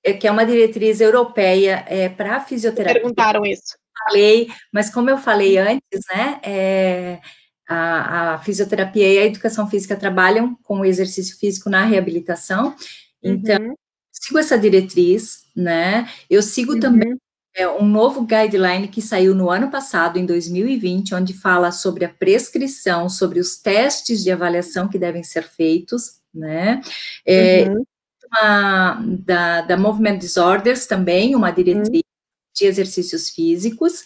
É, 0.02 0.14
que 0.14 0.30
é 0.30 0.32
uma 0.32 0.46
diretriz 0.46 1.02
europeia 1.02 1.84
é, 1.90 2.08
para 2.08 2.40
fisioterapia. 2.40 3.02
Perguntaram 3.02 3.46
isso. 3.46 3.78
Falei, 4.08 4.48
mas 4.72 4.90
como 4.90 5.10
eu 5.10 5.18
falei 5.18 5.58
antes, 5.58 6.00
né, 6.10 6.40
é, 6.42 7.20
a, 7.68 8.34
a, 8.34 8.38
fisioterapia 8.40 9.14
e 9.14 9.18
a 9.18 9.26
educação 9.26 9.68
física 9.68 9.96
trabalham 9.96 10.56
com 10.64 10.80
o 10.80 10.86
exercício 10.86 11.38
físico 11.38 11.70
na 11.70 11.86
reabilitação, 11.86 12.76
então, 13.24 13.58
uhum. 13.60 13.76
sigo 14.12 14.38
essa 14.38 14.58
diretriz, 14.58 15.46
né, 15.56 16.08
eu 16.30 16.42
sigo 16.42 16.74
uhum. 16.74 16.80
também 16.80 17.18
é, 17.56 17.68
um 17.70 17.88
novo 17.88 18.26
guideline 18.26 18.90
que 18.90 19.02
saiu 19.02 19.34
no 19.34 19.50
ano 19.50 19.72
passado, 19.72 20.20
em 20.20 20.26
2020, 20.26 21.16
onde 21.16 21.34
fala 21.34 21.72
sobre 21.72 22.04
a 22.04 22.10
prescrição, 22.10 23.08
sobre 23.08 23.40
os 23.40 23.56
testes 23.56 24.22
de 24.22 24.30
avaliação 24.30 24.90
que 24.90 25.00
devem 25.00 25.24
ser 25.24 25.44
feitos, 25.44 26.20
né? 26.34 26.82
É, 27.26 27.70
uhum. 27.70 27.86
uma, 28.28 29.06
da, 29.26 29.62
da 29.62 29.78
Movement 29.78 30.18
Disorders 30.18 30.86
também, 30.86 31.34
uma 31.34 31.50
diretriz 31.50 31.88
uhum. 31.88 32.54
de 32.54 32.66
exercícios 32.66 33.30
físicos. 33.30 34.04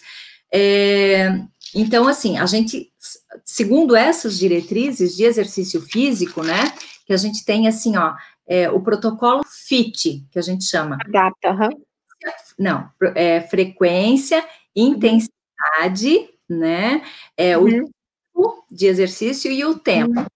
É, 0.52 1.40
então, 1.74 2.08
assim, 2.08 2.38
a 2.38 2.46
gente, 2.46 2.92
segundo 3.44 3.94
essas 3.94 4.38
diretrizes 4.38 5.16
de 5.16 5.24
exercício 5.24 5.80
físico, 5.80 6.42
né, 6.42 6.72
que 7.06 7.12
a 7.12 7.16
gente 7.16 7.44
tem, 7.44 7.68
assim, 7.68 7.96
ó, 7.96 8.14
é, 8.46 8.70
o 8.70 8.80
protocolo 8.80 9.42
FIT, 9.44 10.26
que 10.30 10.38
a 10.38 10.42
gente 10.42 10.64
chama. 10.64 10.98
Adapta, 11.00 11.50
uhum 11.50 11.82
não, 12.58 12.90
é 13.14 13.40
frequência, 13.40 14.46
intensidade, 14.74 16.28
né? 16.48 17.02
É 17.36 17.56
uhum. 17.56 17.64
o 17.64 17.68
tipo 17.68 18.64
de 18.70 18.86
exercício 18.86 19.50
e 19.50 19.64
o 19.64 19.78
tempo. 19.78 20.20
Uhum. 20.20 20.26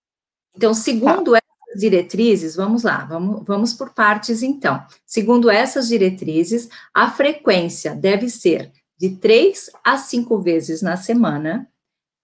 Então, 0.56 0.72
segundo 0.72 1.32
tá. 1.32 1.38
essas 1.38 1.80
diretrizes, 1.80 2.56
vamos 2.56 2.82
lá, 2.82 3.04
vamos, 3.04 3.44
vamos 3.44 3.74
por 3.74 3.90
partes 3.90 4.42
então. 4.42 4.84
Segundo 5.04 5.50
essas 5.50 5.88
diretrizes, 5.88 6.68
a 6.92 7.10
frequência 7.10 7.94
deve 7.94 8.28
ser 8.30 8.72
de 9.04 9.16
três 9.16 9.70
a 9.84 9.98
cinco 9.98 10.38
vezes 10.38 10.80
na 10.80 10.96
semana. 10.96 11.68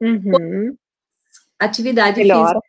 Uhum. 0.00 0.74
Atividade 1.58 2.18
melhor. 2.18 2.46
física 2.46 2.60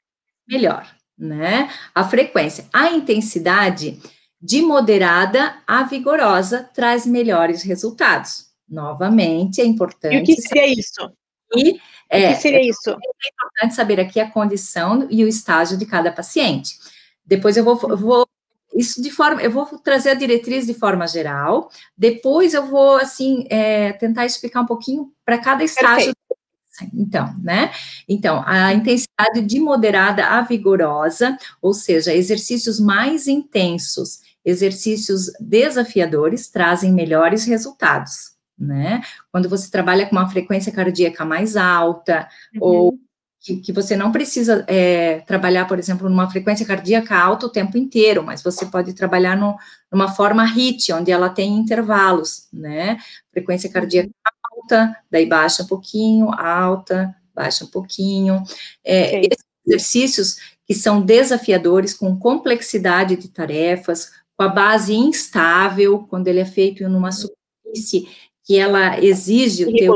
melhor, 0.45 0.95
né? 1.17 1.71
A 1.95 2.03
frequência. 2.03 2.67
A 2.73 2.91
intensidade 2.91 4.01
de 4.41 4.61
moderada 4.61 5.55
a 5.65 5.83
vigorosa 5.83 6.69
traz 6.73 7.05
melhores 7.05 7.63
resultados. 7.63 8.47
Novamente, 8.67 9.61
é 9.61 9.65
importante. 9.65 10.15
E 10.15 10.21
o 10.21 10.25
que 10.25 10.41
seria 10.41 10.67
isso? 10.67 11.09
E, 11.55 11.79
é, 12.09 12.31
o 12.31 12.35
que 12.35 12.41
seria 12.41 12.69
isso? 12.69 12.89
É 12.89 13.29
importante 13.29 13.75
saber 13.75 13.97
aqui 13.97 14.19
a 14.19 14.29
condição 14.29 15.07
e 15.09 15.23
o 15.23 15.27
estágio 15.27 15.77
de 15.77 15.85
cada 15.85 16.11
paciente. 16.11 16.77
Depois 17.25 17.55
eu 17.55 17.63
vou, 17.63 17.79
eu 17.89 17.97
vou 17.97 18.27
isso 18.73 19.01
de 19.01 19.11
forma, 19.11 19.41
eu 19.41 19.51
vou 19.51 19.65
trazer 19.79 20.11
a 20.11 20.15
diretriz 20.15 20.65
de 20.65 20.73
forma 20.73 21.07
geral. 21.07 21.69
Depois 21.97 22.53
eu 22.53 22.65
vou 22.65 22.97
assim 22.97 23.45
é, 23.49 23.93
tentar 23.93 24.25
explicar 24.25 24.61
um 24.61 24.65
pouquinho 24.65 25.11
para 25.25 25.37
cada 25.37 25.63
estágio. 25.63 26.13
Perfeito. 26.13 26.91
Então, 26.93 27.35
né? 27.43 27.71
Então, 28.07 28.43
a 28.45 28.73
intensidade 28.73 29.41
de 29.41 29.59
moderada 29.59 30.25
a 30.25 30.41
vigorosa, 30.41 31.37
ou 31.61 31.73
seja, 31.73 32.13
exercícios 32.13 32.79
mais 32.79 33.27
intensos 33.27 34.19
exercícios 34.43 35.31
desafiadores 35.39 36.49
trazem 36.49 36.91
melhores 36.91 37.45
resultados, 37.45 38.35
né? 38.57 39.01
Quando 39.31 39.47
você 39.47 39.69
trabalha 39.69 40.07
com 40.07 40.15
uma 40.15 40.29
frequência 40.29 40.71
cardíaca 40.71 41.23
mais 41.23 41.55
alta, 41.55 42.27
uhum. 42.55 42.59
ou 42.61 42.99
que, 43.41 43.57
que, 43.57 43.73
você 43.73 43.95
não 43.95 44.11
precisa 44.11 44.63
é, 44.67 45.21
trabalhar, 45.21 45.67
por 45.67 45.79
exemplo, 45.79 46.07
numa 46.07 46.29
frequência 46.29 46.65
cardíaca 46.65 47.17
alta 47.17 47.47
o 47.47 47.51
tempo 47.51 47.75
inteiro, 47.75 48.21
mas 48.23 48.43
você 48.43 48.67
pode 48.67 48.93
trabalhar 48.93 49.35
no, 49.35 49.57
numa 49.91 50.09
forma 50.13 50.45
HIT, 50.45 50.93
onde 50.93 51.11
ela 51.11 51.27
tem 51.27 51.57
intervalos, 51.57 52.47
né? 52.53 52.97
Frequência 53.31 53.69
cardíaca 53.69 54.09
uhum. 54.09 54.61
alta, 54.61 54.95
daí 55.09 55.25
baixa 55.25 55.63
um 55.63 55.67
pouquinho, 55.67 56.31
alta, 56.31 57.15
baixa 57.33 57.65
um 57.65 57.67
pouquinho. 57.67 58.43
É, 58.85 59.21
esses 59.21 59.45
exercícios 59.65 60.37
que 60.67 60.75
são 60.75 61.01
desafiadores, 61.01 61.95
com 61.95 62.17
complexidade 62.17 63.15
de 63.15 63.27
tarefas, 63.27 64.11
com 64.37 64.43
a 64.43 64.47
base 64.47 64.93
instável, 64.93 66.05
quando 66.07 66.27
ele 66.27 66.39
é 66.39 66.45
feito 66.45 66.83
em 66.83 66.95
uma 66.95 67.11
superfície 67.11 68.07
que 68.43 68.57
ela 68.57 69.03
exige 69.03 69.65
o 69.65 69.73
teu 69.75 69.95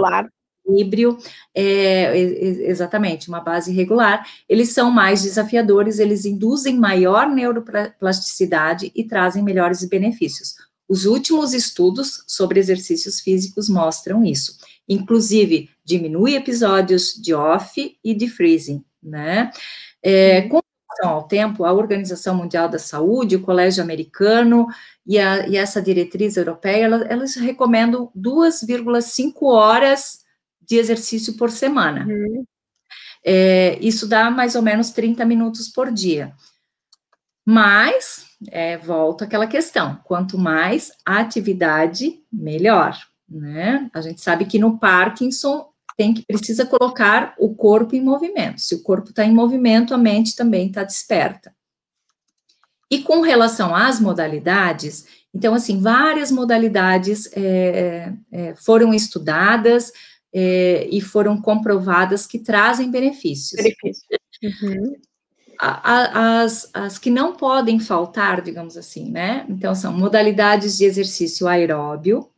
equilíbrio, 0.65 1.17
é, 1.53 2.17
exatamente, 2.17 3.29
uma 3.29 3.39
base 3.39 3.71
irregular, 3.71 4.25
eles 4.49 4.69
são 4.69 4.91
mais 4.91 5.23
desafiadores, 5.23 5.99
eles 5.99 6.25
induzem 6.25 6.77
maior 6.77 7.29
neuroplasticidade 7.29 8.91
e 8.95 9.03
trazem 9.03 9.43
melhores 9.43 9.83
benefícios. 9.85 10.55
Os 10.87 11.05
últimos 11.05 11.53
estudos 11.53 12.23
sobre 12.27 12.59
exercícios 12.59 13.19
físicos 13.19 13.69
mostram 13.69 14.23
isso. 14.23 14.57
Inclusive, 14.87 15.69
diminui 15.83 16.35
episódios 16.35 17.13
de 17.13 17.33
off 17.33 17.97
e 18.03 18.13
de 18.13 18.27
freezing, 18.27 18.83
né? 19.01 19.51
É, 20.03 20.43
com 20.43 20.59
relação 20.87 21.17
ao 21.17 21.27
tempo, 21.27 21.65
a 21.65 21.73
Organização 21.73 22.35
Mundial 22.35 22.69
da 22.69 22.77
Saúde, 22.77 23.35
o 23.35 23.41
Colégio 23.41 23.83
Americano 23.83 24.67
e, 25.05 25.17
a, 25.17 25.47
e 25.47 25.57
essa 25.57 25.81
diretriz 25.81 26.37
europeia, 26.37 26.85
elas, 26.85 27.01
elas 27.09 27.35
recomendam 27.35 28.11
2,5 28.15 29.33
horas 29.41 30.24
de 30.67 30.77
exercício 30.77 31.35
por 31.35 31.51
semana. 31.51 32.05
Uhum. 32.05 32.45
É, 33.23 33.77
isso 33.81 34.07
dá 34.07 34.29
mais 34.29 34.55
ou 34.55 34.61
menos 34.61 34.91
30 34.91 35.25
minutos 35.25 35.67
por 35.67 35.91
dia. 35.91 36.33
Mas, 37.45 38.25
é, 38.49 38.77
volta 38.77 39.25
aquela 39.25 39.47
questão, 39.47 39.99
quanto 40.03 40.37
mais 40.37 40.91
atividade, 41.05 42.23
melhor, 42.31 42.97
né? 43.29 43.89
A 43.93 44.01
gente 44.01 44.21
sabe 44.21 44.45
que 44.45 44.59
no 44.59 44.79
Parkinson 44.79 45.67
tem 45.97 46.13
que 46.13 46.25
precisa 46.25 46.65
colocar 46.65 47.33
o 47.39 47.55
corpo 47.55 47.95
em 47.95 48.01
movimento. 48.01 48.59
Se 48.59 48.75
o 48.75 48.83
corpo 48.83 49.09
está 49.09 49.23
em 49.23 49.33
movimento, 49.33 49.93
a 49.93 49.97
mente 49.97 50.35
também 50.35 50.67
está 50.67 50.83
desperta. 50.83 51.55
E 52.91 53.01
com 53.01 53.21
relação 53.21 53.75
às 53.75 53.99
modalidades, 53.99 55.05
então, 55.33 55.53
assim, 55.53 55.81
várias 55.81 56.31
modalidades 56.31 57.29
é, 57.33 58.13
é, 58.31 58.55
foram 58.55 58.93
estudadas 58.93 59.91
é, 60.37 60.85
e 60.91 60.99
foram 60.99 61.41
comprovadas 61.41 62.27
que 62.27 62.39
trazem 62.39 62.91
benefícios. 62.91 63.55
Benefícios. 63.63 64.05
Uhum. 64.43 64.95
As, 65.57 66.69
as 66.73 66.99
que 66.99 67.09
não 67.09 67.33
podem 67.37 67.79
faltar, 67.79 68.41
digamos 68.41 68.75
assim, 68.75 69.09
né? 69.09 69.45
Então, 69.47 69.73
são 69.73 69.93
modalidades 69.93 70.77
de 70.77 70.83
exercício 70.83 71.47
aeróbio, 71.47 72.29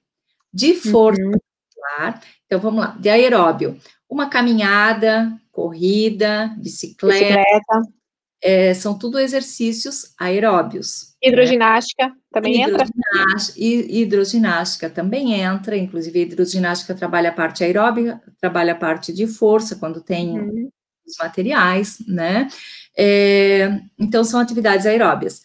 de 0.53 0.75
força 0.75 1.19
uhum. 1.19 1.31
muscular, 1.31 2.21
então, 2.45 2.59
vamos 2.59 2.81
lá, 2.81 2.95
de 2.99 3.09
aeróbio, 3.09 3.75
uma 4.07 4.29
caminhada, 4.29 5.35
corrida, 5.51 6.55
bicicleta, 6.59 7.25
bicicleta. 7.25 7.96
É, 8.41 8.73
são 8.73 8.97
tudo 8.97 9.19
exercícios 9.19 10.13
aeróbios. 10.17 11.15
Né? 11.21 11.29
Hidroginástica 11.29 12.07
né? 12.07 12.13
também 12.31 12.61
hidroginástica, 12.61 13.59
entra? 13.59 13.93
Hidroginástica 13.97 14.89
também 14.89 15.33
entra, 15.33 15.77
inclusive 15.77 16.19
a 16.19 16.21
hidroginástica 16.23 16.95
trabalha 16.95 17.29
a 17.29 17.33
parte 17.33 17.63
aeróbica, 17.63 18.21
trabalha 18.39 18.73
a 18.73 18.77
parte 18.77 19.11
de 19.11 19.25
força, 19.25 19.75
quando 19.75 20.01
tem 20.01 20.39
uhum. 20.39 20.69
os 21.05 21.17
materiais, 21.19 21.97
né? 22.07 22.47
É, 22.95 23.79
então, 23.97 24.23
são 24.23 24.39
atividades 24.39 24.85
aeróbias. 24.85 25.41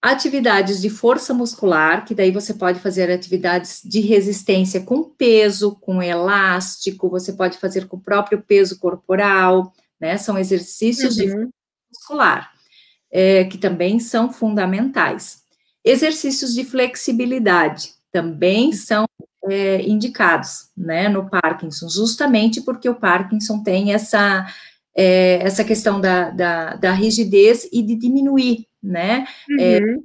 Atividades 0.00 0.82
de 0.82 0.90
força 0.90 1.32
muscular, 1.32 2.04
que 2.04 2.14
daí 2.14 2.30
você 2.30 2.52
pode 2.52 2.78
fazer 2.78 3.10
atividades 3.10 3.80
de 3.82 4.00
resistência 4.00 4.82
com 4.82 5.02
peso, 5.02 5.76
com 5.80 6.02
elástico, 6.02 7.08
você 7.08 7.32
pode 7.32 7.56
fazer 7.58 7.86
com 7.86 7.96
o 7.96 8.00
próprio 8.00 8.42
peso 8.42 8.78
corporal, 8.78 9.72
né? 9.98 10.16
São 10.18 10.38
exercícios 10.38 11.16
uhum. 11.16 11.46
de 11.46 11.48
muscular, 12.04 12.52
é, 13.10 13.44
que 13.44 13.56
também 13.56 13.98
são 13.98 14.30
fundamentais. 14.30 15.42
Exercícios 15.84 16.54
de 16.54 16.64
flexibilidade 16.64 17.92
também 18.12 18.72
são 18.72 19.06
é, 19.48 19.82
indicados, 19.82 20.68
né, 20.76 21.08
no 21.08 21.28
Parkinson, 21.28 21.88
justamente 21.88 22.62
porque 22.62 22.88
o 22.88 22.94
Parkinson 22.94 23.62
tem 23.62 23.92
essa, 23.92 24.46
é, 24.96 25.38
essa 25.42 25.64
questão 25.64 26.00
da, 26.00 26.30
da, 26.30 26.76
da, 26.76 26.92
rigidez 26.92 27.68
e 27.72 27.82
de 27.82 27.94
diminuir, 27.94 28.66
né, 28.82 29.26
é, 29.58 29.80
uhum. 29.80 30.04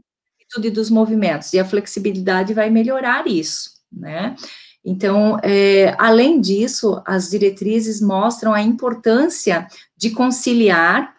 é, 0.58 0.70
dos 0.70 0.90
movimentos, 0.90 1.54
e 1.54 1.60
a 1.60 1.66
flexibilidade 1.66 2.54
vai 2.54 2.70
melhorar 2.70 3.28
isso, 3.28 3.72
né. 3.92 4.36
Então, 4.84 5.38
é, 5.44 5.94
além 5.98 6.42
disso, 6.42 7.02
as 7.06 7.30
diretrizes 7.30 8.02
mostram 8.02 8.54
a 8.54 8.62
importância 8.62 9.68
de 9.96 10.10
conciliar 10.10 11.14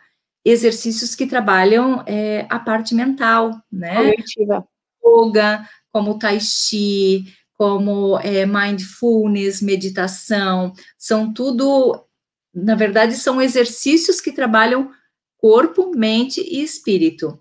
exercícios 0.50 1.14
que 1.14 1.26
trabalham 1.26 2.02
é, 2.06 2.46
a 2.48 2.58
parte 2.58 2.94
mental, 2.94 3.52
né? 3.70 3.94
Coletiva. 3.96 4.66
Yoga, 5.04 5.68
como 5.92 6.18
Tai 6.18 6.38
Chi, 6.40 7.24
como 7.54 8.18
é, 8.20 8.46
mindfulness, 8.46 9.60
meditação, 9.60 10.72
são 10.96 11.32
tudo, 11.32 12.06
na 12.54 12.74
verdade, 12.74 13.14
são 13.14 13.40
exercícios 13.40 14.20
que 14.20 14.32
trabalham 14.32 14.90
corpo, 15.36 15.90
mente 15.94 16.40
e 16.40 16.62
espírito. 16.62 17.38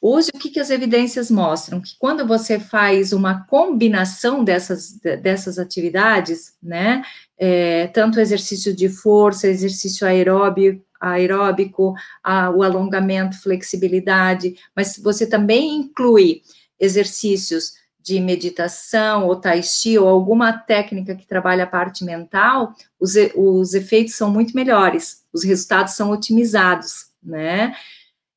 Hoje, 0.00 0.30
o 0.34 0.38
que, 0.38 0.50
que 0.50 0.60
as 0.60 0.70
evidências 0.70 1.30
mostram? 1.30 1.80
Que 1.80 1.96
quando 1.98 2.26
você 2.26 2.60
faz 2.60 3.12
uma 3.12 3.44
combinação 3.46 4.44
dessas, 4.44 4.92
dessas 5.00 5.58
atividades, 5.58 6.54
né, 6.62 7.02
é, 7.38 7.86
tanto 7.88 8.20
exercício 8.20 8.74
de 8.74 8.88
força, 8.88 9.48
exercício 9.48 10.06
aeróbico, 10.06 10.84
aeróbico, 11.00 11.94
a, 12.22 12.50
o 12.50 12.62
alongamento, 12.62 13.40
flexibilidade, 13.40 14.56
mas 14.74 14.98
você 14.98 15.26
também 15.26 15.76
inclui 15.76 16.42
exercícios 16.80 17.74
de 18.00 18.20
meditação 18.20 19.26
ou 19.26 19.34
tai 19.34 19.62
chi 19.62 19.98
ou 19.98 20.06
alguma 20.06 20.52
técnica 20.52 21.16
que 21.16 21.26
trabalha 21.26 21.64
a 21.64 21.66
parte 21.66 22.04
mental, 22.04 22.72
os, 23.00 23.14
os 23.34 23.74
efeitos 23.74 24.14
são 24.14 24.30
muito 24.30 24.54
melhores, 24.54 25.24
os 25.32 25.42
resultados 25.42 25.94
são 25.94 26.10
otimizados, 26.10 27.08
né? 27.22 27.74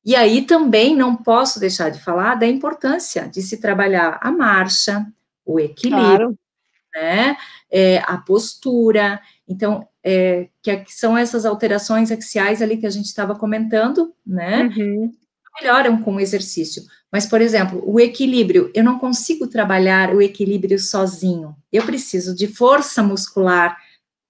E 0.04 0.16
aí 0.16 0.42
também 0.42 0.96
não 0.96 1.14
posso 1.14 1.60
deixar 1.60 1.90
de 1.90 2.02
falar 2.02 2.34
da 2.34 2.46
importância 2.46 3.28
de 3.28 3.42
se 3.42 3.58
trabalhar 3.58 4.18
a 4.20 4.32
marcha, 4.32 5.06
o 5.44 5.60
equilíbrio, 5.60 6.16
claro. 6.18 6.38
Né? 6.94 7.36
É, 7.70 7.98
a 8.06 8.16
postura. 8.18 9.20
Então, 9.48 9.86
é, 10.02 10.48
que, 10.62 10.84
são 10.88 11.16
essas 11.16 11.44
alterações 11.44 12.10
axiais 12.10 12.62
ali 12.62 12.76
que 12.76 12.86
a 12.86 12.90
gente 12.90 13.06
estava 13.06 13.34
comentando, 13.34 14.12
né? 14.26 14.70
Uhum. 14.76 15.12
Melhoram 15.60 16.00
com 16.02 16.16
o 16.16 16.20
exercício. 16.20 16.82
Mas, 17.12 17.26
por 17.26 17.40
exemplo, 17.40 17.82
o 17.84 17.98
equilíbrio, 17.98 18.70
eu 18.74 18.84
não 18.84 18.98
consigo 18.98 19.46
trabalhar 19.48 20.14
o 20.14 20.22
equilíbrio 20.22 20.78
sozinho. 20.78 21.56
Eu 21.72 21.84
preciso 21.84 22.34
de 22.34 22.46
força 22.46 23.02
muscular 23.02 23.76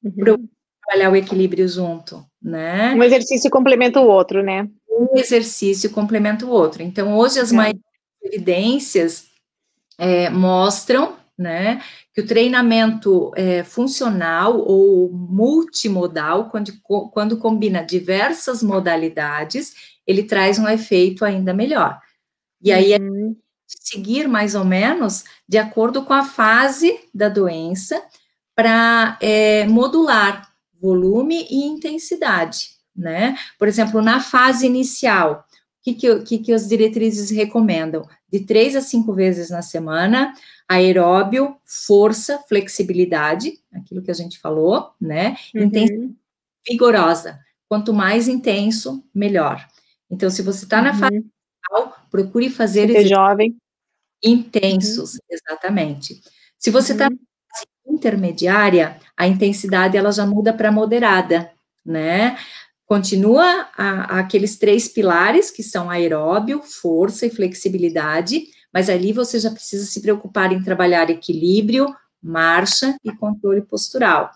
uhum. 0.02 0.12
para 0.12 0.38
trabalhar 0.86 1.12
o 1.12 1.16
equilíbrio 1.16 1.68
junto, 1.68 2.24
né? 2.42 2.94
Um 2.94 3.02
exercício 3.02 3.50
complementa 3.50 4.00
o 4.00 4.06
outro, 4.06 4.42
né? 4.42 4.68
Um 4.90 5.16
exercício 5.16 5.90
complementa 5.90 6.46
o 6.46 6.50
outro. 6.50 6.82
Então, 6.82 7.16
hoje 7.16 7.38
as 7.38 7.52
é. 7.52 7.56
maiores 7.56 7.80
evidências 8.22 9.26
é, 9.98 10.30
mostram 10.30 11.19
né? 11.40 11.82
Que 12.12 12.20
o 12.20 12.26
treinamento 12.26 13.32
é, 13.34 13.64
funcional 13.64 14.58
ou 14.58 15.10
multimodal, 15.10 16.50
quando, 16.50 16.70
quando 16.82 17.38
combina 17.38 17.82
diversas 17.82 18.62
modalidades, 18.62 19.72
ele 20.06 20.22
traz 20.22 20.58
um 20.58 20.68
efeito 20.68 21.24
ainda 21.24 21.54
melhor. 21.54 21.98
E 22.62 22.70
aí 22.70 22.92
é 22.92 22.98
uhum. 22.98 23.34
é 23.34 23.50
seguir 23.66 24.28
mais 24.28 24.54
ou 24.54 24.64
menos 24.64 25.24
de 25.48 25.56
acordo 25.56 26.04
com 26.04 26.12
a 26.12 26.24
fase 26.24 27.00
da 27.14 27.30
doença 27.30 28.02
para 28.54 29.16
é, 29.22 29.66
modular 29.66 30.46
volume 30.78 31.46
e 31.50 31.64
intensidade, 31.64 32.70
né? 32.94 33.34
Por 33.58 33.66
exemplo, 33.66 34.02
na 34.02 34.20
fase 34.20 34.66
inicial, 34.66 35.46
que, 35.82 35.94
que, 35.94 36.20
que, 36.20 36.38
que 36.38 36.52
as 36.52 36.68
diretrizes 36.68 37.30
recomendam? 37.30 38.06
De 38.30 38.40
três 38.40 38.76
a 38.76 38.80
cinco 38.80 39.12
vezes 39.12 39.50
na 39.50 39.62
semana, 39.62 40.34
aeróbio, 40.68 41.56
força, 41.64 42.38
flexibilidade, 42.48 43.58
aquilo 43.72 44.02
que 44.02 44.10
a 44.10 44.14
gente 44.14 44.38
falou, 44.38 44.92
né? 45.00 45.36
Uhum. 45.54 46.14
vigorosa. 46.68 47.40
Quanto 47.68 47.92
mais 47.92 48.28
intenso, 48.28 49.04
melhor. 49.14 49.66
Então, 50.10 50.28
se 50.28 50.42
você 50.42 50.64
está 50.64 50.78
uhum. 50.78 50.84
na 50.84 50.94
fase 50.94 51.16
inicial, 51.16 52.06
procure 52.10 52.50
fazer 52.50 52.88
Ser 52.90 53.08
jovem. 53.08 53.56
intensos, 54.22 55.14
uhum. 55.14 55.20
exatamente. 55.30 56.20
Se 56.58 56.70
você 56.70 56.92
está 56.92 57.06
uhum. 57.06 57.10
na 57.10 57.56
fase 57.56 57.66
intermediária, 57.88 59.00
a 59.16 59.26
intensidade 59.26 59.96
ela 59.96 60.12
já 60.12 60.26
muda 60.26 60.52
para 60.52 60.70
moderada, 60.70 61.50
né? 61.84 62.36
Continua 62.90 63.68
a, 63.78 64.18
aqueles 64.18 64.58
três 64.58 64.88
pilares 64.88 65.48
que 65.48 65.62
são 65.62 65.88
aeróbio, 65.88 66.60
força 66.60 67.24
e 67.24 67.30
flexibilidade, 67.30 68.48
mas 68.74 68.90
ali 68.90 69.12
você 69.12 69.38
já 69.38 69.48
precisa 69.48 69.84
se 69.84 70.02
preocupar 70.02 70.52
em 70.52 70.60
trabalhar 70.60 71.08
equilíbrio, 71.08 71.86
marcha 72.20 72.96
e 73.04 73.12
controle 73.12 73.62
postural. 73.62 74.32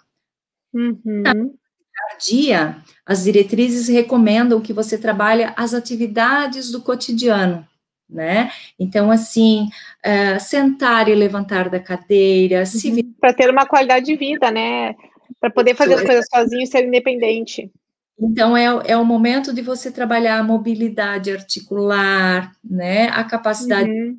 Uhum. 0.73 1.23
Na 1.25 2.17
dia, 2.25 2.77
as 3.05 3.25
diretrizes 3.25 3.89
recomendam 3.89 4.61
que 4.61 4.73
você 4.73 4.97
trabalhe 4.97 5.53
as 5.57 5.75
atividades 5.75 6.71
do 6.71 6.81
cotidiano, 6.81 7.67
né? 8.09 8.53
Então, 8.79 9.11
assim, 9.11 9.69
uh, 10.07 10.39
sentar 10.39 11.09
e 11.09 11.15
levantar 11.17 11.69
da 11.69 11.81
cadeira, 11.81 12.61
uhum. 12.61 12.67
se... 12.67 13.03
Para 13.21 13.35
ter 13.35 13.51
uma 13.51 13.67
qualidade 13.67 14.07
de 14.07 14.15
vida, 14.15 14.53
né? 14.53 14.95
Para 15.41 15.51
poder 15.51 15.75
fazer 15.75 15.95
as 15.95 16.03
coisas 16.03 16.27
sozinho 16.33 16.63
e 16.63 16.69
ser 16.69 16.87
independente. 16.87 17.73
Então, 18.19 18.57
é, 18.57 18.65
é 18.87 18.97
o 18.97 19.05
momento 19.05 19.53
de 19.53 19.61
você 19.61 19.91
trabalhar 19.91 20.39
a 20.39 20.43
mobilidade 20.43 21.33
articular, 21.33 22.53
né? 22.63 23.09
A 23.09 23.25
capacidade 23.25 23.91
uhum 23.91 24.19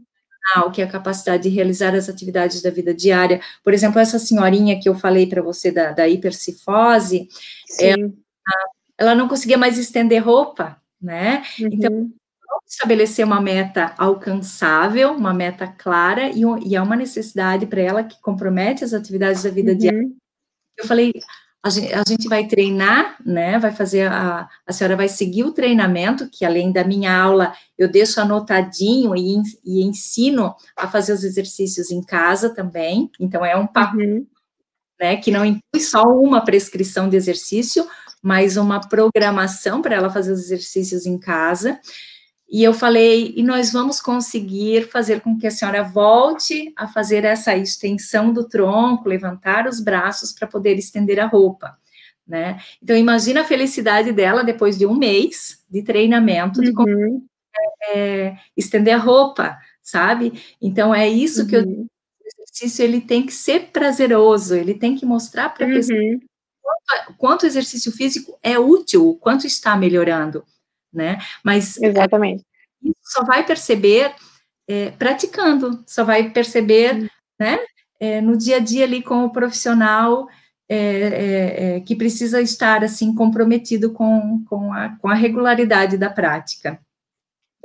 que 0.71 0.81
é 0.81 0.85
a 0.85 0.89
capacidade 0.89 1.43
de 1.43 1.49
realizar 1.49 1.95
as 1.95 2.07
atividades 2.07 2.61
da 2.61 2.69
vida 2.69 2.93
diária. 2.93 3.41
Por 3.63 3.73
exemplo, 3.73 3.99
essa 3.99 4.19
senhorinha 4.19 4.79
que 4.79 4.87
eu 4.87 4.95
falei 4.95 5.27
para 5.27 5.41
você 5.41 5.71
da, 5.71 5.91
da 5.91 6.07
hipercifose, 6.07 7.27
ela, 7.79 8.11
ela, 8.97 9.15
não 9.15 9.27
conseguia 9.27 9.57
mais 9.57 9.77
estender 9.77 10.23
roupa, 10.23 10.79
né? 11.01 11.43
Uhum. 11.59 11.69
Então, 11.71 12.09
estabelecer 12.67 13.25
uma 13.25 13.41
meta 13.41 13.93
alcançável, 13.97 15.11
uma 15.11 15.33
meta 15.33 15.67
clara, 15.67 16.29
e, 16.29 16.41
e 16.65 16.75
é 16.75 16.81
uma 16.81 16.95
necessidade 16.95 17.65
para 17.65 17.81
ela 17.81 18.03
que 18.03 18.21
compromete 18.21 18.83
as 18.83 18.93
atividades 18.93 19.43
da 19.43 19.49
vida 19.49 19.71
uhum. 19.71 19.77
diária. 19.77 20.09
Eu 20.77 20.85
falei, 20.85 21.13
a 21.65 21.69
gente, 21.69 21.93
a 21.95 22.03
gente, 22.07 22.27
vai 22.27 22.45
treinar, 22.45 23.15
né? 23.25 23.57
Vai 23.57 23.71
fazer 23.71 24.03
a, 24.03 24.47
a 24.67 24.71
senhora 24.71 24.95
vai 24.95 25.09
seguir 25.09 25.45
o 25.45 25.51
treinamento, 25.51 26.29
que 26.29 26.45
além 26.45 26.71
da 26.71 26.83
minha 26.83 27.11
aula 27.19 27.55
eu 27.75 27.89
deixo 27.89 28.21
anotadinho 28.21 29.15
e, 29.15 29.41
e 29.65 29.83
ensino 29.83 30.53
a 30.77 30.87
fazer 30.87 31.13
os 31.13 31.23
exercícios 31.23 31.89
em 31.89 32.03
casa 32.03 32.51
também. 32.51 33.09
Então 33.19 33.43
é 33.43 33.57
um 33.57 33.65
papo, 33.65 33.97
uhum. 33.97 34.27
né? 35.01 35.17
Que 35.17 35.31
não 35.31 35.43
inclui 35.43 35.81
só 35.81 36.03
uma 36.03 36.45
prescrição 36.45 37.09
de 37.09 37.17
exercício, 37.17 37.87
mas 38.21 38.57
uma 38.57 38.79
programação 38.79 39.81
para 39.81 39.95
ela 39.95 40.11
fazer 40.11 40.33
os 40.33 40.41
exercícios 40.41 41.07
em 41.07 41.17
casa. 41.17 41.79
E 42.47 42.63
eu 42.63 42.73
falei, 42.73 43.33
e 43.35 43.41
nós 43.41 43.71
vamos 43.71 43.99
conseguir 43.99 44.87
fazer 44.89 45.21
com 45.21 45.37
que 45.37 45.47
a 45.47 45.51
senhora 45.51 45.83
volte 45.83 46.71
a 46.75 46.87
fazer 46.87 47.25
essa 47.25 47.55
extensão 47.55 48.31
do 48.31 48.47
tronco, 48.47 49.09
levantar 49.09 49.67
os 49.67 49.79
braços 49.79 50.31
para 50.31 50.47
poder 50.47 50.75
estender 50.75 51.19
a 51.19 51.25
roupa, 51.25 51.75
né? 52.25 52.59
Então, 52.81 52.95
imagina 52.95 53.41
a 53.41 53.45
felicidade 53.45 54.11
dela 54.11 54.43
depois 54.43 54.77
de 54.77 54.85
um 54.85 54.95
mês 54.95 55.63
de 55.67 55.81
treinamento, 55.81 56.59
uhum. 56.59 56.65
de 56.65 56.73
como 56.73 57.25
é, 57.89 58.37
estender 58.55 58.93
a 58.93 58.99
roupa, 58.99 59.57
sabe? 59.81 60.39
Então, 60.61 60.93
é 60.93 61.09
isso 61.09 61.41
uhum. 61.41 61.47
que 61.47 61.55
eu 61.55 61.63
uhum. 61.63 61.87
o 62.21 62.27
exercício 62.43 62.83
ele 62.83 63.01
tem 63.01 63.25
que 63.25 63.33
ser 63.33 63.71
prazeroso, 63.71 64.55
ele 64.55 64.75
tem 64.75 64.95
que 64.95 65.05
mostrar 65.05 65.49
para 65.49 65.65
a 65.65 65.69
uhum. 65.69 65.75
pessoa 65.75 65.99
quanto, 66.61 67.17
quanto 67.17 67.43
o 67.43 67.47
exercício 67.47 67.91
físico 67.91 68.37
é 68.43 68.59
útil, 68.59 69.17
quanto 69.19 69.47
está 69.47 69.75
melhorando 69.75 70.45
né? 70.95 71.19
Mas 71.43 71.77
exatamente. 71.77 72.43
É, 72.85 72.89
só 73.03 73.23
vai 73.23 73.45
perceber 73.45 74.13
é, 74.67 74.91
praticando, 74.91 75.83
só 75.85 76.03
vai 76.03 76.29
perceber, 76.29 76.95
hum. 76.95 77.07
né? 77.39 77.59
É, 77.99 78.19
no 78.19 78.37
dia 78.37 78.57
a 78.57 78.59
dia 78.59 78.83
ali 78.83 79.01
com 79.01 79.23
o 79.23 79.29
profissional 79.29 80.27
é, 80.67 80.77
é, 80.77 81.75
é, 81.77 81.79
que 81.79 81.95
precisa 81.95 82.41
estar 82.41 82.83
assim 82.83 83.13
comprometido 83.13 83.91
com, 83.91 84.43
com, 84.45 84.73
a, 84.73 84.89
com 84.97 85.07
a 85.07 85.13
regularidade 85.13 85.97
da 85.97 86.09
prática. 86.09 86.79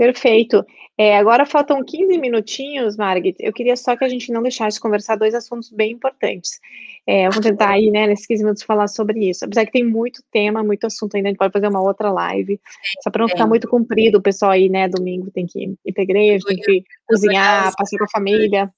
Perfeito. 0.00 0.64
É, 0.96 1.18
agora 1.18 1.44
faltam 1.44 1.84
15 1.84 2.16
minutinhos, 2.16 2.96
Margit. 2.96 3.36
Eu 3.38 3.52
queria 3.52 3.76
só 3.76 3.94
que 3.94 4.02
a 4.02 4.08
gente 4.08 4.32
não 4.32 4.40
deixasse 4.40 4.78
de 4.78 4.80
conversar 4.80 5.14
dois 5.14 5.34
assuntos 5.34 5.70
bem 5.70 5.92
importantes. 5.92 6.58
É, 7.06 7.26
eu 7.26 7.30
vou 7.30 7.42
tentar 7.42 7.68
aí, 7.68 7.90
né, 7.90 8.06
nesses 8.06 8.24
15 8.24 8.42
minutos, 8.42 8.62
falar 8.62 8.88
sobre 8.88 9.28
isso. 9.28 9.44
Apesar 9.44 9.66
que 9.66 9.72
tem 9.72 9.84
muito 9.84 10.22
tema, 10.32 10.64
muito 10.64 10.86
assunto 10.86 11.16
ainda, 11.16 11.28
a 11.28 11.30
gente 11.32 11.38
pode 11.38 11.52
fazer 11.52 11.68
uma 11.68 11.82
outra 11.82 12.10
live. 12.10 12.58
Só 13.04 13.10
para 13.10 13.20
não 13.20 13.28
ficar 13.28 13.46
muito 13.46 13.68
comprido, 13.68 14.16
o 14.16 14.22
pessoal 14.22 14.52
aí, 14.52 14.70
né, 14.70 14.88
domingo 14.88 15.30
tem 15.30 15.46
que 15.46 15.70
ir 15.84 15.92
para 15.92 16.02
igreja, 16.02 16.46
tem 16.48 16.56
que 16.56 16.82
cozinhar, 17.06 17.76
passar 17.76 17.98
com 17.98 18.04
a 18.04 18.10
família. 18.10 18.72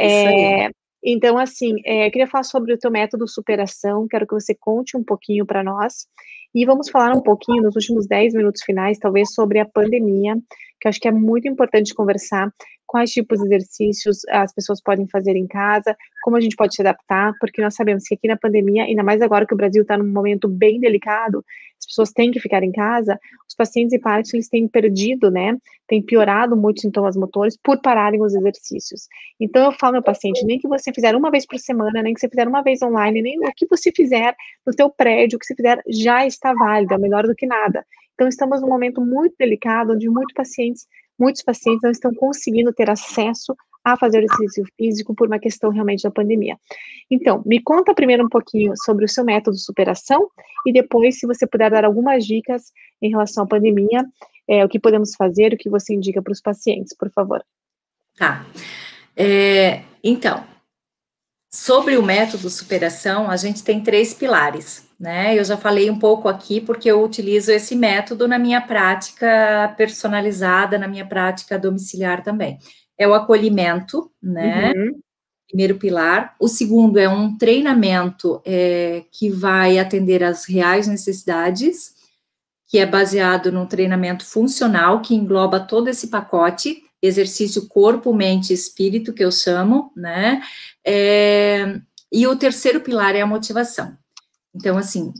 É, 0.00 0.70
então, 1.04 1.38
assim, 1.38 1.76
é, 1.84 2.08
eu 2.08 2.10
queria 2.10 2.26
falar 2.26 2.42
sobre 2.42 2.72
o 2.72 2.78
teu 2.78 2.90
método 2.90 3.28
superação, 3.28 4.08
quero 4.08 4.26
que 4.26 4.34
você 4.34 4.56
conte 4.56 4.96
um 4.96 5.04
pouquinho 5.04 5.46
para 5.46 5.62
nós. 5.62 6.08
E 6.58 6.66
vamos 6.66 6.90
falar 6.90 7.14
um 7.14 7.20
pouquinho, 7.20 7.62
nos 7.62 7.76
últimos 7.76 8.08
10 8.08 8.34
minutos 8.34 8.64
finais, 8.64 8.98
talvez, 8.98 9.32
sobre 9.32 9.60
a 9.60 9.64
pandemia, 9.64 10.34
que 10.80 10.88
acho 10.88 10.98
que 10.98 11.06
é 11.06 11.12
muito 11.12 11.46
importante 11.46 11.94
conversar 11.94 12.52
quais 12.84 13.12
tipos 13.12 13.38
de 13.38 13.46
exercícios 13.46 14.22
as 14.30 14.52
pessoas 14.52 14.82
podem 14.82 15.06
fazer 15.06 15.36
em 15.36 15.46
casa, 15.46 15.94
como 16.20 16.36
a 16.36 16.40
gente 16.40 16.56
pode 16.56 16.74
se 16.74 16.80
adaptar, 16.80 17.32
porque 17.38 17.62
nós 17.62 17.76
sabemos 17.76 18.02
que 18.08 18.14
aqui 18.14 18.26
na 18.26 18.36
pandemia, 18.36 18.84
ainda 18.84 19.04
mais 19.04 19.22
agora 19.22 19.46
que 19.46 19.54
o 19.54 19.56
Brasil 19.56 19.82
está 19.82 19.96
num 19.96 20.10
momento 20.10 20.48
bem 20.48 20.80
delicado, 20.80 21.44
as 21.78 21.86
pessoas 21.86 22.10
têm 22.10 22.30
que 22.30 22.40
ficar 22.40 22.62
em 22.62 22.72
casa, 22.72 23.18
os 23.48 23.54
pacientes 23.54 23.92
e 23.92 24.00
partes 24.00 24.34
eles 24.34 24.48
têm 24.48 24.66
perdido, 24.66 25.30
né, 25.30 25.56
têm 25.86 26.02
piorado 26.02 26.56
muitos 26.56 26.82
sintomas 26.82 27.16
motores 27.16 27.56
por 27.62 27.80
pararem 27.80 28.22
os 28.22 28.34
exercícios. 28.34 29.06
Então 29.38 29.66
eu 29.66 29.72
falo 29.72 29.96
ao 29.96 30.02
paciente, 30.02 30.44
nem 30.44 30.58
que 30.58 30.66
você 30.66 30.92
fizer 30.92 31.14
uma 31.14 31.30
vez 31.30 31.46
por 31.46 31.58
semana, 31.58 32.02
nem 32.02 32.14
que 32.14 32.20
você 32.20 32.28
fizer 32.28 32.48
uma 32.48 32.62
vez 32.62 32.82
online, 32.82 33.22
nem 33.22 33.38
o 33.38 33.52
que 33.54 33.66
você 33.68 33.92
fizer 33.94 34.34
no 34.66 34.74
teu 34.74 34.90
prédio, 34.90 35.36
o 35.36 35.38
que 35.38 35.46
você 35.46 35.54
fizer 35.54 35.80
já 35.88 36.26
está 36.26 36.47
válido, 36.54 36.94
é 36.94 36.98
melhor 36.98 37.26
do 37.26 37.34
que 37.34 37.46
nada. 37.46 37.84
Então 38.14 38.28
estamos 38.28 38.60
num 38.60 38.68
momento 38.68 39.00
muito 39.00 39.34
delicado, 39.38 39.92
onde 39.92 40.08
muitos 40.08 40.34
pacientes 40.34 40.86
muitos 41.18 41.42
pacientes 41.42 41.82
não 41.82 41.90
estão 41.90 42.14
conseguindo 42.14 42.72
ter 42.72 42.88
acesso 42.88 43.54
a 43.84 43.96
fazer 43.96 44.22
exercício 44.22 44.64
físico 44.76 45.14
por 45.14 45.26
uma 45.26 45.38
questão 45.38 45.70
realmente 45.70 46.02
da 46.02 46.10
pandemia. 46.10 46.56
Então, 47.10 47.42
me 47.44 47.60
conta 47.60 47.94
primeiro 47.94 48.24
um 48.24 48.28
pouquinho 48.28 48.72
sobre 48.84 49.04
o 49.04 49.08
seu 49.08 49.24
método 49.24 49.56
de 49.56 49.62
superação 49.62 50.28
e 50.66 50.72
depois, 50.72 51.18
se 51.18 51.26
você 51.26 51.46
puder 51.46 51.70
dar 51.70 51.84
algumas 51.84 52.24
dicas 52.24 52.70
em 53.00 53.10
relação 53.10 53.44
à 53.44 53.46
pandemia, 53.46 54.04
é, 54.46 54.64
o 54.64 54.68
que 54.68 54.78
podemos 54.78 55.14
fazer, 55.16 55.52
o 55.52 55.56
que 55.56 55.70
você 55.70 55.94
indica 55.94 56.22
para 56.22 56.32
os 56.32 56.40
pacientes, 56.40 56.94
por 56.96 57.10
favor. 57.10 57.42
Tá. 58.16 58.46
É, 59.16 59.82
então, 60.02 60.44
sobre 61.50 61.96
o 61.96 62.02
método 62.02 62.50
superação, 62.50 63.30
a 63.30 63.36
gente 63.36 63.64
tem 63.64 63.82
três 63.82 64.12
pilares 64.12 64.87
né? 64.98 65.38
Eu 65.38 65.44
já 65.44 65.56
falei 65.56 65.88
um 65.88 65.98
pouco 65.98 66.28
aqui 66.28 66.60
porque 66.60 66.90
eu 66.90 67.02
utilizo 67.02 67.52
esse 67.52 67.76
método 67.76 68.26
na 68.26 68.38
minha 68.38 68.60
prática 68.60 69.72
personalizada, 69.76 70.76
na 70.78 70.88
minha 70.88 71.06
prática 71.06 71.58
domiciliar 71.58 72.22
também. 72.22 72.58
É 72.98 73.06
o 73.06 73.14
acolhimento, 73.14 74.10
né? 74.20 74.72
Uhum. 74.76 75.00
Primeiro 75.46 75.76
pilar. 75.76 76.34
O 76.40 76.48
segundo 76.48 76.98
é 76.98 77.08
um 77.08 77.36
treinamento 77.38 78.42
é, 78.44 79.04
que 79.12 79.30
vai 79.30 79.78
atender 79.78 80.24
às 80.24 80.44
reais 80.44 80.88
necessidades, 80.88 81.94
que 82.66 82.78
é 82.78 82.84
baseado 82.84 83.52
num 83.52 83.66
treinamento 83.66 84.26
funcional 84.26 85.00
que 85.00 85.14
engloba 85.14 85.60
todo 85.60 85.88
esse 85.88 86.08
pacote, 86.08 86.82
exercício 87.00 87.66
corpo, 87.68 88.12
mente 88.12 88.50
e 88.50 88.54
espírito, 88.54 89.14
que 89.14 89.24
eu 89.24 89.30
chamo, 89.30 89.92
né? 89.96 90.42
É, 90.84 91.80
e 92.10 92.26
o 92.26 92.34
terceiro 92.36 92.80
pilar 92.80 93.14
é 93.14 93.20
a 93.20 93.26
motivação. 93.26 93.96
Então, 94.58 94.76
assim, 94.76 95.14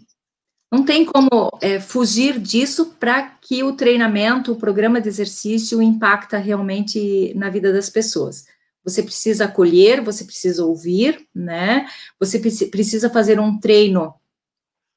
não 0.71 0.85
tem 0.85 1.05
como 1.05 1.49
é, 1.63 1.79
fugir 1.79 2.41
disso 2.41 2.97
para 2.99 3.23
que 3.23 3.63
o 3.63 3.73
treinamento, 3.73 4.51
o 4.53 4.57
programa 4.57 5.01
de 5.01 5.09
exercício 5.09 5.81
impacta 5.81 6.39
realmente 6.39 7.33
na 7.37 7.49
vida 7.49 7.73
das 7.73 7.89
pessoas. 7.89 8.47
Você 8.83 9.01
precisa 9.01 9.45
acolher, 9.45 10.03
você 10.03 10.25
precisa 10.25 10.65
ouvir, 10.65 11.25
né? 11.33 11.87
Você 12.19 12.41
precisa 12.67 13.09
fazer 13.09 13.39
um 13.39 13.61
treino 13.61 14.13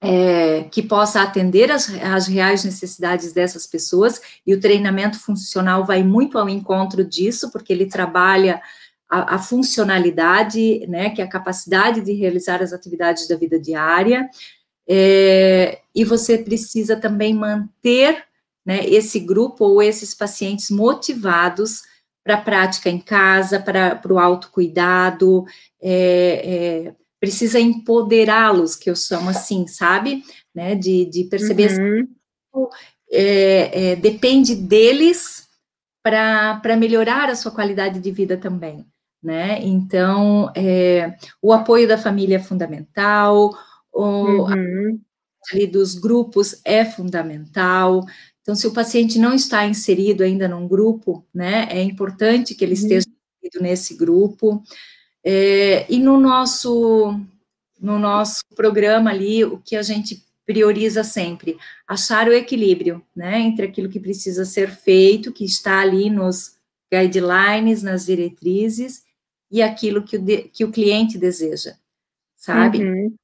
é, 0.01 0.63
que 0.63 0.81
possa 0.81 1.21
atender 1.21 1.71
as, 1.71 1.87
as 2.01 2.25
reais 2.25 2.63
necessidades 2.63 3.31
dessas 3.31 3.67
pessoas, 3.67 4.19
e 4.45 4.55
o 4.55 4.59
treinamento 4.59 5.19
funcional 5.19 5.85
vai 5.85 6.03
muito 6.03 6.39
ao 6.39 6.49
encontro 6.49 7.05
disso, 7.05 7.51
porque 7.51 7.71
ele 7.71 7.85
trabalha 7.85 8.59
a, 9.11 9.35
a, 9.35 9.39
funcionalidade, 9.39 10.87
né, 10.87 11.09
que 11.09 11.21
é 11.21 11.25
a 11.25 11.29
capacidade 11.29 11.99
de 11.99 12.13
realizar 12.13 12.63
as 12.63 12.71
atividades 12.71 13.27
da 13.27 13.35
vida 13.35 13.59
diária, 13.59 14.29
é, 14.87 15.81
e 15.93 16.05
você 16.05 16.37
precisa 16.37 16.95
também 16.95 17.33
manter 17.33 18.23
né, 18.65 18.85
esse 18.85 19.19
grupo 19.19 19.65
ou 19.65 19.83
esses 19.83 20.15
pacientes 20.15 20.69
motivados 20.69 21.81
para 22.23 22.35
a 22.35 22.41
prática 22.41 22.89
em 22.89 22.99
casa, 22.99 23.59
para, 23.59 23.99
o 24.09 24.17
autocuidado, 24.17 25.43
é, 25.81 26.85
é, 26.87 26.95
precisa 27.19 27.59
empoderá-los, 27.59 28.77
que 28.77 28.89
eu 28.89 28.95
chamo 28.95 29.29
assim, 29.29 29.67
sabe? 29.67 30.23
Né, 30.55 30.73
de, 30.75 31.05
de 31.05 31.25
perceber 31.25 31.71
uhum. 32.53 32.67
é, 33.11 33.91
é, 33.91 33.95
depende 33.95 34.55
deles 34.55 35.49
para 36.03 36.77
melhorar 36.77 37.29
a 37.29 37.35
sua 37.35 37.51
qualidade 37.51 37.99
de 37.99 38.11
vida 38.11 38.37
também 38.37 38.85
né? 39.21 39.59
Então, 39.61 40.51
é, 40.55 41.15
o 41.41 41.53
apoio 41.53 41.87
da 41.87 41.97
família 41.97 42.37
é 42.37 42.39
fundamental, 42.39 43.55
o 43.91 44.03
uhum. 44.03 44.99
ali 45.51 45.67
dos 45.67 45.95
grupos 45.95 46.59
é 46.65 46.83
fundamental. 46.83 48.05
Então, 48.41 48.55
se 48.55 48.65
o 48.65 48.73
paciente 48.73 49.19
não 49.19 49.33
está 49.33 49.65
inserido 49.65 50.23
ainda 50.23 50.47
num 50.47 50.67
grupo, 50.67 51.25
né, 51.33 51.67
é 51.69 51.81
importante 51.81 52.55
que 52.55 52.63
ele 52.63 52.73
uhum. 52.73 52.81
esteja 52.81 53.07
inserido 53.07 53.63
nesse 53.63 53.95
grupo. 53.95 54.63
É, 55.23 55.85
e 55.91 55.99
no 55.99 56.19
nosso 56.19 57.19
no 57.79 57.97
nosso 57.97 58.43
programa 58.55 59.09
ali, 59.09 59.43
o 59.43 59.57
que 59.57 59.75
a 59.75 59.81
gente 59.81 60.23
prioriza 60.45 61.03
sempre, 61.03 61.57
achar 61.87 62.27
o 62.27 62.33
equilíbrio, 62.33 63.01
né, 63.15 63.39
entre 63.39 63.65
aquilo 63.65 63.89
que 63.89 63.99
precisa 63.99 64.45
ser 64.45 64.69
feito, 64.69 65.31
que 65.31 65.43
está 65.43 65.79
ali 65.79 66.09
nos 66.09 66.57
guidelines, 66.93 67.81
nas 67.81 68.05
diretrizes, 68.05 69.03
e 69.51 69.61
aquilo 69.61 70.03
que 70.03 70.17
o, 70.17 70.21
de, 70.21 70.43
que 70.43 70.63
o 70.63 70.71
cliente 70.71 71.17
deseja, 71.17 71.73
sabe? 72.35 72.83
Uhum. 72.83 73.15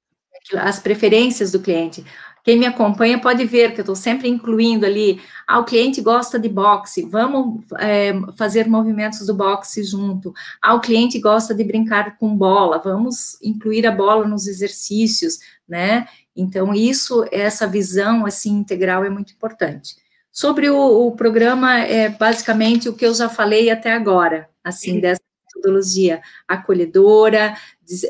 As 0.55 0.80
preferências 0.80 1.51
do 1.51 1.59
cliente. 1.59 2.05
Quem 2.47 2.57
me 2.57 2.65
acompanha 2.65 3.19
pode 3.19 3.43
ver 3.43 3.73
que 3.73 3.82
eu 3.82 3.84
estou 3.84 3.95
sempre 3.95 4.30
incluindo 4.30 4.86
ali, 4.86 5.19
ah, 5.45 5.59
o 5.59 5.65
cliente 5.65 5.99
gosta 5.99 6.39
de 6.39 6.47
boxe, 6.47 7.01
vamos 7.03 7.61
é, 7.78 8.13
fazer 8.38 8.69
movimentos 8.69 9.25
do 9.28 9.34
boxe 9.34 9.84
junto. 9.84 10.34
Ah, 10.61 10.73
o 10.73 10.80
cliente 10.80 11.19
gosta 11.19 11.53
de 11.53 11.61
brincar 11.65 12.17
com 12.17 12.38
bola, 12.38 12.78
vamos 12.80 13.38
incluir 13.43 13.86
a 13.86 13.91
bola 13.91 14.25
nos 14.25 14.47
exercícios, 14.47 15.39
né? 15.67 16.07
Então, 16.34 16.73
isso, 16.73 17.25
essa 17.34 17.67
visão, 17.67 18.25
assim, 18.25 18.51
integral 18.51 19.03
é 19.03 19.09
muito 19.09 19.34
importante. 19.34 19.97
Sobre 20.32 20.69
o, 20.69 21.07
o 21.07 21.11
programa, 21.17 21.80
é 21.80 22.07
basicamente 22.07 22.88
o 22.88 22.93
que 22.93 23.05
eu 23.05 23.13
já 23.13 23.28
falei 23.28 23.69
até 23.69 23.91
agora, 23.91 24.47
assim, 24.63 24.93
uhum. 24.93 25.01
dessa 25.01 25.26
metodologia 25.58 26.22
acolhedora, 26.47 27.55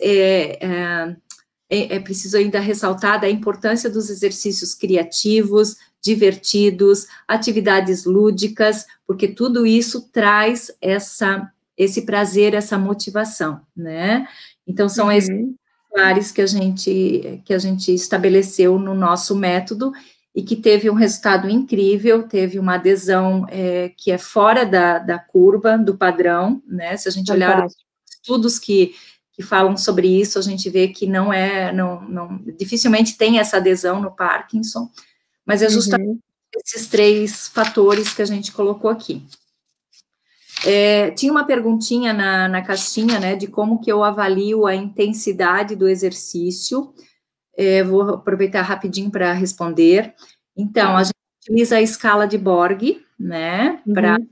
é, 0.01 0.65
é, 0.65 1.15
é, 1.69 1.95
é 1.95 1.99
preciso 1.99 2.37
ainda 2.37 2.59
ressaltar 2.59 3.23
a 3.23 3.29
importância 3.29 3.89
dos 3.89 4.09
exercícios 4.09 4.73
criativos, 4.73 5.77
divertidos, 6.01 7.07
atividades 7.27 8.05
lúdicas, 8.05 8.85
porque 9.05 9.27
tudo 9.27 9.65
isso 9.65 10.09
traz 10.11 10.71
essa 10.81 11.51
esse 11.75 12.01
prazer, 12.01 12.55
essa 12.55 12.75
motivação, 12.75 13.61
né? 13.75 14.27
Então 14.65 14.89
são 14.89 15.05
uhum. 15.07 15.11
esses 15.11 15.29
pilares 15.93 16.31
que 16.31 16.41
a 16.41 16.47
gente 16.47 17.41
que 17.45 17.53
a 17.53 17.59
gente 17.59 17.93
estabeleceu 17.93 18.79
no 18.79 18.95
nosso 18.95 19.35
método 19.35 19.91
e 20.37 20.43
que 20.43 20.55
teve 20.55 20.87
um 20.87 20.93
resultado 20.93 21.49
incrível, 21.49 22.21
teve 22.21 22.59
uma 22.59 22.75
adesão 22.75 23.47
é, 23.49 23.89
que 23.97 24.11
é 24.11 24.19
fora 24.19 24.63
da, 24.63 24.99
da 24.99 25.17
curva, 25.17 25.79
do 25.79 25.97
padrão, 25.97 26.61
né? 26.67 26.95
Se 26.95 27.09
a 27.09 27.11
gente 27.11 27.25
Fantástico. 27.25 27.57
olhar 27.57 27.67
estudos 28.07 28.59
que, 28.59 28.93
que 29.33 29.41
falam 29.41 29.75
sobre 29.75 30.07
isso, 30.07 30.37
a 30.37 30.43
gente 30.43 30.69
vê 30.69 30.89
que 30.89 31.07
não 31.07 31.33
é, 31.33 31.73
não, 31.73 32.01
não, 32.01 32.39
dificilmente 32.55 33.17
tem 33.17 33.39
essa 33.39 33.57
adesão 33.57 33.99
no 33.99 34.15
Parkinson, 34.15 34.91
mas 35.43 35.63
é 35.63 35.69
justamente 35.71 36.07
uhum. 36.07 36.19
esses 36.63 36.85
três 36.85 37.47
fatores 37.47 38.13
que 38.13 38.21
a 38.21 38.25
gente 38.25 38.51
colocou 38.51 38.91
aqui. 38.91 39.25
É, 40.63 41.09
tinha 41.11 41.31
uma 41.31 41.47
perguntinha 41.47 42.13
na, 42.13 42.47
na 42.47 42.61
caixinha, 42.61 43.19
né, 43.19 43.35
de 43.35 43.47
como 43.47 43.81
que 43.81 43.91
eu 43.91 44.03
avalio 44.03 44.67
a 44.67 44.75
intensidade 44.75 45.75
do 45.75 45.87
exercício, 45.87 46.93
é, 47.57 47.83
vou 47.83 48.01
aproveitar 48.15 48.61
rapidinho 48.61 49.09
para 49.09 49.33
responder. 49.33 50.13
Então, 50.55 50.95
a 50.95 51.03
gente 51.03 51.15
utiliza 51.43 51.77
a 51.77 51.81
escala 51.81 52.27
de 52.27 52.37
Borg, 52.37 53.03
né, 53.19 53.81
para 53.91 54.17
uhum. 54.17 54.27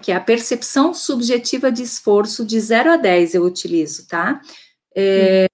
Que 0.00 0.12
é 0.12 0.14
a 0.14 0.20
percepção 0.20 0.94
subjetiva 0.94 1.72
de 1.72 1.82
esforço 1.82 2.46
de 2.46 2.60
0 2.60 2.92
a 2.92 2.96
10 2.96 3.34
eu 3.34 3.42
utilizo, 3.42 4.06
tá? 4.06 4.40
É, 4.94 5.46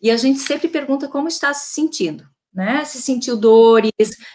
e 0.00 0.08
a 0.08 0.16
gente 0.16 0.38
sempre 0.38 0.68
pergunta 0.68 1.08
como 1.08 1.26
está 1.26 1.52
se 1.52 1.74
sentindo, 1.74 2.24
né? 2.54 2.84
Se 2.84 3.02
sentiu 3.02 3.36
dores, 3.36 3.90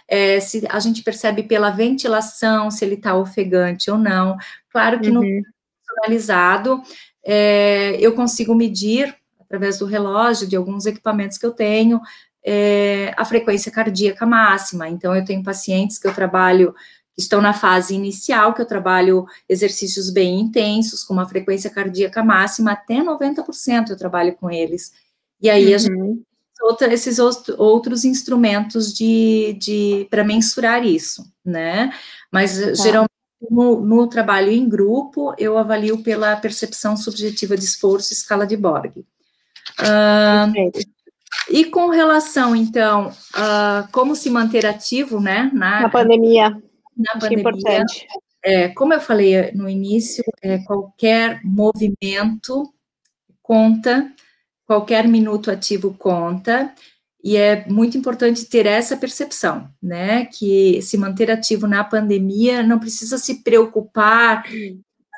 é, 0.06 0.42
se 0.42 0.66
a 0.70 0.80
gente 0.82 1.02
percebe 1.02 1.44
pela 1.44 1.70
ventilação 1.70 2.70
se 2.70 2.84
ele 2.84 2.96
está 2.96 3.16
ofegante 3.16 3.90
ou 3.90 3.98
não. 3.98 4.36
Claro 4.70 5.00
que 5.00 5.08
uhum. 5.08 5.14
no 5.14 5.44
personalizado 5.88 6.84
é, 7.26 7.96
eu 8.02 8.14
consigo 8.14 8.54
medir 8.54 9.16
através 9.56 9.80
do 9.80 9.86
relógio 9.86 10.48
de 10.48 10.56
alguns 10.56 10.86
equipamentos 10.86 11.38
que 11.38 11.46
eu 11.46 11.52
tenho 11.52 12.02
é, 12.46 13.14
a 13.18 13.26
frequência 13.26 13.72
cardíaca 13.72 14.26
máxima. 14.26 14.88
Então, 14.88 15.16
eu 15.16 15.26
tenho 15.26 15.44
pacientes 15.44 15.98
que 15.98 16.08
eu 16.08 16.14
trabalho 16.14 16.76
estão 17.18 17.42
na 17.42 17.54
fase 17.54 17.96
inicial, 17.96 18.54
que 18.54 18.62
eu 18.62 18.66
trabalho 18.66 19.26
exercícios 19.48 20.10
bem 20.10 20.42
intensos, 20.42 21.02
com 21.02 21.14
uma 21.14 21.28
frequência 21.28 21.70
cardíaca 21.70 22.22
máxima, 22.22 22.74
até 22.74 23.02
90% 23.02 23.90
eu 23.90 23.98
trabalho 23.98 24.36
com 24.36 24.52
eles. 24.52 24.92
E 25.42 25.50
aí 25.50 25.70
uhum. 25.70 25.76
a 25.76 25.78
gente 25.78 25.96
uhum. 25.96 26.24
outra, 26.64 26.94
esses 26.94 27.18
outros 27.18 28.04
instrumentos 28.04 28.94
de, 28.94 29.58
de 29.60 30.08
para 30.10 30.26
mensurar 30.26 30.86
isso, 30.86 31.24
né? 31.44 31.94
Mas 32.30 32.60
tá. 32.60 32.74
geralmente 32.74 33.12
no, 33.50 33.80
no, 33.80 34.08
trabalho 34.08 34.52
em 34.52 34.68
grupo, 34.68 35.34
eu 35.38 35.58
avalio 35.58 36.04
pela 36.04 36.36
percepção 36.36 36.98
subjetiva 36.98 37.56
de 37.56 37.64
esforço, 37.64 38.12
escala 38.12 38.46
de 38.46 38.58
Borg. 38.58 39.06
Uh, 39.80 40.72
e 41.50 41.66
com 41.66 41.90
relação, 41.90 42.56
então, 42.56 43.12
a 43.34 43.88
como 43.92 44.16
se 44.16 44.30
manter 44.30 44.66
ativo, 44.66 45.20
né? 45.20 45.50
Na, 45.54 45.82
na 45.82 45.90
pandemia 45.90 46.50
na 46.96 47.12
Acho 47.12 47.20
pandemia. 47.22 47.40
importante. 47.40 48.08
É, 48.44 48.70
como 48.70 48.94
eu 48.94 49.02
falei 49.02 49.52
no 49.54 49.68
início, 49.68 50.24
é, 50.42 50.60
qualquer 50.60 51.42
movimento 51.44 52.72
conta, 53.42 54.12
qualquer 54.66 55.08
minuto 55.08 55.52
ativo 55.52 55.94
conta, 55.94 56.74
e 57.24 57.36
é 57.36 57.68
muito 57.68 57.98
importante 57.98 58.46
ter 58.46 58.68
essa 58.68 58.96
percepção, 58.96 59.68
né? 59.82 60.26
Que 60.26 60.80
se 60.82 60.96
manter 60.96 61.32
ativo 61.32 61.66
na 61.66 61.84
pandemia 61.84 62.62
não 62.62 62.80
precisa 62.80 63.18
se 63.18 63.44
preocupar 63.44 64.44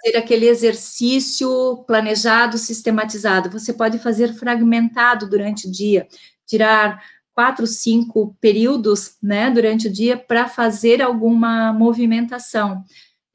ter 0.08 0.18
aquele 0.18 0.48
exercício 0.48 1.84
planejado, 1.86 2.58
sistematizado. 2.58 3.50
Você 3.50 3.74
pode 3.74 4.00
fazer 4.00 4.34
fragmentado 4.34 5.30
durante 5.30 5.68
o 5.68 5.72
dia, 5.72 6.08
tirar 6.46 7.04
quatro, 7.34 7.68
cinco 7.68 8.36
períodos, 8.40 9.18
né, 9.22 9.52
durante 9.52 9.88
o 9.88 9.92
dia 9.92 10.18
para 10.18 10.48
fazer 10.48 11.02
alguma 11.02 11.74
movimentação. 11.74 12.84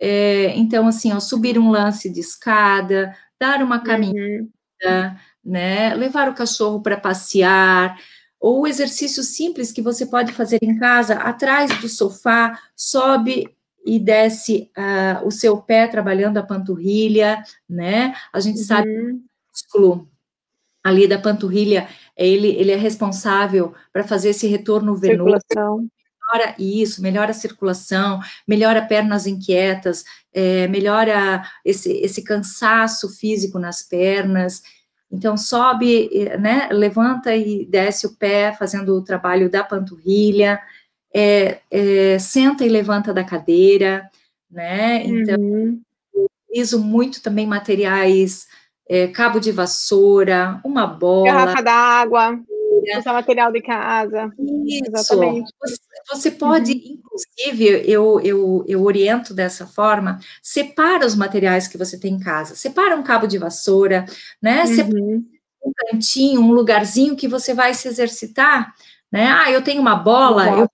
É, 0.01 0.57
então, 0.57 0.89
assim, 0.89 1.13
ó, 1.13 1.21
subir 1.21 1.59
um 1.59 1.71
lance 1.71 2.11
de 2.11 2.21
escada, 2.21 3.15
dar 3.39 3.63
uma 3.63 3.81
caminhada, 3.81 4.49
uhum. 4.83 5.53
né, 5.53 5.95
levar 5.95 6.29
o 6.29 6.35
cachorro 6.35 6.81
para 6.81 6.97
passear, 6.97 7.97
ou 8.41 8.67
exercício 8.67 9.23
simples 9.23 9.71
que 9.71 9.83
você 9.83 10.07
pode 10.07 10.33
fazer 10.33 10.59
em 10.63 10.77
casa, 10.79 11.15
atrás 11.15 11.71
do 11.81 11.89
sofá, 11.89 12.59
sobe 12.75 13.47
e 13.85 13.99
desce 13.99 14.71
uh, 14.77 15.27
o 15.27 15.31
seu 15.31 15.57
pé 15.57 15.87
trabalhando 15.87 16.39
a 16.39 16.43
panturrilha, 16.43 17.43
né? 17.69 18.15
A 18.33 18.41
gente 18.41 18.59
uhum. 18.59 18.65
sabe 18.65 18.89
que 18.89 19.01
o 19.01 19.21
músculo 19.53 20.09
ali 20.85 21.07
da 21.07 21.19
panturrilha 21.19 21.89
ele, 22.17 22.49
ele 22.49 22.73
é 22.73 22.77
responsável 22.77 23.75
para 23.93 24.05
fazer 24.05 24.31
esse 24.31 24.47
retorno 24.47 24.97
venoso. 24.97 25.39
Circulação. 25.49 25.89
Melhora 26.33 26.55
isso, 26.59 27.03
melhora 27.03 27.31
a 27.31 27.35
circulação, 27.35 28.21
melhora 28.49 28.87
pernas 28.87 29.27
inquietas, 29.27 30.05
é, 30.33 30.67
melhora 30.69 31.43
esse, 31.65 31.93
esse 31.99 32.23
cansaço 32.23 33.09
físico 33.11 33.59
nas 33.59 33.83
pernas. 33.83 34.63
Então, 35.11 35.37
sobe, 35.37 36.09
né, 36.41 36.69
levanta 36.73 37.37
e 37.37 37.67
desce 37.67 38.07
o 38.07 38.17
pé, 38.17 38.55
fazendo 38.59 38.97
o 38.97 39.05
trabalho 39.05 39.51
da 39.51 39.63
panturrilha, 39.63 40.59
é, 41.15 41.61
é, 41.71 42.19
senta 42.19 42.65
e 42.65 42.69
levanta 42.69 43.13
da 43.13 43.25
cadeira, 43.25 44.09
né? 44.51 45.05
Então, 45.05 45.41
uhum. 45.41 45.81
utilizo 46.49 46.83
muito 46.83 47.23
também 47.23 47.47
materiais 47.47 48.47
é, 48.89 49.07
cabo 49.09 49.39
de 49.39 49.53
vassoura, 49.53 50.61
uma 50.65 50.87
bola. 50.87 51.33
Garrafa 51.33 51.63
d'água, 51.63 52.41
usar 52.99 53.13
material 53.13 53.53
de 53.53 53.63
casa. 53.63 54.33
Isso. 54.67 54.85
Exatamente. 54.87 55.53
Você, 55.61 55.77
você 56.11 56.31
pode, 56.31 56.73
uhum. 56.73 56.99
inclusive, 56.99 57.91
eu, 57.91 58.21
eu, 58.21 58.65
eu 58.67 58.83
oriento 58.83 59.33
dessa 59.33 59.67
forma, 59.67 60.19
separa 60.43 61.07
os 61.07 61.15
materiais 61.15 61.69
que 61.69 61.79
você 61.79 61.99
tem 61.99 62.15
em 62.15 62.21
casa. 62.21 62.55
Separa 62.55 62.97
um 62.97 63.03
cabo 63.03 63.27
de 63.27 63.39
vassoura, 63.39 64.05
né? 64.41 64.63
Uhum. 64.63 64.67
Separa 64.67 65.01
um 65.65 65.73
cantinho, 65.77 66.41
um 66.41 66.53
lugarzinho 66.53 67.17
que 67.17 67.29
você 67.29 67.55
vai 67.55 67.73
se 67.73 67.87
exercitar, 67.87 68.75
né? 69.11 69.29
Ah, 69.29 69.51
eu 69.51 69.63
tenho 69.63 69.81
uma 69.81 69.95
bola, 69.95 70.59
eu 70.59 70.69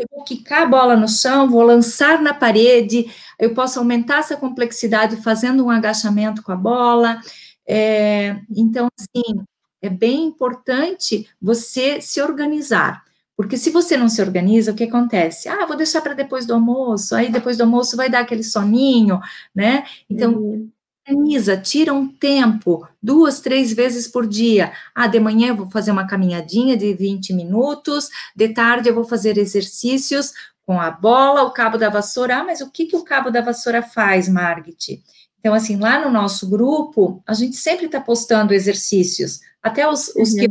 eu 0.00 0.06
vou 0.10 0.24
quicar 0.24 0.62
a 0.62 0.66
bola 0.66 0.96
no 0.96 1.08
chão, 1.08 1.48
vou 1.48 1.62
lançar 1.62 2.20
na 2.22 2.32
parede, 2.32 3.06
eu 3.38 3.54
posso 3.54 3.78
aumentar 3.78 4.18
essa 4.18 4.36
complexidade 4.36 5.16
fazendo 5.16 5.64
um 5.64 5.70
agachamento 5.70 6.42
com 6.42 6.52
a 6.52 6.56
bola, 6.56 7.20
é, 7.66 8.40
então, 8.50 8.88
assim, 8.98 9.44
é 9.80 9.88
bem 9.88 10.24
importante 10.24 11.28
você 11.40 12.00
se 12.00 12.20
organizar. 12.20 13.04
Porque 13.36 13.56
se 13.56 13.70
você 13.70 13.96
não 13.96 14.08
se 14.08 14.20
organiza, 14.20 14.72
o 14.72 14.74
que 14.74 14.84
acontece? 14.84 15.48
Ah, 15.48 15.64
vou 15.64 15.76
deixar 15.76 16.02
para 16.02 16.12
depois 16.12 16.44
do 16.44 16.52
almoço, 16.52 17.14
aí 17.14 17.30
depois 17.30 17.56
do 17.56 17.62
almoço 17.62 17.96
vai 17.96 18.10
dar 18.10 18.20
aquele 18.20 18.42
soninho, 18.42 19.18
né? 19.54 19.84
Então, 20.10 20.34
uhum. 20.34 20.70
Organiza, 21.10 21.56
tira 21.56 21.92
um 21.92 22.06
tempo, 22.06 22.86
duas, 23.02 23.40
três 23.40 23.72
vezes 23.72 24.06
por 24.06 24.26
dia. 24.26 24.72
Ah, 24.94 25.06
de 25.06 25.18
manhã 25.18 25.48
eu 25.48 25.56
vou 25.56 25.70
fazer 25.70 25.90
uma 25.90 26.06
caminhadinha 26.06 26.76
de 26.76 26.94
20 26.94 27.32
minutos, 27.32 28.08
de 28.34 28.48
tarde 28.48 28.88
eu 28.88 28.94
vou 28.94 29.04
fazer 29.04 29.36
exercícios 29.36 30.32
com 30.64 30.80
a 30.80 30.90
bola, 30.90 31.42
o 31.42 31.50
cabo 31.50 31.76
da 31.76 31.88
vassoura. 31.88 32.38
Ah, 32.38 32.44
mas 32.44 32.60
o 32.60 32.70
que, 32.70 32.86
que 32.86 32.96
o 32.96 33.04
cabo 33.04 33.30
da 33.30 33.40
vassoura 33.40 33.82
faz, 33.82 34.28
Margit? 34.28 35.02
Então, 35.40 35.54
assim, 35.54 35.76
lá 35.76 36.04
no 36.04 36.10
nosso 36.10 36.48
grupo, 36.48 37.22
a 37.26 37.34
gente 37.34 37.56
sempre 37.56 37.86
está 37.86 38.00
postando 38.00 38.54
exercícios, 38.54 39.40
até 39.62 39.88
os, 39.88 40.08
os 40.14 40.34
que 40.34 40.48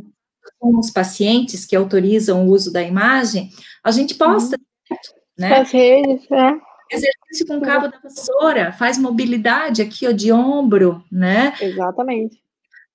uhum. 0.62 0.80
os 0.80 0.90
pacientes 0.90 1.66
que 1.66 1.76
autorizam 1.76 2.46
o 2.46 2.52
uso 2.52 2.74
da 2.74 2.82
imagem, 2.82 3.52
a 3.84 3.92
gente 3.92 4.16
posta, 4.16 4.58
uhum. 4.58 4.98
né? 5.38 5.60
As 5.60 5.72
redes, 5.72 6.28
né? 6.30 6.60
Exercício 6.92 7.48
com 7.48 7.62
cabo 7.62 7.88
da 7.88 8.00
vassoura, 8.00 8.72
faz 8.72 8.98
mobilidade 8.98 9.82
aqui, 9.82 10.08
ó, 10.08 10.12
de 10.12 10.32
ombro, 10.32 11.04
né? 11.12 11.54
Exatamente. 11.62 12.42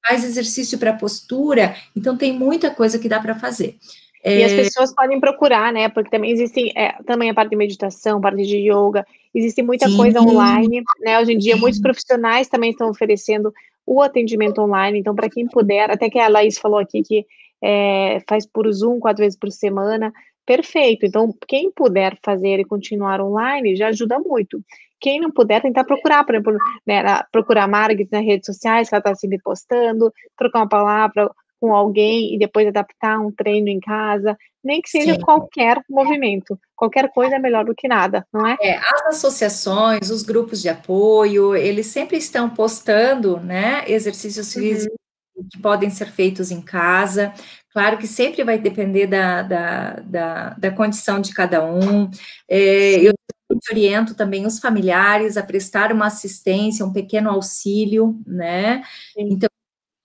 Faz 0.07 0.25
exercício 0.25 0.79
para 0.79 0.93
postura, 0.93 1.75
então 1.97 2.17
tem 2.17 2.33
muita 2.33 2.71
coisa 2.71 2.99
que 2.99 3.09
dá 3.09 3.21
para 3.21 3.35
fazer. 3.35 3.77
E 4.25 4.41
é... 4.41 4.45
as 4.45 4.53
pessoas 4.53 4.95
podem 4.95 5.21
procurar, 5.21 5.73
né? 5.73 5.89
Porque 5.89 6.11
também 6.11 6.31
existem 6.31 6.73
é, 6.75 6.95
também 7.05 7.31
a 7.31 7.35
parte 7.35 7.51
de 7.51 7.57
meditação, 7.57 8.21
parte 8.21 8.43
de 8.43 8.71
yoga, 8.71 9.07
existe 9.35 9.63
muita 9.63 9.89
Sim. 9.89 9.97
coisa 9.97 10.21
online, 10.21 10.83
né? 11.01 11.21
Hoje 11.21 11.33
em 11.33 11.39
dia, 11.39 11.57
muitos 11.57 11.81
profissionais 11.81 12.49
também 12.49 12.71
estão 12.71 12.89
oferecendo 12.89 13.53
o 13.87 14.01
atendimento 14.01 14.61
online, 14.63 14.99
então, 14.99 15.15
para 15.15 15.29
quem 15.29 15.47
puder, 15.47 15.91
até 15.91 16.09
que 16.09 16.19
a 16.19 16.29
Laís 16.29 16.59
falou 16.59 16.79
aqui 16.79 17.03
que 17.03 17.27
é, 17.63 18.23
faz 18.27 18.47
por 18.47 18.71
Zoom 18.73 18.99
quatro 18.99 19.23
vezes 19.23 19.39
por 19.39 19.51
semana, 19.51 20.13
perfeito. 20.47 21.07
Então, 21.07 21.35
quem 21.47 21.71
puder 21.71 22.19
fazer 22.23 22.61
e 22.61 22.65
continuar 22.65 23.21
online 23.21 23.77
já 23.77 23.89
ajuda 23.89 24.19
muito. 24.19 24.63
Quem 25.01 25.21
não 25.21 25.31
puder, 25.31 25.61
tentar 25.61 25.85
procurar, 25.85 26.25
por 26.25 26.35
exemplo, 26.35 26.57
né, 26.87 27.03
procurar 27.31 27.65
a 27.65 27.69
Margit 27.69 28.09
nas 28.11 28.25
redes 28.25 28.47
sociais, 28.47 28.89
que 28.89 28.95
ela 28.95 29.01
está 29.01 29.15
sempre 29.15 29.39
postando, 29.43 30.13
trocar 30.37 30.61
uma 30.61 30.69
palavra, 30.69 31.31
com 31.65 31.75
alguém 31.75 32.35
e 32.35 32.39
depois 32.39 32.67
adaptar 32.67 33.19
um 33.19 33.33
treino 33.33 33.69
em 33.69 33.81
casa, 33.81 34.37
nem 34.63 34.83
que 34.83 34.91
seja 34.91 35.15
Sim. 35.15 35.21
qualquer 35.21 35.81
movimento. 35.89 36.59
Qualquer 36.77 37.11
coisa 37.11 37.37
é 37.37 37.39
melhor 37.39 37.65
do 37.65 37.75
que 37.75 37.89
nada, 37.89 38.27
não 38.31 38.47
é? 38.47 38.57
é? 38.61 38.77
As 38.77 39.17
associações, 39.17 40.11
os 40.11 40.23
grupos 40.23 40.61
de 40.61 40.69
apoio, 40.69 41.55
eles 41.57 41.87
sempre 41.87 42.19
estão 42.19 42.51
postando, 42.51 43.41
né, 43.41 43.83
exercícios 43.87 44.55
uhum. 44.55 44.63
físicos 44.63 44.99
que 45.51 45.59
podem 45.61 45.89
ser 45.89 46.13
feitos 46.13 46.51
em 46.51 46.61
casa. 46.61 47.33
Claro 47.75 47.99
que 47.99 48.07
sempre 48.07 48.45
vai 48.45 48.57
depender 48.57 49.09
da, 49.09 49.43
da, 49.43 49.91
da, 50.05 50.51
da 50.51 50.71
condição 50.71 51.21
de 51.21 51.35
cada 51.35 51.65
um. 51.65 52.09
É, 52.49 53.01
eu 53.01 53.13
oriento 53.71 54.15
também 54.15 54.47
os 54.47 54.61
familiares 54.61 55.37
a 55.37 55.43
prestar 55.43 55.93
uma 55.93 56.07
assistência, 56.07 56.87
um 56.87 56.93
pequeno 56.93 57.31
auxílio, 57.31 58.17
né? 58.25 58.85
Sim. 59.13 59.29
Então, 59.33 59.49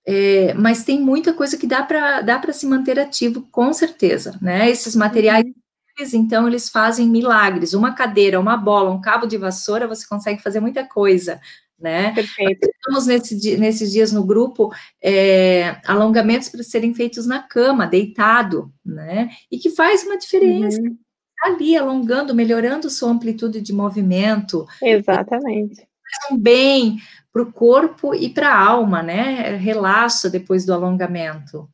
é, 0.08 0.54
mas 0.56 0.84
tem 0.84 1.00
muita 1.00 1.32
coisa 1.32 1.58
que 1.58 1.68
dá 1.68 1.84
para 1.84 2.22
dá 2.22 2.42
se 2.52 2.66
manter 2.66 3.00
ativo, 3.00 3.48
com 3.52 3.72
certeza, 3.72 4.36
né? 4.42 4.68
Esses 4.68 4.96
materiais, 4.96 5.46
uhum. 5.46 6.06
então, 6.14 6.48
eles 6.48 6.70
fazem 6.70 7.08
milagres. 7.08 7.76
Uma 7.76 7.94
cadeira, 7.94 8.40
uma 8.40 8.58
bola, 8.58 8.90
um 8.90 9.02
cabo 9.02 9.28
de 9.28 9.38
vassoura, 9.38 9.88
você 9.88 10.08
consegue 10.08 10.42
fazer 10.42 10.60
muita 10.60 10.84
coisa, 10.84 11.40
né? 11.80 12.14
Perfeito. 12.14 12.68
Estamos 12.68 13.08
nesse, 13.08 13.58
nesses 13.58 13.92
dias 13.92 14.12
no 14.12 14.24
grupo 14.26 14.74
é, 15.02 15.78
alongamentos 15.86 16.50
para 16.50 16.64
serem 16.64 16.94
feitos 16.94 17.26
na 17.26 17.40
cama, 17.40 17.88
deitado, 17.88 18.72
né? 18.86 19.30
E 19.52 19.58
que 19.58 19.70
faz 19.70 20.04
uma 20.04 20.18
diferença. 20.18 20.82
Uhum. 20.82 20.98
está 21.30 21.54
ali 21.54 21.78
alongando, 21.78 22.36
melhorando 22.36 22.90
sua 22.90 23.10
amplitude 23.10 23.62
de 23.62 23.74
movimento. 23.74 24.66
Exatamente. 24.82 25.76
Faz 25.78 26.32
um 26.32 26.38
bem 26.38 26.98
para 27.32 27.44
o 27.44 27.52
corpo 27.52 28.16
e 28.16 28.30
para 28.30 28.50
a 28.50 28.60
alma, 28.60 29.04
né? 29.04 29.56
Relaxa 29.56 30.30
depois 30.30 30.66
do 30.66 30.74
alongamento. 30.74 31.70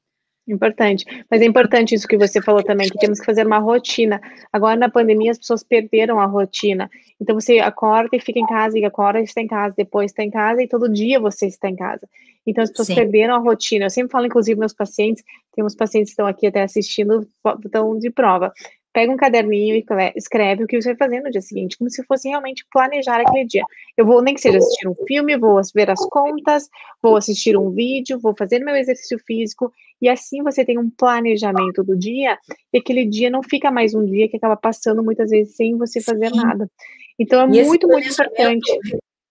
Importante. 0.48 1.06
Mas 1.30 1.42
é 1.42 1.46
importante 1.46 1.96
isso 1.96 2.08
que 2.08 2.18
você 2.18 2.42
falou 2.42 2.64
também, 2.64 2.88
que 2.88 3.00
temos 3.00 3.20
que 3.20 3.26
fazer 3.26 3.48
uma 3.48 3.58
rotina. 3.58 4.22
Agora, 4.54 4.76
na 4.76 4.90
pandemia, 4.90 5.32
as 5.32 5.40
pessoas 5.40 5.64
perderam 5.64 6.20
a 6.20 6.26
rotina. 6.26 6.90
Então, 7.20 7.34
você 7.34 7.60
acorda 7.60 8.16
e 8.16 8.20
fica 8.20 8.40
em 8.40 8.46
casa, 8.46 8.78
e 8.78 8.86
acorda 8.86 9.20
e 9.20 9.24
está 9.24 9.42
em 9.42 9.48
casa, 9.48 9.74
depois 9.76 10.12
está 10.12 10.24
em 10.24 10.30
casa, 10.30 10.62
e 10.62 10.68
todo 10.68 10.92
dia 10.92 11.20
você 11.20 11.48
está 11.48 11.68
em 11.68 11.76
casa. 11.76 12.08
Então, 12.46 12.64
as 12.64 12.70
pessoas 12.70 12.90
Sim. 12.90 12.96
perderam 12.96 13.34
a 13.34 13.40
rotina. 13.40 13.86
Eu 13.86 13.90
sempre 13.90 14.12
falo, 14.12 14.28
inclusive, 14.28 14.60
meus 14.60 14.74
pacientes, 14.74 15.24
tem 15.56 15.66
uns 15.66 15.76
pacientes 15.76 16.12
que 16.12 16.14
estão 16.14 16.28
aqui 16.28 16.46
até 16.46 16.62
assistindo, 16.62 17.28
estão 17.64 17.98
de 17.98 18.12
prova 18.12 18.54
pega 18.96 19.12
um 19.12 19.18
caderninho 19.18 19.76
e 19.76 19.86
escreve 20.16 20.64
o 20.64 20.68
que 20.68 20.82
você 20.82 20.96
vai 20.96 21.10
fazer 21.10 21.20
no 21.20 21.30
dia 21.30 21.42
seguinte, 21.42 21.78
como 21.78 21.90
se 21.90 22.02
fosse 22.06 22.30
realmente 22.30 22.66
planejar 22.72 23.20
aquele 23.20 23.44
dia. 23.44 23.66
Eu 23.98 24.06
vou, 24.06 24.22
nem 24.22 24.34
que 24.34 24.40
seja 24.40 24.58
assistir 24.58 24.88
um 24.88 24.96
filme, 25.06 25.38
vou 25.38 25.60
ver 25.76 25.90
as 25.90 26.00
contas, 26.08 26.70
vou 27.04 27.18
assistir 27.18 27.58
um 27.58 27.72
vídeo, 27.72 28.18
vou 28.18 28.34
fazer 28.38 28.60
meu 28.60 28.74
exercício 28.74 29.20
físico, 29.20 29.70
e 30.02 30.10
assim 30.10 30.44
você 30.44 30.66
tem 30.66 30.78
um 30.78 30.90
planejamento 30.90 31.84
do 31.84 31.98
dia, 31.98 32.38
e 32.74 32.78
aquele 32.78 33.06
dia 33.06 33.30
não 33.30 33.42
fica 33.44 33.72
mais 33.72 33.94
um 33.94 34.06
dia 34.06 34.30
que 34.30 34.38
acaba 34.38 34.56
passando 34.56 35.04
muitas 35.04 35.30
vezes 35.30 35.56
sem 35.56 35.78
você 35.78 36.02
fazer 36.02 36.30
Sim. 36.30 36.38
nada. 36.38 36.70
Então 37.18 37.42
é 37.42 37.46
e 37.46 37.66
muito, 37.66 37.88
muito 37.88 38.08
importante. 38.08 38.80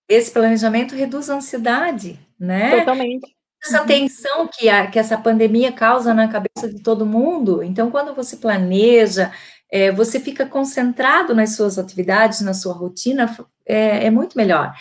Esse 0.09 0.31
planejamento 0.31 0.95
reduz 0.95 1.31
a 1.31 1.37
ansiedade, 1.37 2.19
né? 2.39 2.79
Totalmente 2.79 3.35
essa 3.65 3.81
uhum. 3.81 3.87
tensão 3.87 4.47
que, 4.47 4.69
a, 4.69 4.87
que 4.87 4.99
essa 4.99 5.17
pandemia 5.17 5.73
causa 5.73 6.13
na 6.13 6.29
cabeça 6.29 6.69
de 6.69 6.83
todo 6.83 7.07
mundo. 7.07 7.63
Então, 7.63 7.91
quando 7.91 8.15
você 8.15 8.37
planeja, 8.37 9.33
é, 9.73 9.91
você 9.91 10.21
fica 10.21 10.45
concentrado 10.45 11.35
nas 11.35 11.57
suas 11.57 11.79
atividades, 11.79 12.43
na 12.43 12.53
sua 12.53 12.75
rotina, 12.75 13.35
é, 13.67 14.07
é 14.07 14.11
muito 14.11 14.37
melhor. 14.37 14.75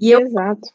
E 0.00 0.10
eu 0.10 0.20
Exato. 0.20 0.68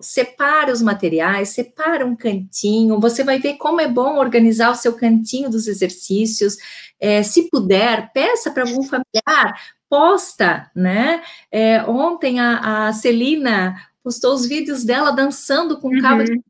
Separa 0.00 0.72
os 0.72 0.82
materiais, 0.82 1.50
separa 1.50 2.06
um 2.06 2.14
cantinho, 2.14 3.00
você 3.00 3.24
vai 3.24 3.38
ver 3.38 3.54
como 3.54 3.80
é 3.80 3.88
bom 3.88 4.18
organizar 4.18 4.70
o 4.70 4.76
seu 4.76 4.94
cantinho 4.94 5.50
dos 5.50 5.66
exercícios. 5.66 6.56
É, 6.98 7.22
se 7.22 7.48
puder, 7.50 8.12
peça 8.12 8.50
para 8.50 8.62
algum 8.62 8.82
familiar, 8.82 9.54
posta, 9.88 10.70
né? 10.74 11.22
É, 11.50 11.82
ontem 11.84 12.38
a, 12.38 12.88
a 12.88 12.92
Celina 12.92 13.74
postou 14.02 14.34
os 14.34 14.46
vídeos 14.46 14.84
dela 14.84 15.10
dançando 15.10 15.78
com 15.80 15.88
uhum. 15.88 16.00
cabo 16.00 16.24
de 16.24 16.40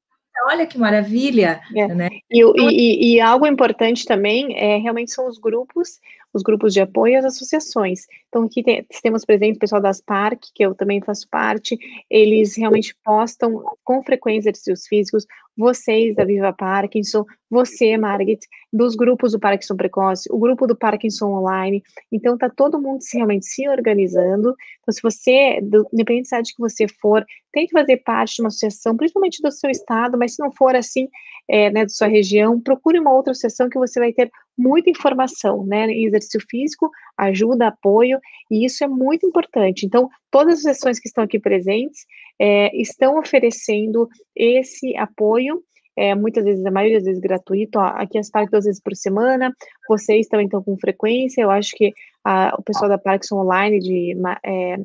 olha 0.47 0.66
que 0.66 0.78
maravilha. 0.78 1.61
É. 1.74 1.86
Né? 1.88 2.09
E, 2.30 2.43
então, 2.43 2.70
e, 2.70 3.14
e, 3.14 3.20
algo 3.20 3.47
importante 3.47 4.05
também 4.05 4.57
é 4.57 4.76
realmente 4.78 5.12
são 5.12 5.28
os 5.28 5.38
grupos 5.38 6.01
os 6.33 6.43
grupos 6.43 6.72
de 6.72 6.81
apoio 6.81 7.12
e 7.12 7.16
as 7.16 7.24
associações. 7.24 8.07
Então, 8.28 8.45
aqui 8.45 8.62
tem, 8.62 8.87
temos 9.03 9.24
presente 9.24 9.57
o 9.57 9.61
pessoal 9.61 9.81
das 9.81 10.01
PARC, 10.01 10.41
que 10.55 10.64
eu 10.64 10.74
também 10.74 11.01
faço 11.01 11.28
parte, 11.28 11.78
eles 12.09 12.57
realmente 12.57 12.95
postam 13.05 13.62
com 13.85 14.03
frequência 14.03 14.51
exercícios 14.51 14.87
físicos, 14.87 15.26
vocês 15.61 16.15
da 16.17 16.25
Viva 16.25 16.53
Parkinson, 16.53 17.25
você, 17.49 17.97
Margaret, 17.97 18.39
dos 18.73 18.97
grupos 18.97 19.33
do 19.33 19.39
Parkinson 19.39 19.77
Precoce, 19.77 20.29
o 20.33 20.39
grupo 20.39 20.67
do 20.67 20.77
Parkinson 20.77 21.27
Online, 21.27 21.83
então 22.11 22.39
tá 22.39 22.49
todo 22.49 22.81
mundo 22.81 23.03
se, 23.03 23.17
realmente 23.17 23.47
se 23.47 23.69
organizando, 23.69 24.55
então 24.81 24.93
se 24.93 25.03
você, 25.03 25.61
do, 25.63 25.87
independente 25.93 26.25
da 26.25 26.29
cidade 26.29 26.55
que 26.55 26.61
você 26.61 26.87
for, 26.89 27.25
tente 27.53 27.73
fazer 27.73 27.99
parte 27.99 28.37
de 28.37 28.43
uma 28.43 28.49
associação, 28.49 28.97
principalmente 28.97 29.43
do 29.43 29.51
seu 29.53 29.71
estado, 29.71 30.17
mas 30.17 30.35
se 30.35 30.43
não 30.43 30.51
for 30.53 30.75
assim, 30.75 31.09
é, 31.49 31.69
né, 31.71 31.83
da 31.83 31.89
sua 31.89 32.07
região, 32.07 32.61
procure 32.61 32.99
uma 32.99 33.13
outra 33.13 33.33
associação 33.33 33.69
que 33.69 33.79
você 33.79 33.99
vai 33.99 34.13
ter 34.13 34.31
muita 34.57 34.91
informação, 34.91 35.67
né? 35.67 35.91
Exercício 35.93 36.41
físico, 36.49 36.91
ajuda, 37.17 37.69
apoio, 37.69 38.21
e 38.51 38.65
isso 38.65 38.85
é 38.85 38.87
muito 38.89 39.27
importante. 39.27 39.85
Então, 39.85 40.09
todas 40.31 40.59
as 40.59 40.63
sessões 40.63 41.01
que 41.01 41.09
estão 41.09 41.25
aqui 41.25 41.41
presentes 41.41 42.07
é, 42.41 42.74
estão 42.74 43.18
oferecendo 43.18 44.09
esse 44.34 44.97
apoio. 44.97 45.62
É, 45.97 46.14
muitas 46.14 46.45
vezes, 46.45 46.64
a 46.64 46.70
maioria 46.70 46.97
das 46.97 47.05
vezes 47.05 47.20
gratuito, 47.20 47.78
ó, 47.78 47.84
aqui 47.84 48.16
as 48.16 48.30
parques 48.30 48.51
duas 48.51 48.64
vezes 48.64 48.80
por 48.80 48.97
semana, 48.97 49.55
vocês 49.86 50.26
também 50.28 50.47
estão 50.47 50.62
com 50.62 50.78
frequência, 50.78 51.43
eu 51.43 51.51
acho 51.51 51.72
que 51.76 51.93
a, 52.24 52.55
o 52.59 52.62
pessoal 52.62 52.88
da 52.88 52.97
Parques 52.97 53.30
Online 53.30 53.78
de 53.78 54.16
é, 54.45 54.76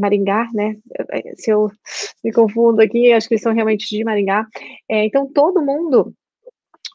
Maringá, 0.00 0.48
né? 0.54 0.76
Se 1.36 1.50
eu 1.50 1.70
me 2.24 2.32
confundo 2.32 2.80
aqui, 2.80 3.12
acho 3.12 3.28
que 3.28 3.34
eles 3.34 3.42
são 3.42 3.52
realmente 3.52 3.86
de 3.94 4.02
Maringá. 4.04 4.46
É, 4.88 5.04
então, 5.04 5.30
todo 5.30 5.64
mundo 5.64 6.14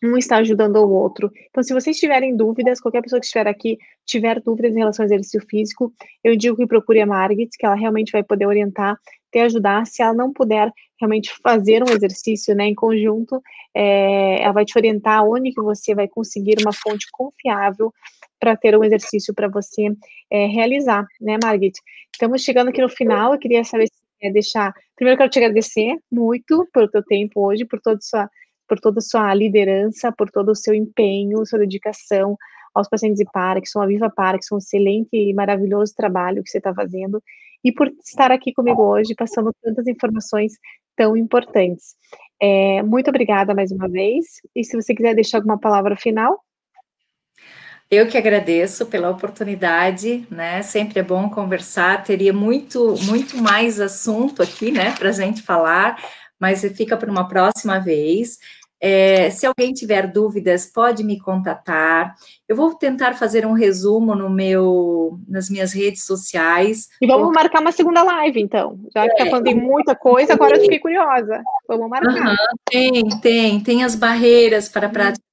um 0.03 0.17
está 0.17 0.37
ajudando 0.37 0.75
o 0.75 0.91
outro. 0.91 1.31
Então, 1.49 1.63
se 1.63 1.73
vocês 1.73 1.97
tiverem 1.97 2.35
dúvidas, 2.35 2.81
qualquer 2.81 3.01
pessoa 3.01 3.19
que 3.19 3.25
estiver 3.25 3.47
aqui 3.47 3.77
tiver 4.05 4.41
dúvidas 4.41 4.75
em 4.75 4.79
relação 4.79 5.03
ao 5.03 5.07
exercício 5.07 5.41
físico, 5.47 5.93
eu 6.23 6.35
digo 6.35 6.57
que 6.57 6.67
procure 6.67 6.99
a 6.99 7.05
Margit, 7.05 7.57
que 7.57 7.65
ela 7.65 7.75
realmente 7.75 8.11
vai 8.11 8.21
poder 8.21 8.45
orientar, 8.45 8.97
te 9.31 9.39
ajudar. 9.39 9.87
Se 9.87 10.03
ela 10.03 10.13
não 10.13 10.33
puder 10.33 10.69
realmente 10.99 11.31
fazer 11.41 11.81
um 11.83 11.91
exercício 11.91 12.53
né, 12.53 12.65
em 12.65 12.75
conjunto, 12.75 13.41
é, 13.73 14.41
ela 14.43 14.53
vai 14.53 14.65
te 14.65 14.77
orientar 14.77 15.23
onde 15.25 15.53
que 15.53 15.61
você 15.61 15.95
vai 15.95 16.07
conseguir 16.07 16.57
uma 16.61 16.73
fonte 16.73 17.07
confiável 17.11 17.93
para 18.39 18.57
ter 18.57 18.77
um 18.77 18.83
exercício 18.83 19.33
para 19.33 19.47
você 19.47 19.87
é, 20.29 20.47
realizar, 20.47 21.05
né, 21.21 21.37
Margit? 21.41 21.79
Estamos 22.11 22.41
chegando 22.41 22.67
aqui 22.69 22.81
no 22.81 22.89
final, 22.89 23.33
eu 23.33 23.39
queria 23.39 23.63
saber 23.63 23.87
se 23.87 24.03
é, 24.21 24.31
deixar. 24.31 24.73
Primeiro, 24.95 25.17
quero 25.17 25.29
te 25.29 25.39
agradecer 25.39 25.97
muito 26.11 26.67
pelo 26.73 26.89
teu 26.89 27.03
tempo 27.03 27.45
hoje, 27.45 27.65
por 27.65 27.79
toda 27.79 27.97
a 27.97 28.01
sua 28.01 28.29
por 28.67 28.79
toda 28.79 28.99
a 28.99 29.01
sua 29.01 29.33
liderança, 29.33 30.11
por 30.11 30.29
todo 30.29 30.49
o 30.51 30.55
seu 30.55 30.73
empenho, 30.73 31.45
sua 31.45 31.59
dedicação 31.59 32.37
aos 32.73 32.89
pacientes 32.89 33.19
de 33.19 33.25
Parkinson, 33.31 33.81
a 33.81 33.85
Viva 33.85 34.09
Parkinson, 34.09 34.55
um 34.55 34.57
excelente 34.57 35.09
e 35.13 35.33
maravilhoso 35.33 35.93
trabalho 35.95 36.43
que 36.43 36.49
você 36.49 36.57
está 36.57 36.73
fazendo, 36.73 37.21
e 37.63 37.71
por 37.71 37.87
estar 38.03 38.31
aqui 38.31 38.51
comigo 38.51 38.81
hoje, 38.81 39.13
passando 39.15 39.53
tantas 39.61 39.87
informações 39.87 40.53
tão 40.95 41.15
importantes. 41.15 41.95
É, 42.41 42.81
muito 42.83 43.09
obrigada 43.09 43.53
mais 43.53 43.71
uma 43.71 43.87
vez, 43.87 44.25
e 44.55 44.63
se 44.63 44.75
você 44.75 44.93
quiser 44.93 45.13
deixar 45.13 45.37
alguma 45.37 45.59
palavra 45.59 45.95
final. 45.95 46.39
Eu 47.91 48.07
que 48.07 48.17
agradeço 48.17 48.87
pela 48.87 49.11
oportunidade, 49.11 50.25
né? 50.31 50.63
Sempre 50.63 50.99
é 50.99 51.03
bom 51.03 51.29
conversar. 51.29 52.03
Teria 52.03 52.33
muito, 52.33 52.95
muito 53.03 53.37
mais 53.37 53.79
assunto 53.79 54.41
aqui, 54.41 54.71
né, 54.71 54.95
para 54.97 55.11
gente 55.11 55.43
falar, 55.43 56.01
mas 56.43 56.61
fica 56.75 56.97
para 56.97 57.09
uma 57.09 57.25
próxima 57.25 57.79
vez. 57.79 58.37
É, 58.81 59.29
se 59.29 59.45
alguém 59.45 59.71
tiver 59.71 60.11
dúvidas, 60.11 60.65
pode 60.65 61.05
me 61.05 61.17
contatar. 61.17 62.15
Eu 62.49 62.57
vou 62.57 62.75
tentar 62.75 63.13
fazer 63.13 63.45
um 63.45 63.53
resumo 63.53 64.13
no 64.13 64.29
meu, 64.29 65.17
nas 65.25 65.49
minhas 65.49 65.71
redes 65.71 66.05
sociais. 66.05 66.89
E 67.01 67.07
vamos 67.07 67.31
marcar 67.33 67.61
uma 67.61 67.71
segunda 67.71 68.03
live, 68.03 68.41
então. 68.41 68.77
Já 68.93 69.05
que 69.05 69.13
está 69.13 69.25
é, 69.25 69.29
falando 69.29 69.45
de 69.45 69.55
muita 69.55 69.95
coisa, 69.95 70.33
agora 70.33 70.57
eu 70.57 70.61
fiquei 70.61 70.79
curiosa. 70.79 71.41
Vamos 71.65 71.89
marcar. 71.89 72.31
Uhum, 72.31 72.35
tem, 72.69 73.03
tem. 73.21 73.59
Tem 73.61 73.83
as 73.85 73.95
barreiras 73.95 74.67
para 74.67 74.87
a 74.87 74.89
uhum. 74.89 74.93
prática 74.93 75.23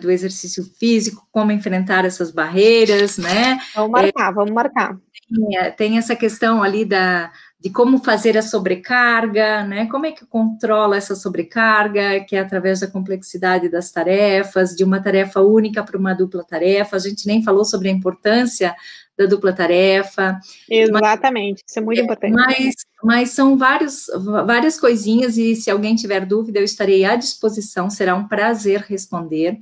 do 0.00 0.10
exercício 0.10 0.64
físico, 0.76 1.28
como 1.30 1.52
enfrentar 1.52 2.04
essas 2.04 2.32
barreiras, 2.32 3.16
né? 3.16 3.60
Vamos 3.76 3.92
marcar, 3.92 4.30
é, 4.30 4.34
vamos 4.34 4.50
marcar. 4.50 4.96
Tem, 5.28 5.56
é, 5.56 5.70
tem 5.70 5.98
essa 5.98 6.16
questão 6.16 6.64
ali 6.64 6.84
da, 6.84 7.30
de 7.62 7.70
como 7.70 8.02
fazer 8.02 8.36
a 8.36 8.42
sobrecarga, 8.42 9.62
né? 9.62 9.86
Como 9.86 10.04
é 10.04 10.10
que 10.10 10.26
controla 10.26 10.96
essa 10.96 11.14
sobrecarga, 11.14 12.18
que 12.26 12.34
é 12.34 12.40
através 12.40 12.80
da 12.80 12.88
complexidade 12.88 13.68
das 13.68 13.92
tarefas, 13.92 14.70
de 14.70 14.82
uma 14.82 15.00
tarefa 15.00 15.40
única 15.40 15.84
para 15.84 15.96
uma 15.96 16.12
dupla 16.12 16.42
tarefa. 16.42 16.96
A 16.96 16.98
gente 16.98 17.24
nem 17.24 17.40
falou 17.40 17.64
sobre 17.64 17.88
a 17.88 17.92
importância 17.92 18.74
da 19.16 19.26
dupla 19.26 19.52
tarefa. 19.52 20.40
Exatamente, 20.68 21.62
mas, 21.62 21.70
isso 21.70 21.78
é 21.78 21.82
muito 21.82 22.00
importante. 22.00 22.34
Mas, 22.34 22.74
mas 23.04 23.30
são 23.30 23.56
vários, 23.56 24.06
várias 24.44 24.80
coisinhas, 24.80 25.38
e 25.38 25.54
se 25.54 25.70
alguém 25.70 25.94
tiver 25.94 26.26
dúvida, 26.26 26.58
eu 26.58 26.64
estarei 26.64 27.04
à 27.04 27.14
disposição, 27.14 27.88
será 27.88 28.16
um 28.16 28.26
prazer 28.26 28.80
responder. 28.88 29.56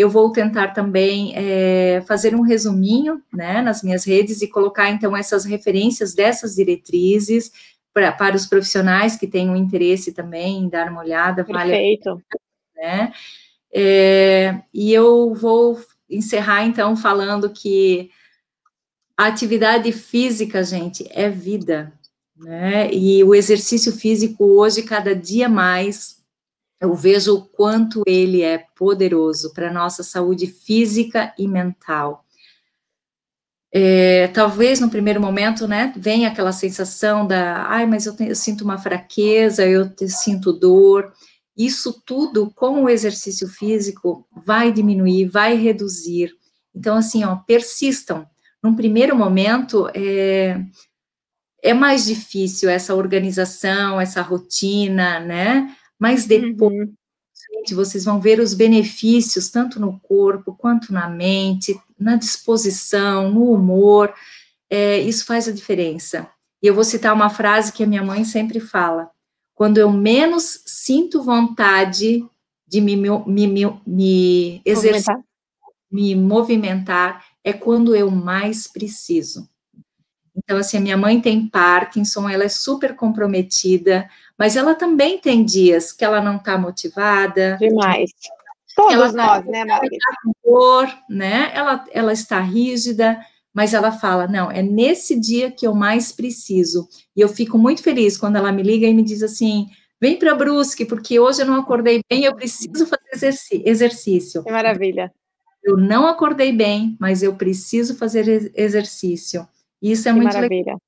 Eu 0.00 0.08
vou 0.08 0.32
tentar 0.32 0.68
também 0.68 1.32
é, 1.36 2.02
fazer 2.06 2.34
um 2.34 2.40
resuminho 2.40 3.22
né, 3.32 3.60
nas 3.60 3.82
minhas 3.82 4.04
redes 4.04 4.40
e 4.40 4.48
colocar, 4.48 4.88
então, 4.90 5.16
essas 5.16 5.44
referências 5.44 6.14
dessas 6.14 6.54
diretrizes 6.54 7.52
pra, 7.92 8.10
para 8.12 8.34
os 8.34 8.46
profissionais 8.46 9.16
que 9.16 9.26
tenham 9.26 9.54
interesse 9.54 10.12
também 10.12 10.58
em 10.58 10.68
dar 10.68 10.90
uma 10.90 11.02
olhada. 11.02 11.44
Perfeito. 11.44 12.10
Vale, 12.10 12.22
né? 12.76 13.12
É, 13.72 14.62
e 14.72 14.92
eu 14.92 15.34
vou 15.34 15.78
encerrar, 16.08 16.64
então, 16.64 16.96
falando 16.96 17.50
que 17.50 18.10
a 19.16 19.26
atividade 19.26 19.92
física, 19.92 20.64
gente, 20.64 21.06
é 21.10 21.28
vida, 21.28 21.92
né? 22.36 22.90
E 22.90 23.22
o 23.22 23.34
exercício 23.34 23.92
físico 23.92 24.44
hoje, 24.44 24.82
cada 24.82 25.14
dia 25.14 25.48
mais, 25.48 26.19
eu 26.80 26.94
vejo 26.94 27.34
o 27.34 27.42
quanto 27.42 28.02
ele 28.06 28.42
é 28.42 28.64
poderoso 28.74 29.52
para 29.52 29.68
a 29.68 29.72
nossa 29.72 30.02
saúde 30.02 30.46
física 30.46 31.34
e 31.38 31.46
mental. 31.46 32.24
É, 33.72 34.26
talvez 34.28 34.80
no 34.80 34.90
primeiro 34.90 35.20
momento, 35.20 35.68
né, 35.68 35.92
venha 35.96 36.28
aquela 36.28 36.52
sensação 36.52 37.24
da, 37.26 37.66
ai, 37.68 37.86
mas 37.86 38.06
eu, 38.06 38.16
eu 38.18 38.34
sinto 38.34 38.62
uma 38.64 38.78
fraqueza, 38.78 39.64
eu 39.66 39.88
te, 39.88 40.08
sinto 40.08 40.52
dor. 40.52 41.12
Isso 41.56 42.02
tudo, 42.04 42.50
com 42.50 42.84
o 42.84 42.88
exercício 42.88 43.46
físico, 43.46 44.26
vai 44.34 44.72
diminuir, 44.72 45.26
vai 45.26 45.56
reduzir. 45.56 46.32
Então, 46.74 46.96
assim, 46.96 47.22
ó, 47.24 47.36
persistam. 47.36 48.26
Num 48.62 48.74
primeiro 48.74 49.14
momento, 49.14 49.88
é, 49.94 50.60
é 51.62 51.74
mais 51.74 52.06
difícil 52.06 52.70
essa 52.70 52.94
organização, 52.94 54.00
essa 54.00 54.22
rotina, 54.22 55.20
né? 55.20 55.76
Mas 56.00 56.24
depois, 56.24 56.72
uhum. 56.72 56.94
gente, 57.52 57.74
vocês 57.74 58.06
vão 58.06 58.18
ver 58.18 58.40
os 58.40 58.54
benefícios, 58.54 59.50
tanto 59.50 59.78
no 59.78 60.00
corpo, 60.00 60.56
quanto 60.56 60.94
na 60.94 61.10
mente, 61.10 61.78
na 61.98 62.16
disposição, 62.16 63.30
no 63.30 63.52
humor. 63.52 64.14
É, 64.70 64.98
isso 64.98 65.26
faz 65.26 65.46
a 65.46 65.52
diferença. 65.52 66.26
E 66.62 66.66
eu 66.66 66.74
vou 66.74 66.84
citar 66.84 67.12
uma 67.12 67.28
frase 67.28 67.72
que 67.72 67.84
a 67.84 67.86
minha 67.86 68.02
mãe 68.02 68.24
sempre 68.24 68.60
fala: 68.60 69.10
quando 69.54 69.76
eu 69.76 69.92
menos 69.92 70.62
sinto 70.64 71.22
vontade 71.22 72.24
de 72.66 72.80
me, 72.80 72.96
me, 72.96 73.46
me, 73.46 73.80
me 73.86 74.62
exercitar, 74.64 75.16
movimentar. 75.16 75.24
me 75.90 76.14
movimentar, 76.14 77.26
é 77.44 77.52
quando 77.52 77.94
eu 77.94 78.10
mais 78.10 78.66
preciso. 78.66 79.50
Então, 80.36 80.56
assim, 80.56 80.76
a 80.76 80.80
minha 80.80 80.96
mãe 80.96 81.20
tem 81.20 81.48
Parkinson, 81.48 82.28
ela 82.28 82.44
é 82.44 82.48
super 82.48 82.94
comprometida, 82.94 84.08
mas 84.40 84.56
ela 84.56 84.74
também 84.74 85.18
tem 85.18 85.44
dias 85.44 85.92
que 85.92 86.02
ela 86.02 86.22
não 86.22 86.36
está 86.36 86.56
motivada. 86.56 87.58
Demais. 87.60 88.10
Todos 88.74 88.94
ela 88.94 89.12
nós, 89.12 89.44
tá, 89.44 89.50
né, 89.50 89.66
Margarida? 89.66 89.98
Ela, 90.42 90.86
tá 90.86 91.04
né? 91.10 91.50
ela, 91.52 91.84
ela 91.92 92.12
está 92.14 92.40
rígida, 92.40 93.20
mas 93.52 93.74
ela 93.74 93.92
fala: 93.92 94.26
não, 94.26 94.50
é 94.50 94.62
nesse 94.62 95.20
dia 95.20 95.50
que 95.50 95.66
eu 95.66 95.74
mais 95.74 96.10
preciso. 96.10 96.88
E 97.14 97.20
eu 97.20 97.28
fico 97.28 97.58
muito 97.58 97.82
feliz 97.82 98.16
quando 98.16 98.36
ela 98.36 98.50
me 98.50 98.62
liga 98.62 98.86
e 98.86 98.94
me 98.94 99.02
diz 99.02 99.22
assim: 99.22 99.68
vem 100.00 100.18
para 100.18 100.34
Brusque, 100.34 100.86
porque 100.86 101.20
hoje 101.20 101.42
eu 101.42 101.46
não 101.46 101.56
acordei 101.60 102.00
bem, 102.10 102.24
eu 102.24 102.34
preciso 102.34 102.86
fazer 102.86 103.34
exercício. 103.66 104.42
Que 104.42 104.50
maravilha. 104.50 105.12
Eu 105.62 105.76
não 105.76 106.06
acordei 106.06 106.50
bem, 106.50 106.96
mas 106.98 107.22
eu 107.22 107.34
preciso 107.34 107.94
fazer 107.94 108.50
exercício. 108.54 109.46
Isso 109.82 110.08
é 110.08 110.12
que 110.12 110.16
muito 110.16 110.32
maravilha. 110.32 110.56
legal. 110.56 110.80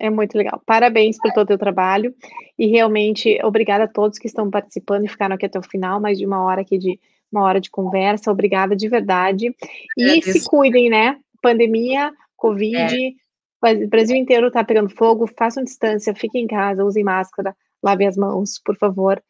É 0.00 0.10
muito 0.10 0.36
legal. 0.36 0.62
Parabéns 0.64 1.16
por 1.18 1.32
todo 1.32 1.44
o 1.44 1.48
teu 1.48 1.58
trabalho. 1.58 2.14
E 2.58 2.66
realmente, 2.66 3.38
obrigada 3.42 3.84
a 3.84 3.88
todos 3.88 4.18
que 4.18 4.26
estão 4.26 4.50
participando 4.50 5.04
e 5.04 5.08
ficaram 5.08 5.34
aqui 5.34 5.46
até 5.46 5.58
o 5.58 5.62
final, 5.62 6.00
mais 6.00 6.18
de 6.18 6.26
uma 6.26 6.42
hora 6.42 6.60
aqui 6.60 6.78
de 6.78 6.98
uma 7.30 7.42
hora 7.42 7.60
de 7.60 7.70
conversa. 7.70 8.30
Obrigada 8.30 8.74
de 8.74 8.88
verdade. 8.88 9.54
E 9.96 10.22
se 10.22 10.48
cuidem, 10.48 10.88
né? 10.88 11.18
Pandemia, 11.42 12.12
Covid, 12.36 13.16
é. 13.64 13.84
o 13.84 13.88
Brasil 13.88 14.16
inteiro 14.16 14.48
está 14.48 14.64
pegando 14.64 14.90
fogo. 14.90 15.28
Façam 15.38 15.64
distância, 15.64 16.14
fiquem 16.14 16.44
em 16.44 16.48
casa, 16.48 16.84
usem 16.84 17.04
máscara, 17.04 17.54
lavem 17.82 18.06
as 18.06 18.16
mãos, 18.16 18.60
por 18.64 18.76
favor. 18.76 19.22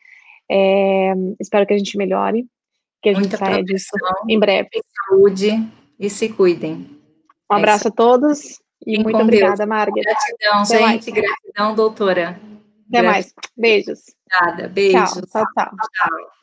É, 0.51 1.13
espero 1.41 1.67
que 1.67 1.75
a 1.75 1.79
gente 1.79 1.99
melhore, 1.99 2.47
que 3.03 3.11
a 3.11 3.13
Muita 3.13 3.37
gente 3.37 3.39
saia 3.39 3.65
disso 3.65 3.91
em 4.29 4.39
breve. 4.39 4.69
Saúde 5.09 5.51
e 5.99 6.09
se 6.09 6.29
cuidem. 6.29 6.87
Um 7.51 7.55
é 7.55 7.59
abraço 7.59 7.89
a 7.89 7.91
todos 7.91 8.59
e 8.87 8.91
Fiquem 8.93 9.03
muito 9.03 9.19
obrigada, 9.19 9.67
Margaret. 9.67 10.03
Gratidão, 10.03 10.63
Até 10.63 10.79
gente. 10.79 11.11
Mais. 11.11 11.25
Gratidão, 11.27 11.75
doutora. 11.75 12.29
Até 12.31 13.03
Gratidão. 13.03 13.11
mais. 13.13 13.35
Beijos. 13.57 14.01
Obrigada. 14.41 14.69
Beijos. 14.69 15.11
tchau, 15.11 15.23
tchau. 15.23 15.47
tchau. 15.55 15.77
tchau. 15.77 16.38